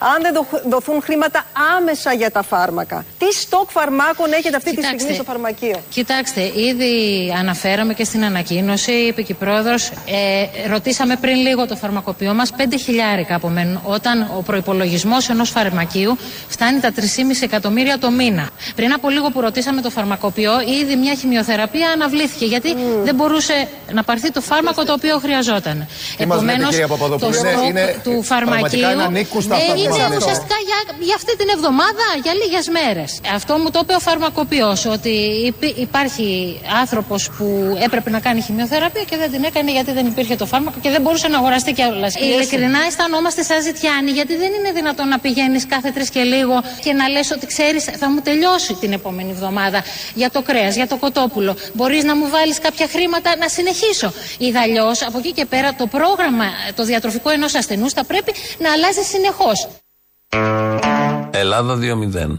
Αν 0.00 0.22
δεν 0.22 0.34
δοχ- 0.34 0.68
δοθούν 0.68 1.02
χρήματα 1.02 1.44
άμεσα 1.78 2.12
για 2.12 2.30
τα 2.30 2.42
φάρμακα, 2.42 3.04
τι 3.30 3.34
Τι 3.34 3.40
στόκ 3.40 3.70
φαρμάκων 3.70 4.32
έχετε 4.32 4.56
αυτή 4.56 4.70
τη 4.70 4.76
Κοιτάξτε, 4.76 4.98
στιγμή 4.98 5.14
στο 5.14 5.24
φαρμακείο. 5.24 5.76
Κοιτάξτε, 5.90 6.40
ήδη 6.54 6.92
αναφέραμε 7.38 7.94
και 7.94 8.04
στην 8.04 8.24
ανακοίνωση, 8.24 8.92
είπε 8.92 9.22
και 9.22 9.32
η 9.32 9.34
πρόεδρος, 9.34 9.88
ε, 9.88 10.68
ρωτήσαμε 10.68 11.16
πριν 11.16 11.36
λίγο 11.36 11.66
το 11.66 11.76
φαρμακοποιό 11.76 12.34
μας, 12.34 12.50
5 12.56 12.76
χιλιάρικα 12.84 13.34
απομένουν, 13.34 13.80
όταν 13.84 14.30
ο 14.38 14.42
προπολογισμό 14.42 15.16
ενός 15.30 15.50
φαρμακείου 15.50 16.16
φτάνει 16.48 16.80
τα 16.80 16.92
3,5 16.92 17.42
εκατομμύρια 17.42 17.98
το 17.98 18.10
μήνα. 18.10 18.48
Πριν 18.74 18.92
από 18.92 19.08
λίγο 19.10 19.28
που 19.30 19.40
ρωτήσαμε 19.40 19.80
το 19.80 19.90
φαρμακοποιό, 19.90 20.52
ήδη 20.82 20.96
μια 20.96 21.14
χημειοθεραπεία 21.14 21.88
αναβλήθηκε, 21.90 22.44
γιατί 22.44 22.76
δεν 23.04 23.14
μπορούσε 23.14 23.68
να 23.92 24.02
πάρθει 24.04 24.30
το 24.32 24.40
φάρμακο 24.40 24.84
το 24.84 24.92
οποίο 24.92 25.18
χρειαζόταν. 25.18 25.86
Τι 26.16 26.26
μας 26.26 26.42
λέτε, 26.42 26.64
κυρία 26.68 26.86
Παπαδοπούλου, 26.88 27.32
το 27.32 27.38
είναι- 27.38 27.50
στόκ 27.52 27.64
είναι 27.68 28.00
του 28.04 28.22
φαρμακείου 28.22 28.80
πραγματικά 28.80 28.92
είναι 28.92 29.02
ανήκουστα 29.02 29.54
αυτά 29.54 29.66
ε, 29.66 29.74
που 29.74 29.80
είναι 29.80 29.88
μας 29.88 29.98
λέτε. 29.98 30.16
ουσιαστικά 30.16 30.54
για, 30.68 30.78
για 31.00 31.14
αυτή 31.14 31.36
την 31.36 31.48
εβδομάδα, 31.56 32.04
για 32.22 32.32
λίγες 32.34 32.68
μέρες. 32.68 33.17
Αυτό 33.34 33.58
μου 33.58 33.70
το 33.70 33.80
είπε 33.82 33.94
ο 33.94 33.98
φαρμακοποιός, 33.98 34.84
ότι 34.86 35.08
υπή- 35.46 35.78
υπάρχει 35.78 36.60
άνθρωπος 36.80 37.30
που 37.36 37.76
έπρεπε 37.82 38.10
να 38.10 38.20
κάνει 38.20 38.40
χημειοθεραπεία 38.40 39.02
και 39.02 39.16
δεν 39.16 39.30
την 39.30 39.44
έκανε 39.44 39.70
γιατί 39.70 39.92
δεν 39.92 40.06
υπήρχε 40.06 40.36
το 40.36 40.46
φάρμακο 40.46 40.78
και 40.80 40.90
δεν 40.90 41.00
μπορούσε 41.02 41.28
να 41.28 41.38
αγοραστεί 41.38 41.72
κιόλα. 41.72 42.08
Ειλικρινά 42.20 42.78
αισθανόμαστε 42.86 43.42
σαν 43.42 43.62
ζητιάνοι, 43.62 44.10
γιατί 44.10 44.36
δεν 44.36 44.52
είναι 44.52 44.72
δυνατόν 44.72 45.08
να 45.08 45.18
πηγαίνεις 45.18 45.66
κάθε 45.66 45.90
τρεις 45.90 46.10
και 46.10 46.22
λίγο 46.22 46.62
και 46.84 46.92
να 46.92 47.08
λες 47.08 47.30
ότι 47.30 47.46
ξέρεις, 47.46 47.84
θα 47.84 48.10
μου 48.10 48.20
τελειώσει 48.20 48.74
την 48.74 48.92
επόμενη 48.92 49.30
εβδομάδα 49.30 49.82
για 50.14 50.30
το 50.30 50.42
κρέας, 50.42 50.74
για 50.74 50.86
το 50.86 50.96
κοτόπουλο. 50.96 51.56
Μπορείς 51.72 52.04
να 52.04 52.16
μου 52.16 52.28
βάλεις 52.28 52.58
κάποια 52.58 52.86
χρήματα 52.88 53.36
να 53.36 53.48
συνεχίσω. 53.48 54.12
Ή 54.38 54.52
αλλιώς 54.64 55.02
από 55.06 55.18
εκεί 55.18 55.32
και 55.32 55.44
πέρα 55.44 55.74
το 55.74 55.86
πρόγραμμα, 55.86 56.44
το 56.74 56.84
διατροφικό 56.84 57.30
ενός 57.30 57.54
ασθενούς 57.54 57.92
θα 57.92 58.04
πρέπει 58.04 58.32
να 58.58 58.72
αλλάζει 58.72 59.02
συνεχώς. 59.02 59.68
Ελλάδα 61.30 61.74
2-0. 61.76 62.38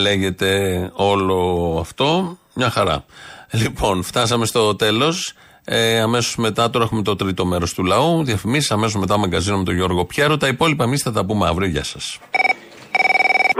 Λέγεται 0.00 0.90
όλο 0.94 1.76
αυτό. 1.80 2.38
Μια 2.54 2.70
χαρά. 2.70 3.04
Λοιπόν, 3.50 4.02
φτάσαμε 4.02 4.46
στο 4.46 4.76
τέλος. 4.76 5.32
Ε, 5.64 6.00
αμέσως 6.00 6.36
μετά, 6.36 6.70
τώρα 6.70 6.84
έχουμε 6.84 7.02
το 7.02 7.16
τρίτο 7.16 7.44
μέρος 7.44 7.74
του 7.74 7.84
λαού. 7.84 8.24
Διαφημίσεις, 8.24 8.70
αμέσως 8.70 9.00
μετά 9.00 9.16
μαγκαζίνο 9.16 9.58
με 9.58 9.64
τον 9.64 9.74
Γιώργο 9.74 10.04
Πιέρο. 10.04 10.36
Τα 10.36 10.46
υπόλοιπα 10.46 10.84
εμείς 10.84 11.02
θα 11.02 11.12
τα 11.12 11.24
πούμε 11.24 11.46
αύριο. 11.46 11.68
Γεια 11.68 11.84
σας. 11.84 12.18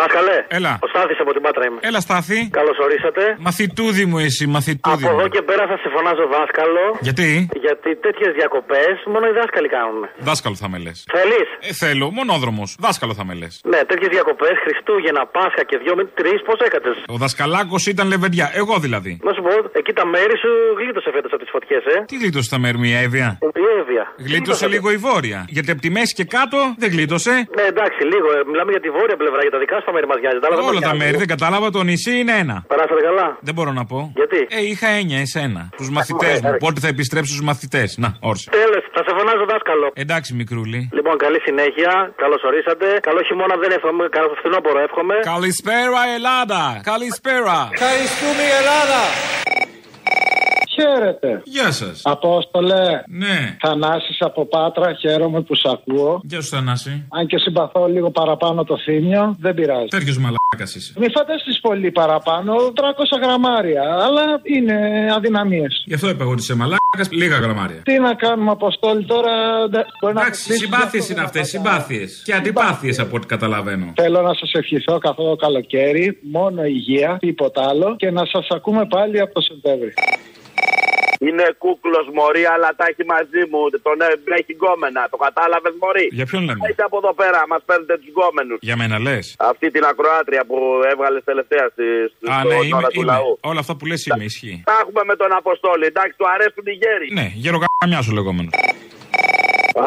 Δάσκαλε. 0.01 0.37
Έλα. 0.59 0.73
Ο 0.85 0.87
Στάθης 0.93 1.19
από 1.25 1.31
την 1.37 1.43
Πάτρα 1.47 1.65
είμαι. 1.69 1.79
Έλα, 1.89 2.01
Στάθη. 2.07 2.39
Καλώς 2.59 2.77
ορίσατε. 2.87 3.23
Μαθητούδη 3.47 4.05
μου 4.11 4.19
εσύ, 4.27 4.45
μαθητούδη 4.55 5.05
Από 5.05 5.13
μου. 5.15 5.19
εδώ 5.21 5.29
και 5.35 5.43
πέρα 5.51 5.65
θα 5.71 5.77
σε 5.83 5.89
φωνάζω 5.95 6.25
δάσκαλο. 6.37 6.85
Γιατί; 7.07 7.29
Γιατί 7.65 7.91
τέτοιες 8.07 8.31
διακοπές 8.39 8.95
μόνο 9.13 9.25
οι 9.31 9.33
δάσκαλοι 9.41 9.69
κάνουν. 9.77 10.01
Δάσκαλο 10.29 10.55
θα 10.63 10.69
με 10.73 10.79
λες. 10.85 10.97
Θέλεις; 11.17 11.49
Ε, 11.69 11.73
θέλω, 11.83 12.07
μονόδρομος. 12.19 12.69
Δάσκαλο 12.87 13.15
θα 13.19 13.25
με 13.29 13.35
λες. 13.41 13.53
Ναι, 13.73 13.81
τέτοιες 13.91 14.11
διακοπές, 14.17 14.55
Χριστούγεννα, 14.65 15.23
Πάσχα 15.37 15.63
και 15.69 15.77
δυο 15.83 15.95
με 15.99 16.05
τρεις, 16.19 16.39
πώς 16.49 16.59
έκατες; 16.69 16.97
Ο 17.15 17.17
δασκαλάκος 17.23 17.83
ήταν 17.93 18.07
λεβεντιά. 18.13 18.47
Εγώ 18.61 18.75
δηλαδή. 18.85 19.13
Να 19.27 19.33
σου 19.37 19.43
πω, 19.47 19.53
εκεί 19.81 19.93
τα 20.01 20.05
μέρη 20.15 20.35
σου 20.43 20.51
γλίτωσε 20.81 21.09
φέτος 21.15 21.33
από 21.35 21.43
τις 21.43 21.51
φωτιές, 21.55 21.83
ε. 21.95 21.97
Τι 22.11 22.17
γλίτωσε 22.23 22.49
τα 22.55 22.59
μέρη 22.65 22.77
μου 22.81 22.85
η 22.93 22.95
Εύβοια. 23.05 23.29
Η 23.43 23.65
Εύβοια. 23.81 24.05
Γλίτωσε 24.29 24.67
λίγο 24.75 24.89
η 24.91 24.99
βόρεια. 25.07 25.39
Γιατί 25.57 25.71
από 25.75 25.81
τη 25.81 25.91
μέση 25.97 26.13
και 26.19 26.25
κάτω 26.37 26.59
δεν 26.83 26.91
γλίτωσε. 26.95 27.33
Ναι, 27.59 27.65
εντάξει, 27.73 28.01
λίγο. 28.13 28.29
ε, 28.39 28.41
Μιλάμε 28.51 28.71
για 28.77 28.81
τη 28.85 28.91
βόρεια 28.97 29.17
πλευρά, 29.23 29.41
για 29.47 29.51
τα 29.57 29.59
δικά 29.65 29.77
σου 29.81 29.88
τα 29.89 29.93
μέρη 29.97 30.07
μας 30.13 30.19
νοιάζει. 30.23 30.39
Τα 30.43 30.47
άλλα 30.49 30.57
δεν 30.59 30.65
μας 30.65 30.73
Όλα 30.73 30.81
τα 30.81 30.87
νοιάζουν. 30.87 31.03
μέρη, 31.05 31.17
δεν 31.23 31.29
κατάλαβα. 31.35 31.67
Το 31.77 31.83
νησί 31.91 32.13
είναι 32.21 32.35
ένα. 32.45 32.57
Περάσατε 32.73 33.03
καλά; 33.09 33.27
Δεν 33.49 33.55
μπορώ 33.57 33.73
να 33.81 33.85
πω. 33.91 33.99
Γιατί; 34.21 34.41
Ε, 34.59 34.61
είχα 34.71 34.89
έννοια 35.01 35.19
εσένα. 35.27 35.63
Τους 35.81 35.89
μαθητές 35.97 36.37
μου. 36.45 36.51
Πότε 36.65 36.79
θα 36.85 36.89
επιστρέψω 36.95 37.31
στους 37.35 37.45
μαθητές. 37.51 37.89
Να, 38.03 38.09
όρσε. 38.31 38.47
Τέλος, 38.61 38.83
θα 38.97 39.03
σε 39.07 39.13
φωνάζω 39.19 39.45
δάσκαλο. 39.53 39.87
Εντάξει, 40.05 40.31
μικρούλη. 40.41 40.81
Λοιπόν, 40.99 41.15
καλή 41.25 41.41
συνέχεια. 41.49 41.93
Καλώς 42.23 42.41
ορίσατε. 42.49 42.87
Καλό 43.09 43.21
χειμώνα 43.29 43.55
δεν 43.63 43.71
εύχομαι. 43.77 44.05
Καλό 44.17 44.29
φθινόπωρο 44.39 44.79
εύχομαι. 44.87 45.15
Καλησπέρα, 45.33 46.01
Ελλάδα. 46.17 46.63
Καλησπέρα. 46.91 47.57
Ευχαριστούμε 47.77 48.43
η 48.51 48.53
Ελλάδα. 48.61 49.01
Χαίρετε. 50.81 51.43
Γεια 51.45 51.71
σας. 51.73 52.01
Απόστολε. 52.05 52.85
Ναι. 53.09 53.57
Θανάσης 53.61 54.17
από 54.21 54.47
Πάτρα, 54.47 54.95
χαίρομαι 54.95 55.41
που 55.43 55.55
σ' 55.55 55.67
ακούω. 55.67 56.21
Γεια 56.25 56.41
σου, 56.41 56.49
Θανάση. 56.49 57.07
Αν 57.11 57.27
και 57.27 57.39
συμπαθώ 57.39 57.87
λίγο 57.87 58.11
παραπάνω 58.11 58.65
το 58.65 58.79
θύμιο, 58.79 59.37
δεν 59.41 59.55
πειράζει. 59.55 59.87
Τέτοιος 59.89 60.19
μαλάκας 60.19 60.75
είσαι. 60.75 60.93
Μη 60.99 61.07
φανταστείς 61.11 61.61
πολύ 61.61 61.91
παραπάνω, 61.91 62.55
300 62.75 63.19
γραμμάρια, 63.23 63.83
αλλά 63.83 64.25
είναι 64.43 64.77
αδυναμίες. 65.17 65.83
Γι' 65.87 65.95
αυτό 65.95 66.09
είπα 66.09 66.23
εγώ 66.23 66.33
ότι 66.33 66.41
είσαι 66.41 66.55
μαλάκας. 66.55 66.77
Λίγα 67.11 67.37
γραμμάρια. 67.37 67.81
Τι 67.85 67.99
να 67.99 68.15
κάνουμε, 68.15 68.51
Αποστόλη, 68.51 69.05
τώρα. 69.05 69.33
ντε- 69.69 69.87
μπορεί 70.01 70.15
να 70.15 70.21
Εντάξει, 70.21 70.45
κλείσει 70.45 70.61
συμπάθειες 70.65 71.03
αυτό 71.03 71.13
είναι 71.13 71.21
το 71.23 71.27
αυτές. 71.27 71.51
κατάλαβα. 71.53 71.81
Συμπάθειες. 71.83 72.23
Και 72.25 72.33
αντιπάθειες 72.35 72.99
από 72.99 73.17
ό,τι 73.17 73.27
καταλαβαίνω. 73.27 73.93
Θέλω 73.97 74.21
να 74.23 74.35
σας 74.35 74.53
ευχηθώ 74.53 74.99
καθ' 74.99 75.19
όλο 75.19 75.29
το 75.31 75.37
καλοκαίρι, 75.37 76.19
μόνο 76.33 76.65
υγεία, 76.65 77.17
τίποτα 77.21 77.69
άλλο 77.69 77.97
και 77.97 78.11
να 78.11 78.25
σας 78.25 78.47
ακούμε 78.51 78.87
πάλι 78.87 79.21
από 79.21 79.35
το 79.35 79.41
Σεπτέμβρη. 79.41 79.93
Είναι 81.27 81.45
κούκλος 81.59 82.07
Μωρή, 82.17 82.45
αλλά 82.55 82.69
τα 82.79 82.85
έχει 82.91 83.05
μαζί 83.15 83.43
μου. 83.51 83.61
Τον 83.87 83.97
ε, 84.01 84.09
έχει 84.41 84.53
γκόμενα. 84.59 85.03
Το 85.13 85.17
κατάλαβες 85.27 85.75
Μωρή; 85.83 86.07
Για 86.19 86.27
ποιον 86.31 86.43
λέμε; 86.49 86.61
Έχετε 86.65 86.83
από 86.89 86.97
εδώ 87.03 87.13
πέρα, 87.21 87.39
μας 87.53 87.63
παίρνετε 87.69 87.95
τους 88.01 88.09
γκόμενους. 88.15 88.59
Για 88.69 88.77
μένα 88.81 88.97
λες; 89.07 89.25
Αυτή 89.53 89.67
την 89.75 89.85
ακροάτρια 89.93 90.43
που 90.49 90.57
έβγαλες 90.93 91.23
τελευταία 91.31 91.65
στη, 91.73 91.85
στη, 92.13 92.25
Α, 92.31 92.35
στον 92.39 92.49
ναι, 92.49 92.67
είμαι, 92.67 92.77
ώρα 92.77 92.89
του 92.95 93.01
είμαι. 93.03 93.13
λαού. 93.13 93.31
Όλα 93.51 93.61
αυτά 93.65 93.75
που 93.77 93.85
λες 93.91 94.07
είμαι, 94.07 94.25
ισχύει. 94.25 94.57
Τα 94.71 94.77
έχουμε 94.83 95.03
με 95.11 95.15
τον 95.17 95.31
Αποστόλη. 95.41 95.85
Εντάξει, 95.93 96.15
του 96.19 96.27
αρέσουν 96.35 96.65
οι 96.73 96.77
γέροι. 96.83 97.07
Ναι, 97.19 97.27
γεροκαμιά 97.45 98.01
σου 98.05 98.13
λεγόμενο. 98.19 98.49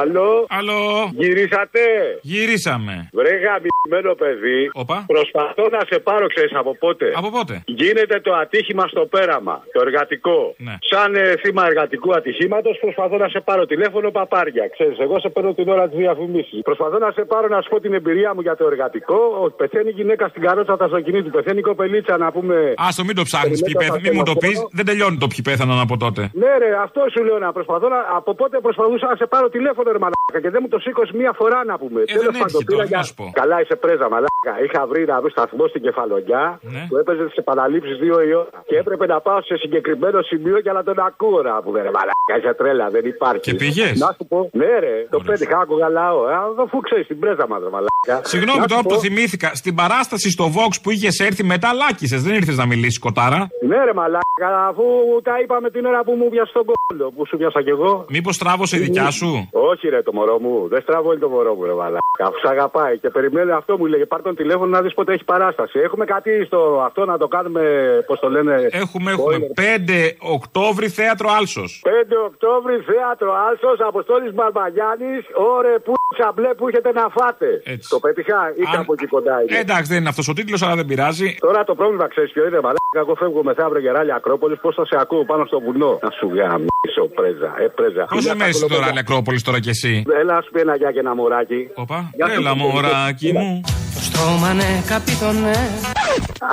Αλλό. 0.02 0.46
Αλλό. 0.50 0.80
Γυρίσατε. 1.22 1.80
Γυρίσαμε. 2.22 3.10
Βρε 3.14 3.34
γαμμένο 3.46 4.14
παιδί. 4.22 4.70
Οπα. 4.74 4.98
Προσπαθώ 5.08 5.64
να 5.76 5.80
σε 5.89 6.00
πάρω, 6.00 6.28
ξέρεις 6.28 6.54
από 6.62 6.72
πότε. 6.84 7.06
Από 7.16 7.30
πότε; 7.32 7.64
Γίνεται 7.66 8.20
το 8.20 8.32
ατύχημα 8.34 8.86
στο 8.88 9.02
πέραμα. 9.14 9.56
Το 9.74 9.80
εργατικό. 9.86 10.56
Ναι. 10.58 10.76
Σαν 10.92 11.16
ε, 11.16 11.34
θύμα 11.42 11.66
εργατικού 11.66 12.10
ατυχήματος, 12.20 12.78
προσπαθώ 12.82 13.18
να 13.18 13.28
σε 13.30 13.39
πάρω 13.39 13.66
τηλέφωνο 13.66 14.12
παπάρια. 14.12 14.66
Ξέρεις, 14.76 14.98
εγώ 15.00 15.20
σε 15.20 15.30
παίρνω 15.30 15.54
την 15.54 15.68
ώρα 15.70 15.86
της 15.89 15.98
διαφημίσης. 15.98 16.60
Προσπαθώ 16.62 16.98
να 16.98 17.12
σε 17.12 17.22
πάρω 17.32 17.48
να 17.48 17.62
σου 17.62 17.70
πω 17.70 17.80
την 17.80 17.94
εμπειρία 17.94 18.34
μου 18.36 18.42
για 18.42 18.56
το 18.56 18.66
εργατικό. 18.72 19.20
Ο, 19.44 19.52
πεθαίνει 19.52 19.89
η 19.89 19.96
γυναίκα 20.00 20.28
στην 20.28 20.42
καρότσα 20.42 20.78
του 20.78 20.84
αυτοκινήτου. 20.84 21.30
Πεθαίνει 21.30 21.60
η 21.60 21.62
κοπελίτσα 21.62 22.18
να 22.18 22.32
πούμε. 22.32 22.74
Άστο, 22.78 23.04
μην 23.04 23.16
το 23.16 23.24
ψάχνεις 23.30 23.62
ποιοι 23.66 23.74
Περιμένω 23.78 24.02
πέθαναν. 24.02 24.04
το 24.04 24.10
Μην 24.10 24.18
μου 24.20 24.24
το 24.32 24.36
πεις. 24.42 24.50
στενοχώρο. 24.50 24.70
Δεν 24.78 24.86
τελειώνει 24.89 25.18
το 25.24 25.28
ποιοι 25.32 25.42
πέθαναν 25.50 25.80
από 25.86 25.96
τότε. 26.04 26.22
Ναι, 26.42 26.52
ρε, 26.64 26.70
αυτό 26.86 27.02
σου 27.14 27.22
λέω 27.28 27.38
να 27.46 27.50
προσπαθώ 27.58 27.88
να. 27.96 28.00
Από 28.20 28.32
πότε 28.39 28.56
προσπαθούσα 28.66 29.06
να 29.12 29.16
σε 29.22 29.26
πάρω 29.34 29.48
τηλέφωνο, 29.56 29.81
ρε 29.96 30.02
μαλάκα, 30.06 30.40
και 30.44 30.50
δεν 30.54 30.60
μου 30.64 30.70
το 30.74 30.80
σήκωσε 30.86 31.12
μία 31.22 31.32
φορά 31.40 31.60
να 31.72 31.76
πούμε. 31.82 32.00
Ε, 32.02 32.06
Τέλος 32.06 32.24
δεν 32.26 32.32
πάντων, 32.42 32.46
έτυχε 32.48 32.64
πήρα 32.70 32.78
τώρα, 32.78 32.88
για- 32.92 32.98
να 32.98 33.04
σου 33.08 33.14
πω. 33.20 33.26
Καλά, 33.42 33.56
είσαι 33.62 33.76
πρέζα, 33.84 34.08
μαλάκα. 34.14 34.54
Είχα 34.66 34.82
βρει 34.92 35.02
να 35.12 35.16
βρει 35.24 35.32
σταθμό 35.38 35.64
στην 35.72 35.82
κεφαλονιά 35.88 36.44
Ναι. 36.74 36.82
που 36.90 36.96
έπαιζε 37.02 37.24
τι 37.30 37.36
επαναλήψει 37.44 37.94
δύο 38.04 38.18
η 38.30 38.32
ώρα. 38.42 38.50
Και 38.70 38.76
έπρεπε 38.84 39.06
να 39.14 39.18
πάω 39.26 39.40
σε 39.50 39.56
συγκεκριμένο 39.64 40.20
σημείο 40.32 40.58
για 40.66 40.74
να 40.78 40.82
τον 40.88 40.98
ακούω 41.10 41.40
να 41.50 41.54
πούμε. 41.64 41.78
Ρε 41.88 41.92
μαλάκα, 41.98 42.34
είσαι 42.40 42.54
τρέλα, 42.60 42.86
δεν 42.96 43.06
υπάρχει. 43.14 43.40
Και 43.48 43.54
πήγες; 43.62 44.00
Να 44.06 44.10
σου 44.18 44.26
πω, 44.32 44.40
ναι, 44.60 44.72
ρε, 44.84 44.94
το 45.14 45.20
πέτυχα, 45.28 45.58
άκουγα 45.64 45.88
λαό. 46.00 46.20
Ε, 46.30 46.34
αφού 46.66 46.78
ξέρεις 46.88 47.08
την 47.08 47.20
πρέζα 47.20 47.46
μας, 47.52 47.60
ρε 47.66 47.70
μαλάκα. 47.76 48.16
Συγγνώμη 48.32 48.58
Να 48.60 48.64
σου 48.64 48.70
τώρα 48.74 48.82
που 48.82 48.88
πω- 48.88 48.96
το 48.96 49.02
θυμήθηκα. 49.06 49.50
Στην 49.62 49.74
παράσταση 49.76 50.28
στο 50.36 50.46
Vox 50.56 50.74
που 50.84 50.90
είχες 50.92 51.20
έρθει 51.20 51.44
μετά 51.54 51.70
λάκησες. 51.74 52.22
Δεν 52.24 52.34
ήρθες 52.40 52.58
να 52.58 52.66
μιλήσεις 52.66 53.00
κοτάρα. 53.00 53.40
Ναι, 53.70 53.78
ρε 53.88 53.94
μαλάκα, 53.94 54.50
αφού 54.70 54.84
τα 55.24 55.34
είπαμε 55.44 55.70
την 55.70 55.86
ώρα 55.86 56.04
που 56.04 56.12
μου 56.20 56.30
πιασε 56.30 56.52
τον 56.54 56.66
κόλλο, 56.70 57.12
που 57.16 57.26
σου 57.28 57.38
πιάσα 57.38 57.62
κι 57.64 57.70
εγώ. 57.70 58.06
Μήπως 58.10 58.38
τράβωσε 58.38 58.76
η 58.78 58.80
δικιά 58.80 59.10
σου; 59.12 59.50
Όχι, 59.72 59.88
ρε 59.89 60.01
το 60.01 60.13
μωρό 60.13 60.39
μου. 60.39 60.67
Δεν 60.74 60.82
στραβώνει 60.82 61.19
το 61.19 61.30
μωρό 61.30 61.53
μου, 61.55 61.63
ρε 61.65 61.74
μαλάκα. 61.74 61.99
Αφού 62.28 62.38
σ' 62.43 62.49
αγαπάει 62.55 62.97
και 62.99 63.09
περιμένει 63.09 63.51
αυτό 63.51 63.78
μου 63.78 63.86
λέγε. 63.86 64.05
Πάρ 64.05 64.22
τον 64.22 64.36
τηλέφωνο 64.36 64.69
να 64.76 64.82
δεις 64.82 64.93
πότε 64.93 65.13
έχει 65.13 65.24
παράσταση. 65.24 65.80
Έχουμε 65.80 66.05
κάτι 66.05 66.32
στο 66.45 66.59
αυτό 66.86 67.05
να 67.05 67.17
το 67.17 67.28
κάνουμε, 67.28 67.61
πώς 68.07 68.19
το 68.19 68.30
λένε. 68.30 68.53
Έχουμε, 68.72 69.11
έχουμε. 69.11 69.38
5 69.55 70.15
Οκτώβρη 70.19 70.88
θέατρο 70.89 71.28
Άλσος. 71.38 71.82
5 71.86 71.89
Οκτώβρη, 72.30 72.76
θέατρο 72.91 73.32
Άλσος, 73.47 73.78
Αποστόλης 73.88 74.34
Μπαρμπαγιάννης. 74.34 75.24
Ωρε 75.53 75.80
που 75.86 75.93
τσαμπλέ 76.15 76.53
που 76.57 76.67
έχετε 76.67 76.91
να 76.91 77.05
φάτε. 77.17 77.49
Το 77.89 77.99
πέτυχα 77.99 78.39
ή 78.61 78.63
κάπου 78.76 78.93
εκεί 78.93 79.05
κοντά 79.07 79.36
είναι. 79.41 79.57
Ε, 79.57 79.59
εντάξει, 79.59 79.88
δεν 79.91 79.99
είναι 79.99 80.09
αυτός 80.09 80.28
ο 80.28 80.34
τίτλος, 80.34 80.61
αλλά 80.63 80.76
δεν 80.76 80.86
πειράζει. 80.86 81.36
Τώρα 81.39 81.63
το 81.63 81.76
πρόβλημα 81.76 82.07
ξέρεις 82.07 82.32
ποιο 82.32 82.43
είναι, 82.47 82.59
μαλάκα. 82.65 82.80
Εγώ 83.03 83.15
φεύγω 83.15 83.43
μεθαύριο 83.43 83.82
γεράλια 83.82 84.15
Ακρόπολης. 84.15 84.59
Πώς 84.61 84.76
θα 84.76 84.86
σε 84.86 84.95
ακούω 85.03 85.26
πάνω 85.26 85.45
στο 85.45 85.59
βουνό. 85.59 85.99
Να 86.01 86.09
σου 86.17 86.28
γαμίσω, 86.36 87.03
πρέζα. 87.17 87.49
Ε, 87.63 87.67
πρέζα. 87.67 88.03
Πόσο 88.05 88.22
Μια 88.22 88.36
μέση 88.36 88.51
κακολοπέδα. 88.51 88.88
τώρα, 88.89 88.99
Ακρόπολη, 88.99 89.39
τώρα 89.52 89.60
κι 89.64 89.70
εσύ. 89.70 90.04
Έλα, 90.22 90.36
α 90.36 90.41
πει 90.52 90.60
ένα 90.60 90.76
γεια 90.76 90.91
και 90.91 90.99
ένα 90.99 91.16
μωράκι. 91.16 91.68
Οπα. 91.76 92.10
Γεια 92.16 92.26
σου, 92.28 92.34
Έλα, 92.39 92.49
Αποστόλη. 92.49 92.74
μωράκι 92.74 93.32
μου. 93.34 93.62
Το 94.02 94.08
στόμα 94.08 94.54
ναι, 94.54 94.84
καπιτονέ. 94.88 95.60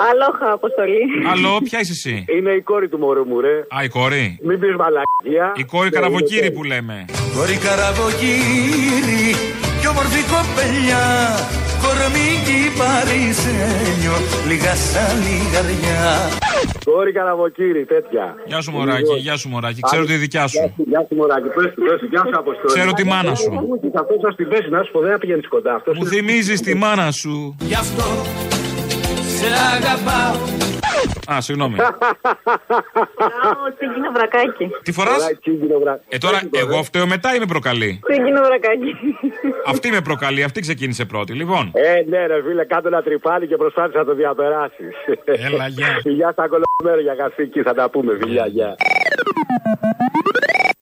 Αλόχα, 0.09 0.53
Αποστολή. 0.53 1.03
Αλλό, 1.33 1.61
ποια 1.65 1.81
είσαι 1.81 1.93
εσύ; 1.93 2.25
Είναι 2.37 2.51
η 2.51 2.61
κόρη 2.61 2.89
του 2.89 2.99
μωρού 2.99 3.25
μου, 3.27 3.41
ρε. 3.41 3.57
Α, 3.77 3.85
η 3.85 3.89
κόρη; 3.89 4.39
Μην 4.43 4.59
πεις 4.61 4.75
μαλακία. 4.77 5.53
Η 5.57 5.65
κόρη 5.65 5.89
Ναι, 5.89 5.91
καραβοκύρη 5.97 6.47
είναι 6.47 6.51
που 6.51 6.65
λέμε. 6.65 7.05
Κόρη 7.37 7.57
καραβοκύρι 7.57 9.25
κι 9.81 9.89
όμορφη 9.93 10.21
κοπελιά 10.33 11.05
Κορμίκι 11.83 12.61
παρισένιο 12.79 14.17
λίγα 14.49 14.75
σαν 14.75 15.15
λιγαριά 15.25 16.07
Κόρη 16.85 17.13
καραβοκύρη, 17.13 17.85
τέτοια. 17.85 18.25
Γεια 18.47 18.61
σου, 18.61 18.71
μωράκι, 18.71 19.15
γεια 19.27 19.37
σου, 19.37 19.49
μωράκι. 19.49 19.81
Ξέρω 19.81 20.05
τη 20.05 20.15
δικιά 20.25 20.47
σου. 20.47 20.75
Γεια 20.91 21.01
σου, 21.09 21.15
μωράκι. 21.19 21.49
Πες 21.57 21.73
του, 21.75 21.83
πες 21.87 21.99
του, 22.01 22.07
γεια 22.13 22.23
σου, 22.29 22.35
Αποστόλη. 22.43 22.73
Ξέρω 22.75 22.93
τη 22.93 23.05
μάνα 23.05 23.35
σου. 23.35 23.53
Αυτό 24.03 24.15
θα 24.23 24.31
στην 24.37 24.49
πέση, 24.49 24.69
να 24.71 24.83
σου 24.85 24.91
πω, 24.93 25.01
δεν 25.01 25.11
θα 25.13 25.19
πηγαίνεις 25.19 25.49
κοντά. 25.49 25.75
Αυτό 25.75 25.95
Μου 25.95 26.07
θυμίζεις 26.07 26.61
τη 26.61 26.75
μάνα 26.75 27.11
σου. 27.11 27.35
Γι' 27.59 27.75
αυτό 27.75 28.05
σε 29.39 29.47
αγαπάω 29.77 30.57
Α, 31.33 31.41
συγγνώμη. 31.41 31.77
Φοράω 31.77 33.67
τσίγκινο 33.77 34.11
βρακάκι. 34.13 34.71
Τι 34.83 34.93
φοράς; 34.93 35.29
Ε, 36.09 36.19
τώρα 36.19 36.41
εγώ 36.53 36.83
φταίω 36.83 37.07
μετά 37.07 37.35
ή 37.35 37.39
με 37.39 37.47
προκαλεί; 37.47 38.01
Τσίγκινο 38.11 38.41
βρακάκι. 38.43 38.95
Αυτή 39.67 39.91
με 39.91 40.01
προκαλεί, 40.01 40.43
αυτή 40.43 40.61
ξεκίνησε 40.61 41.05
πρώτη. 41.05 41.33
Λοιπόν. 41.33 41.71
Ε, 41.75 42.03
ναι, 42.09 42.27
ρε 42.27 42.43
φίλε, 42.43 42.65
κάτω 42.65 42.89
ένα 42.89 43.03
τρυπάνι 43.03 43.47
και 43.47 43.57
προσπάθησε 43.57 43.99
να 43.99 44.05
το 44.05 44.15
διαπεράσεις. 44.15 44.95
Έλα, 45.25 45.69
γεια. 45.69 46.01
Γεια 46.19 46.31
στα 46.33 46.49
κολομέρια, 46.49 47.15
γαστική, 47.15 47.63
θα 47.63 47.75
τα 47.75 47.91
πούμε, 47.91 48.17
φιλιά, 48.21 48.47
γεια. 48.47 48.77